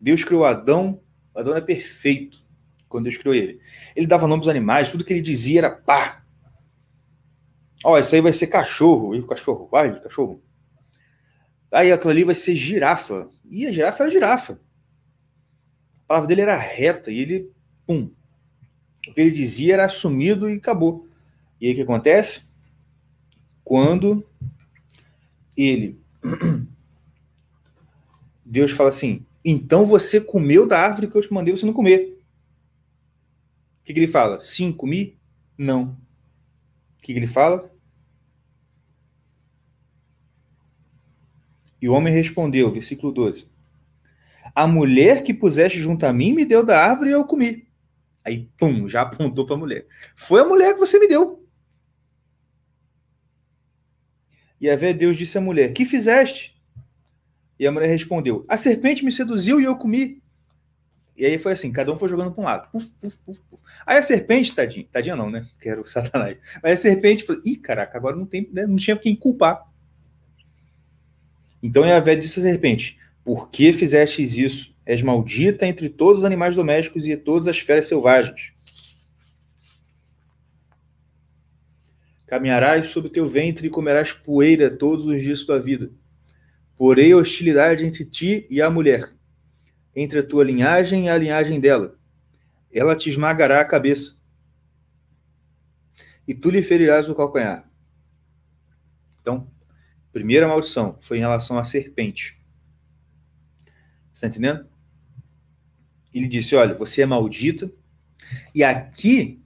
Deus 0.00 0.24
criou 0.24 0.44
Adão, 0.44 1.00
Adão 1.34 1.54
é 1.54 1.60
perfeito 1.60 2.42
quando 2.88 3.04
Deus 3.04 3.18
criou 3.18 3.34
ele. 3.34 3.60
Ele 3.94 4.06
dava 4.06 4.26
nome 4.26 4.40
aos 4.40 4.48
animais, 4.48 4.88
tudo 4.88 5.04
que 5.04 5.12
ele 5.12 5.20
dizia 5.20 5.58
era 5.58 5.70
pá. 5.70 6.24
Ó, 7.88 7.96
isso 8.00 8.16
aí 8.16 8.20
vai 8.20 8.32
ser 8.32 8.48
cachorro. 8.48 9.14
E 9.14 9.20
o 9.20 9.26
cachorro, 9.28 9.68
vai, 9.70 10.00
cachorro. 10.00 10.42
Aí 11.70 11.92
aquilo 11.92 12.10
ali 12.10 12.24
vai 12.24 12.34
ser 12.34 12.56
girafa. 12.56 13.30
E 13.48 13.64
a 13.64 13.70
girafa 13.70 14.02
era 14.02 14.10
girafa. 14.10 14.54
A 16.02 16.08
palavra 16.08 16.26
dele 16.26 16.40
era 16.40 16.56
reta 16.56 17.12
e 17.12 17.20
ele, 17.20 17.52
pum, 17.86 18.10
o 19.06 19.14
que 19.14 19.20
ele 19.20 19.30
dizia 19.30 19.74
era 19.74 19.84
assumido 19.84 20.50
e 20.50 20.56
acabou. 20.56 21.06
E 21.60 21.68
aí 21.68 21.72
o 21.74 21.76
que 21.76 21.82
acontece? 21.82 22.50
Quando 23.62 24.28
ele. 25.56 25.96
Deus 28.44 28.72
fala 28.72 28.88
assim: 28.88 29.24
então 29.44 29.86
você 29.86 30.20
comeu 30.20 30.66
da 30.66 30.80
árvore 30.80 31.06
que 31.06 31.14
eu 31.14 31.22
te 31.22 31.32
mandei 31.32 31.56
você 31.56 31.64
não 31.64 31.72
comer. 31.72 32.20
O 33.80 33.84
que, 33.84 33.94
que 33.94 34.00
ele 34.00 34.08
fala? 34.08 34.40
Sim, 34.40 34.72
comi? 34.72 35.16
Não. 35.56 35.96
O 36.98 37.02
que, 37.02 37.12
que 37.12 37.18
ele 37.20 37.28
fala? 37.28 37.75
E 41.80 41.88
o 41.88 41.92
homem 41.92 42.12
respondeu, 42.12 42.70
versículo 42.70 43.12
12: 43.12 43.48
A 44.54 44.66
mulher 44.66 45.22
que 45.22 45.34
puseste 45.34 45.78
junto 45.78 46.04
a 46.06 46.12
mim 46.12 46.32
me 46.32 46.44
deu 46.44 46.64
da 46.64 46.80
árvore 46.80 47.10
e 47.10 47.12
eu 47.12 47.24
comi. 47.24 47.66
Aí, 48.24 48.48
pum, 48.58 48.88
já 48.88 49.02
apontou 49.02 49.46
para 49.46 49.54
a 49.54 49.58
mulher. 49.58 49.86
Foi 50.16 50.40
a 50.40 50.44
mulher 50.44 50.74
que 50.74 50.80
você 50.80 50.98
me 50.98 51.06
deu. 51.06 51.46
E 54.60 54.70
a 54.70 54.76
Deus 54.76 55.16
disse 55.16 55.38
à 55.38 55.40
mulher: 55.40 55.72
Que 55.72 55.84
fizeste? 55.84 56.60
E 57.58 57.66
a 57.66 57.72
mulher 57.72 57.88
respondeu: 57.88 58.44
A 58.48 58.56
serpente 58.56 59.04
me 59.04 59.12
seduziu 59.12 59.60
e 59.60 59.64
eu 59.64 59.76
comi. 59.76 60.22
E 61.16 61.24
aí 61.24 61.38
foi 61.38 61.52
assim, 61.52 61.72
cada 61.72 61.90
um 61.92 61.96
foi 61.96 62.08
jogando 62.08 62.32
para 62.32 62.42
um 62.42 62.44
lado. 62.44 62.70
Puf, 62.70 62.88
puf, 63.00 63.18
puf, 63.24 63.40
puf. 63.48 63.62
Aí 63.86 63.96
a 63.96 64.02
serpente, 64.02 64.54
tadinha, 64.54 64.86
tadinha 64.92 65.16
não, 65.16 65.30
né? 65.30 65.46
Quero 65.58 65.84
satanás. 65.88 66.38
Mas 66.62 66.72
a 66.72 66.82
serpente 66.82 67.24
falou, 67.24 67.40
ih, 67.44 67.56
caraca, 67.56 67.96
agora 67.96 68.14
não, 68.14 68.26
tem, 68.26 68.50
né? 68.52 68.66
não 68.66 68.76
tinha 68.76 68.96
quem 68.96 69.16
culpar. 69.16 69.64
Então 71.66 71.84
Yahvé 71.84 72.14
disse 72.14 72.38
à 72.38 72.42
serpente, 72.42 72.96
por 73.24 73.50
que 73.50 73.72
fizestes 73.72 74.34
isso? 74.34 74.72
És 74.86 75.02
maldita 75.02 75.66
entre 75.66 75.88
todos 75.88 76.20
os 76.20 76.24
animais 76.24 76.54
domésticos 76.54 77.08
e 77.08 77.16
todas 77.16 77.48
as 77.48 77.58
feras 77.58 77.88
selvagens. 77.88 78.52
Caminharás 82.24 82.86
sobre 82.86 83.10
teu 83.10 83.26
ventre 83.26 83.66
e 83.66 83.70
comerás 83.70 84.12
poeira 84.12 84.70
todos 84.70 85.06
os 85.06 85.20
dias 85.20 85.40
da 85.40 85.46
tua 85.46 85.60
vida. 85.60 85.90
Porém, 86.76 87.14
hostilidade 87.14 87.84
entre 87.84 88.04
ti 88.04 88.46
e 88.48 88.62
a 88.62 88.70
mulher, 88.70 89.12
entre 89.94 90.20
a 90.20 90.22
tua 90.22 90.44
linhagem 90.44 91.06
e 91.06 91.08
a 91.08 91.18
linhagem 91.18 91.58
dela. 91.58 91.98
Ela 92.72 92.94
te 92.94 93.08
esmagará 93.08 93.60
a 93.60 93.64
cabeça, 93.64 94.20
e 96.28 96.32
tu 96.32 96.48
lhe 96.48 96.62
ferirás 96.62 97.08
o 97.08 97.14
calcanhar. 97.14 97.68
Então, 99.20 99.50
primeira 100.16 100.48
maldição 100.48 100.96
foi 100.98 101.18
em 101.18 101.20
relação 101.20 101.58
à 101.58 101.64
serpente. 101.64 102.40
Está 104.14 104.26
entendendo? 104.26 104.66
Ele 106.12 106.26
disse: 106.26 106.56
Olha, 106.56 106.74
você 106.74 107.02
é 107.02 107.06
maldita. 107.06 107.70
E 108.54 108.64
aqui 108.64 109.42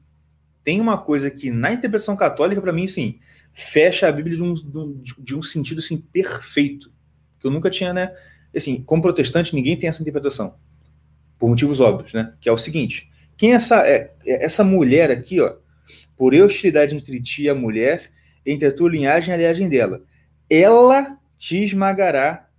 tem 0.62 0.80
uma 0.80 0.96
coisa 0.96 1.28
que, 1.28 1.50
na 1.50 1.72
interpretação 1.72 2.14
católica, 2.14 2.62
para 2.62 2.72
mim, 2.72 2.86
sim, 2.86 3.18
fecha 3.52 4.06
a 4.06 4.12
Bíblia 4.12 4.36
de 4.36 4.42
um, 4.44 5.02
de 5.18 5.34
um 5.34 5.42
sentido 5.42 5.80
assim, 5.80 5.98
perfeito. 5.98 6.92
Que 7.40 7.48
eu 7.48 7.50
nunca 7.50 7.68
tinha, 7.68 7.92
né? 7.92 8.14
assim, 8.54 8.80
como 8.80 9.02
protestante, 9.02 9.56
ninguém 9.56 9.76
tem 9.76 9.88
essa 9.88 10.02
interpretação. 10.02 10.54
Por 11.36 11.48
motivos 11.48 11.80
óbvios, 11.80 12.12
né? 12.12 12.32
Que 12.40 12.48
é 12.48 12.52
o 12.52 12.56
seguinte: 12.56 13.10
quem 13.36 13.50
é 13.50 13.54
essa, 13.54 13.84
é, 13.84 14.14
é 14.24 14.44
essa 14.44 14.62
mulher 14.62 15.10
aqui, 15.10 15.40
ó? 15.40 15.56
Por 16.16 16.32
hostilidade 16.32 16.94
entre 16.94 17.20
ti 17.20 17.48
a 17.48 17.56
mulher, 17.56 18.08
entre 18.46 18.68
a 18.68 18.72
tua 18.72 18.88
linhagem 18.88 19.30
e 19.30 19.34
a 19.34 19.36
linhagem 19.36 19.68
dela, 19.68 20.04
ela 20.50 21.16
te 21.38 21.64
esmagará 21.64 22.50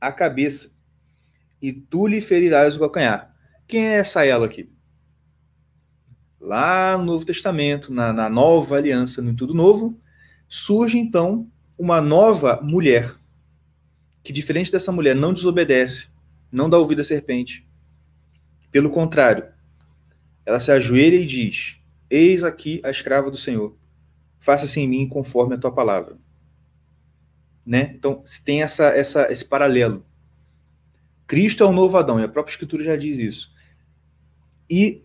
a 0.00 0.10
cabeça 0.10 0.72
e 1.60 1.72
tu 1.72 2.06
lhe 2.06 2.20
ferirás 2.20 2.74
o 2.74 2.80
calcanhar. 2.80 3.36
Quem 3.68 3.86
é 3.86 3.98
essa 3.98 4.24
ela 4.24 4.46
aqui? 4.46 4.72
Lá 6.40 6.98
no 6.98 7.04
Novo 7.04 7.24
Testamento, 7.24 7.92
na, 7.92 8.12
na 8.12 8.28
nova 8.28 8.76
aliança, 8.76 9.22
no 9.22 9.34
Tudo 9.36 9.54
Novo, 9.54 10.00
surge 10.48 10.98
então 10.98 11.48
uma 11.78 12.00
nova 12.00 12.60
mulher 12.62 13.14
que, 14.22 14.32
diferente 14.32 14.72
dessa 14.72 14.90
mulher, 14.90 15.14
não 15.14 15.32
desobedece, 15.32 16.08
não 16.50 16.68
dá 16.68 16.78
ouvido 16.78 17.00
à 17.00 17.04
serpente. 17.04 17.68
Pelo 18.72 18.90
contrário, 18.90 19.46
ela 20.44 20.58
se 20.58 20.72
ajoelha 20.72 21.16
e 21.16 21.26
diz: 21.26 21.76
Eis 22.10 22.42
aqui 22.42 22.80
a 22.84 22.90
escrava 22.90 23.30
do 23.30 23.36
Senhor, 23.36 23.76
faça-se 24.40 24.80
em 24.80 24.88
mim 24.88 25.08
conforme 25.08 25.54
a 25.54 25.58
tua 25.58 25.72
palavra. 25.72 26.16
Né? 27.64 27.92
Então, 27.94 28.22
tem 28.44 28.62
essa, 28.62 28.86
essa, 28.88 29.30
esse 29.30 29.44
paralelo. 29.44 30.04
Cristo 31.26 31.62
é 31.62 31.66
o 31.66 31.72
novo 31.72 31.96
Adão, 31.96 32.20
e 32.20 32.24
a 32.24 32.28
própria 32.28 32.52
Escritura 32.52 32.84
já 32.84 32.96
diz 32.96 33.18
isso. 33.18 33.52
E 34.68 35.04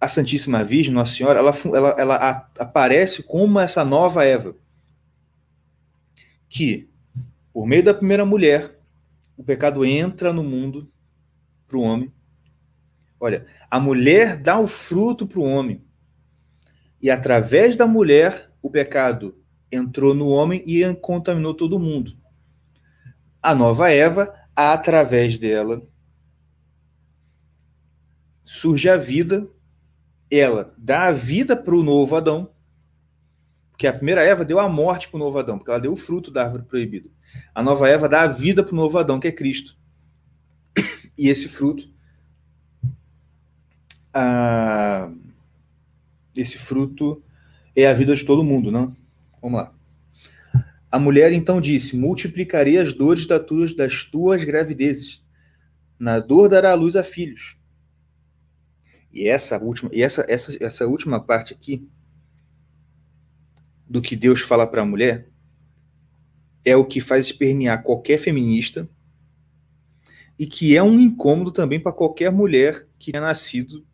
a 0.00 0.08
Santíssima 0.08 0.62
Virgem, 0.62 0.92
Nossa 0.92 1.14
Senhora, 1.14 1.38
ela, 1.38 1.52
ela, 1.74 1.96
ela 1.98 2.50
aparece 2.58 3.22
como 3.22 3.58
essa 3.58 3.84
nova 3.84 4.24
Eva, 4.24 4.56
que 6.48 6.88
por 7.56 7.66
meio 7.66 7.82
da 7.82 7.94
primeira 7.94 8.22
mulher, 8.22 8.78
o 9.34 9.42
pecado 9.42 9.82
entra 9.82 10.30
no 10.30 10.44
mundo 10.44 10.92
para 11.66 11.78
o 11.78 11.80
homem. 11.80 12.12
Olha, 13.18 13.46
a 13.70 13.80
mulher 13.80 14.36
dá 14.36 14.58
o 14.58 14.66
fruto 14.66 15.26
para 15.26 15.40
o 15.40 15.44
homem. 15.44 15.82
E 17.00 17.10
através 17.10 17.74
da 17.74 17.86
mulher, 17.86 18.52
o 18.60 18.70
pecado 18.70 19.42
entrou 19.76 20.14
no 20.14 20.28
homem 20.28 20.62
e 20.66 20.94
contaminou 20.94 21.54
todo 21.54 21.78
mundo. 21.78 22.16
A 23.42 23.54
nova 23.54 23.90
Eva, 23.90 24.34
através 24.54 25.38
dela, 25.38 25.82
surge 28.44 28.88
a 28.88 28.96
vida, 28.96 29.48
ela 30.30 30.74
dá 30.76 31.04
a 31.04 31.12
vida 31.12 31.56
para 31.56 31.74
o 31.74 31.82
novo 31.82 32.16
Adão, 32.16 32.50
porque 33.70 33.86
a 33.86 33.92
primeira 33.92 34.22
Eva 34.22 34.44
deu 34.44 34.58
a 34.58 34.68
morte 34.68 35.08
para 35.08 35.16
o 35.16 35.20
novo 35.20 35.38
Adão, 35.38 35.58
porque 35.58 35.70
ela 35.70 35.80
deu 35.80 35.92
o 35.92 35.96
fruto 35.96 36.30
da 36.30 36.44
árvore 36.44 36.64
proibida. 36.64 37.10
A 37.54 37.62
nova 37.62 37.88
Eva 37.88 38.08
dá 38.08 38.22
a 38.22 38.26
vida 38.26 38.64
para 38.64 38.72
o 38.72 38.76
novo 38.76 38.98
Adão, 38.98 39.20
que 39.20 39.28
é 39.28 39.32
Cristo. 39.32 39.76
E 41.18 41.28
esse 41.28 41.48
fruto, 41.48 41.88
esse 46.34 46.58
fruto 46.58 47.22
é 47.74 47.86
a 47.86 47.92
vida 47.92 48.14
de 48.14 48.24
todo 48.24 48.44
mundo, 48.44 48.70
não? 48.70 48.96
Vamos 49.40 49.60
lá. 49.60 49.74
A 50.90 50.98
mulher 50.98 51.32
então 51.32 51.60
disse: 51.60 51.96
Multiplicarei 51.96 52.78
as 52.78 52.92
dores 52.92 53.26
das 53.26 53.44
tuas, 53.44 53.74
das 53.74 54.04
tuas 54.04 54.42
gravidezes. 54.44 55.24
Na 55.98 56.18
dor 56.18 56.48
dará 56.48 56.72
a 56.72 56.74
luz 56.74 56.96
a 56.96 57.02
filhos. 57.02 57.56
E 59.12 59.26
essa 59.26 59.58
última, 59.58 59.90
e 59.92 60.02
essa, 60.02 60.24
essa, 60.28 60.56
essa 60.62 60.86
última 60.86 61.18
parte 61.18 61.54
aqui 61.54 61.88
do 63.88 64.02
que 64.02 64.16
Deus 64.16 64.40
fala 64.40 64.66
para 64.66 64.82
a 64.82 64.86
mulher 64.86 65.30
é 66.64 66.76
o 66.76 66.84
que 66.84 67.00
faz 67.00 67.26
espernear 67.26 67.82
qualquer 67.82 68.18
feminista 68.18 68.88
e 70.38 70.46
que 70.46 70.76
é 70.76 70.82
um 70.82 70.98
incômodo 70.98 71.50
também 71.50 71.80
para 71.80 71.92
qualquer 71.92 72.30
mulher 72.30 72.86
que 72.98 73.12
tenha 73.12 73.22
nascido, 73.22 73.86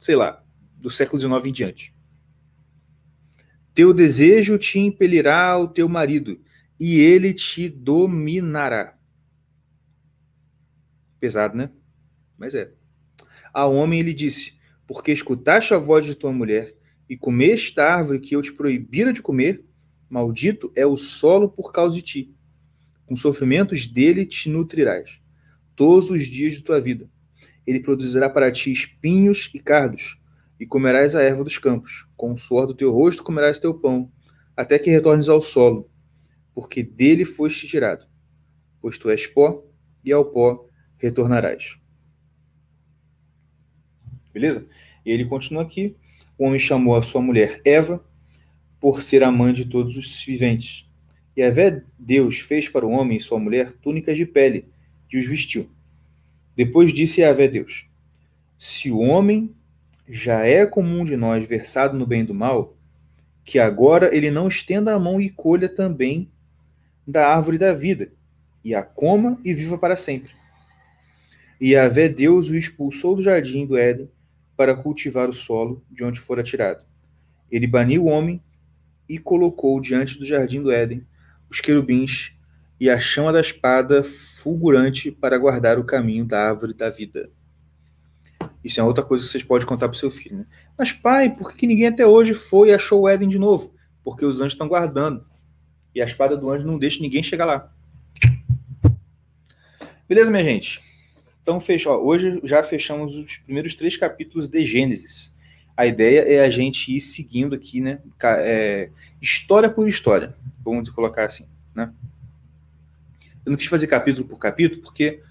sei 0.00 0.16
lá, 0.16 0.42
do 0.76 0.90
século 0.90 1.20
XIX 1.20 1.46
em 1.46 1.52
diante. 1.52 1.97
Teu 3.78 3.94
desejo 3.94 4.58
te 4.58 4.80
impelirá 4.80 5.50
ao 5.50 5.68
teu 5.68 5.88
marido 5.88 6.40
e 6.80 6.98
ele 6.98 7.32
te 7.32 7.68
dominará. 7.68 8.98
Pesado, 11.20 11.56
né? 11.56 11.70
Mas 12.36 12.56
é. 12.56 12.72
Ao 13.54 13.72
homem 13.72 14.00
ele 14.00 14.12
disse: 14.12 14.54
Porque 14.84 15.12
escutaste 15.12 15.74
a 15.74 15.78
voz 15.78 16.04
de 16.04 16.16
tua 16.16 16.32
mulher 16.32 16.74
e 17.08 17.16
comeste 17.16 17.78
a 17.78 17.94
árvore 17.94 18.18
que 18.18 18.34
eu 18.34 18.42
te 18.42 18.52
proibira 18.52 19.12
de 19.12 19.22
comer, 19.22 19.64
Maldito 20.10 20.72
é 20.74 20.84
o 20.84 20.96
solo 20.96 21.48
por 21.48 21.70
causa 21.70 21.94
de 21.94 22.02
ti. 22.02 22.34
Com 23.06 23.14
sofrimentos 23.14 23.86
dele 23.86 24.26
te 24.26 24.48
nutrirás 24.48 25.20
todos 25.76 26.10
os 26.10 26.26
dias 26.26 26.54
de 26.54 26.62
tua 26.62 26.80
vida. 26.80 27.08
Ele 27.64 27.78
produzirá 27.78 28.28
para 28.28 28.50
ti 28.50 28.72
espinhos 28.72 29.48
e 29.54 29.60
cardos, 29.60 30.17
e 30.58 30.66
comerás 30.66 31.14
a 31.14 31.22
erva 31.22 31.44
dos 31.44 31.58
campos. 31.58 32.08
Com 32.16 32.32
o 32.32 32.38
suor 32.38 32.66
do 32.66 32.74
teu 32.74 32.92
rosto 32.92 33.22
comerás 33.22 33.58
teu 33.58 33.74
pão, 33.74 34.10
até 34.56 34.78
que 34.78 34.90
retornes 34.90 35.28
ao 35.28 35.40
solo, 35.40 35.90
porque 36.54 36.82
dele 36.82 37.24
foste 37.24 37.66
tirado. 37.66 38.06
Pois 38.80 38.98
tu 38.98 39.08
és 39.10 39.26
pó, 39.26 39.64
e 40.04 40.12
ao 40.12 40.24
pó 40.24 40.66
retornarás. 40.96 41.78
Beleza? 44.32 44.66
E 45.04 45.10
ele 45.10 45.24
continua 45.24 45.62
aqui. 45.62 45.96
O 46.36 46.44
homem 46.44 46.58
chamou 46.58 46.96
a 46.96 47.02
sua 47.02 47.20
mulher 47.20 47.60
Eva, 47.64 48.04
por 48.80 49.02
ser 49.02 49.24
a 49.24 49.30
mãe 49.30 49.52
de 49.52 49.64
todos 49.64 49.96
os 49.96 50.24
viventes. 50.24 50.88
E 51.36 51.42
a 51.42 51.50
Deus 51.98 52.38
fez 52.40 52.68
para 52.68 52.86
o 52.86 52.90
homem 52.90 53.16
e 53.16 53.20
sua 53.20 53.38
mulher 53.38 53.72
túnicas 53.72 54.16
de 54.16 54.26
pele 54.26 54.68
e 55.12 55.18
os 55.18 55.26
vestiu. 55.26 55.70
Depois 56.56 56.92
disse 56.92 57.22
a 57.22 57.32
Deus: 57.32 57.88
Se 58.56 58.90
o 58.90 58.98
homem 58.98 59.54
já 60.08 60.44
é 60.44 60.64
comum 60.64 61.04
de 61.04 61.16
nós 61.16 61.46
versado 61.46 61.98
no 61.98 62.06
bem 62.06 62.22
e 62.22 62.24
do 62.24 62.34
mal, 62.34 62.76
que 63.44 63.58
agora 63.58 64.14
ele 64.14 64.30
não 64.30 64.48
estenda 64.48 64.94
a 64.94 64.98
mão 64.98 65.20
e 65.20 65.28
colha 65.28 65.68
também 65.68 66.30
da 67.06 67.28
árvore 67.28 67.58
da 67.58 67.72
vida, 67.72 68.12
e 68.64 68.74
a 68.74 68.82
coma 68.82 69.38
e 69.44 69.54
viva 69.54 69.76
para 69.78 69.96
sempre. 69.96 70.32
E 71.60 71.76
a 71.76 71.88
Deus 71.88 72.48
o 72.48 72.54
expulsou 72.54 73.16
do 73.16 73.22
jardim 73.22 73.66
do 73.66 73.76
Éden 73.76 74.10
para 74.56 74.74
cultivar 74.74 75.28
o 75.28 75.32
solo 75.32 75.84
de 75.90 76.04
onde 76.04 76.20
fora 76.20 76.42
tirado. 76.42 76.84
Ele 77.50 77.66
baniu 77.66 78.04
o 78.04 78.08
homem 78.08 78.42
e 79.08 79.18
colocou 79.18 79.80
diante 79.80 80.18
do 80.18 80.26
jardim 80.26 80.62
do 80.62 80.70
Éden 80.70 81.06
os 81.50 81.60
querubins 81.60 82.32
e 82.78 82.88
a 82.88 82.98
chama 82.98 83.32
da 83.32 83.40
espada 83.40 84.04
fulgurante 84.04 85.10
para 85.10 85.38
guardar 85.38 85.78
o 85.78 85.84
caminho 85.84 86.24
da 86.24 86.48
árvore 86.48 86.74
da 86.74 86.90
vida. 86.90 87.30
Isso 88.62 88.80
é 88.80 88.82
outra 88.82 89.04
coisa 89.04 89.24
que 89.24 89.30
vocês 89.30 89.44
podem 89.44 89.66
contar 89.66 89.88
para 89.88 89.96
o 89.96 89.98
seu 89.98 90.10
filho. 90.10 90.38
Né? 90.38 90.46
Mas, 90.76 90.92
pai, 90.92 91.34
por 91.34 91.54
que 91.54 91.66
ninguém 91.66 91.86
até 91.86 92.06
hoje 92.06 92.34
foi 92.34 92.68
e 92.68 92.74
achou 92.74 93.02
o 93.02 93.08
Éden 93.08 93.28
de 93.28 93.38
novo? 93.38 93.74
Porque 94.04 94.24
os 94.24 94.40
anjos 94.40 94.52
estão 94.52 94.68
guardando. 94.68 95.24
E 95.94 96.02
a 96.02 96.04
espada 96.04 96.36
do 96.36 96.50
anjo 96.50 96.66
não 96.66 96.78
deixa 96.78 97.00
ninguém 97.00 97.22
chegar 97.22 97.44
lá. 97.44 97.72
Beleza, 100.08 100.30
minha 100.30 100.44
gente? 100.44 100.82
Então, 101.42 101.58
fecha, 101.60 101.90
ó, 101.90 101.96
hoje 101.98 102.40
já 102.44 102.62
fechamos 102.62 103.16
os 103.16 103.38
primeiros 103.38 103.74
três 103.74 103.96
capítulos 103.96 104.48
de 104.48 104.64
Gênesis. 104.66 105.34
A 105.76 105.86
ideia 105.86 106.20
é 106.20 106.44
a 106.44 106.50
gente 106.50 106.94
ir 106.94 107.00
seguindo 107.00 107.54
aqui, 107.54 107.80
né? 107.80 108.00
É, 108.22 108.90
história 109.20 109.70
por 109.70 109.88
história, 109.88 110.34
vamos 110.62 110.90
colocar 110.90 111.24
assim, 111.24 111.46
né? 111.74 111.92
Eu 113.46 113.52
não 113.52 113.56
quis 113.56 113.68
fazer 113.68 113.86
capítulo 113.86 114.26
por 114.26 114.38
capítulo, 114.38 114.82
porque 114.82 115.22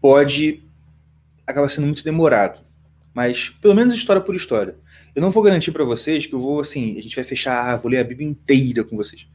pode 0.00 0.62
acabar 1.50 1.68
sendo 1.68 1.86
muito 1.86 2.04
demorado. 2.04 2.60
Mas, 3.14 3.48
pelo 3.48 3.74
menos 3.74 3.94
história 3.94 4.22
por 4.22 4.36
história. 4.36 4.76
Eu 5.14 5.22
não 5.22 5.30
vou 5.30 5.42
garantir 5.42 5.72
para 5.72 5.82
vocês 5.82 6.26
que 6.26 6.34
eu 6.34 6.38
vou, 6.38 6.60
assim, 6.60 6.96
a 6.98 7.02
gente 7.02 7.16
vai 7.16 7.24
fechar, 7.24 7.72
ah, 7.72 7.76
vou 7.76 7.90
ler 7.90 7.98
a 7.98 8.04
Bíblia 8.04 8.28
inteira 8.28 8.84
com 8.84 8.96
vocês. 8.96 9.26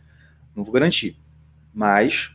Não 0.56 0.64
vou 0.64 0.72
garantir. 0.72 1.18
Mas, 1.74 2.32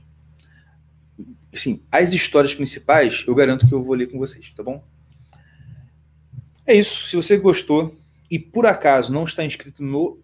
assim, 1.54 1.82
as 1.90 2.12
histórias 2.12 2.54
principais, 2.54 3.24
eu 3.26 3.34
garanto 3.34 3.66
que 3.66 3.72
eu 3.72 3.82
vou 3.82 3.94
ler 3.94 4.10
com 4.10 4.18
vocês, 4.18 4.52
tá 4.54 4.62
bom? 4.62 4.84
É 6.66 6.74
isso. 6.74 7.08
Se 7.08 7.16
você 7.16 7.36
gostou 7.38 7.98
e 8.30 8.38
por 8.38 8.66
acaso 8.66 9.12
não 9.12 9.24
está 9.24 9.44
inscrito 9.44 9.82
no 9.82 10.20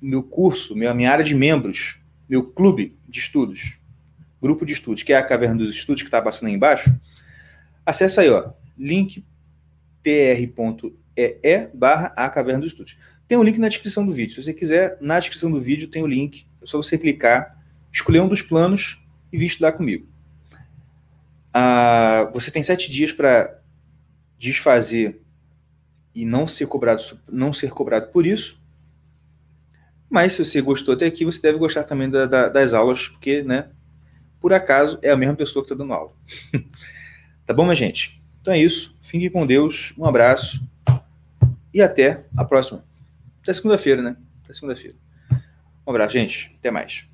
meu 0.00 0.22
curso, 0.22 0.74
minha, 0.74 0.92
minha 0.92 1.10
área 1.10 1.24
de 1.24 1.34
membros, 1.34 1.98
meu 2.28 2.42
clube 2.42 2.98
de 3.08 3.18
estudos, 3.18 3.78
grupo 4.42 4.66
de 4.66 4.72
estudos, 4.72 5.04
que 5.04 5.12
é 5.12 5.16
a 5.16 5.22
Caverna 5.22 5.58
dos 5.64 5.74
Estudos, 5.74 6.02
que 6.02 6.08
está 6.08 6.20
passando 6.20 6.48
aí 6.48 6.54
embaixo, 6.54 6.92
acessa 7.84 8.20
aí, 8.20 8.30
ó, 8.30 8.52
link 8.78 9.24
pr.ee 10.02 11.70
barra 11.74 12.12
a 12.16 12.28
Caverna 12.28 12.60
dos 12.60 12.72
Estudos. 12.72 12.96
Tem 13.28 13.38
um 13.38 13.42
link 13.42 13.58
na 13.58 13.68
descrição 13.68 14.04
do 14.04 14.12
vídeo. 14.12 14.34
Se 14.34 14.42
você 14.42 14.52
quiser, 14.52 14.98
na 15.00 15.18
descrição 15.18 15.50
do 15.50 15.60
vídeo 15.60 15.88
tem 15.88 16.02
o 16.02 16.06
link. 16.06 16.46
É 16.60 16.66
só 16.66 16.76
você 16.76 16.98
clicar, 16.98 17.58
escolher 17.90 18.20
um 18.20 18.28
dos 18.28 18.42
planos 18.42 19.02
e 19.32 19.38
vir 19.38 19.46
estudar 19.46 19.72
comigo. 19.72 20.06
Ah, 21.52 22.30
você 22.32 22.50
tem 22.50 22.62
sete 22.62 22.90
dias 22.90 23.12
para 23.12 23.60
desfazer 24.38 25.20
e 26.14 26.24
não 26.24 26.46
ser 26.46 26.66
cobrado, 26.66 27.02
não 27.30 27.52
ser 27.52 27.70
cobrado 27.70 28.10
por 28.10 28.26
isso. 28.26 28.60
Mas 30.10 30.34
se 30.34 30.44
você 30.44 30.60
gostou 30.60 30.94
até 30.94 31.06
aqui, 31.06 31.24
você 31.24 31.40
deve 31.40 31.58
gostar 31.58 31.84
também 31.84 32.10
da, 32.10 32.26
da, 32.26 32.48
das 32.48 32.74
aulas, 32.74 33.08
porque, 33.08 33.42
né, 33.42 33.70
por 34.40 34.52
acaso, 34.52 34.98
é 35.00 35.10
a 35.10 35.16
mesma 35.16 35.36
pessoa 35.36 35.62
que 35.64 35.72
está 35.72 35.74
dando 35.74 35.94
aula. 35.94 36.12
tá 37.52 37.56
bom, 37.56 37.64
minha 37.64 37.74
gente? 37.74 38.20
Então 38.40 38.54
é 38.54 38.58
isso. 38.58 38.96
Fique 39.02 39.28
com 39.28 39.46
Deus. 39.46 39.92
Um 39.98 40.06
abraço. 40.06 40.66
E 41.72 41.82
até 41.82 42.24
a 42.36 42.44
próxima. 42.44 42.84
Até 43.42 43.52
segunda-feira, 43.52 44.00
né? 44.00 44.16
Até 44.42 44.54
segunda-feira. 44.54 44.96
Um 45.86 45.90
abraço, 45.90 46.14
gente. 46.14 46.54
Até 46.58 46.70
mais. 46.70 47.11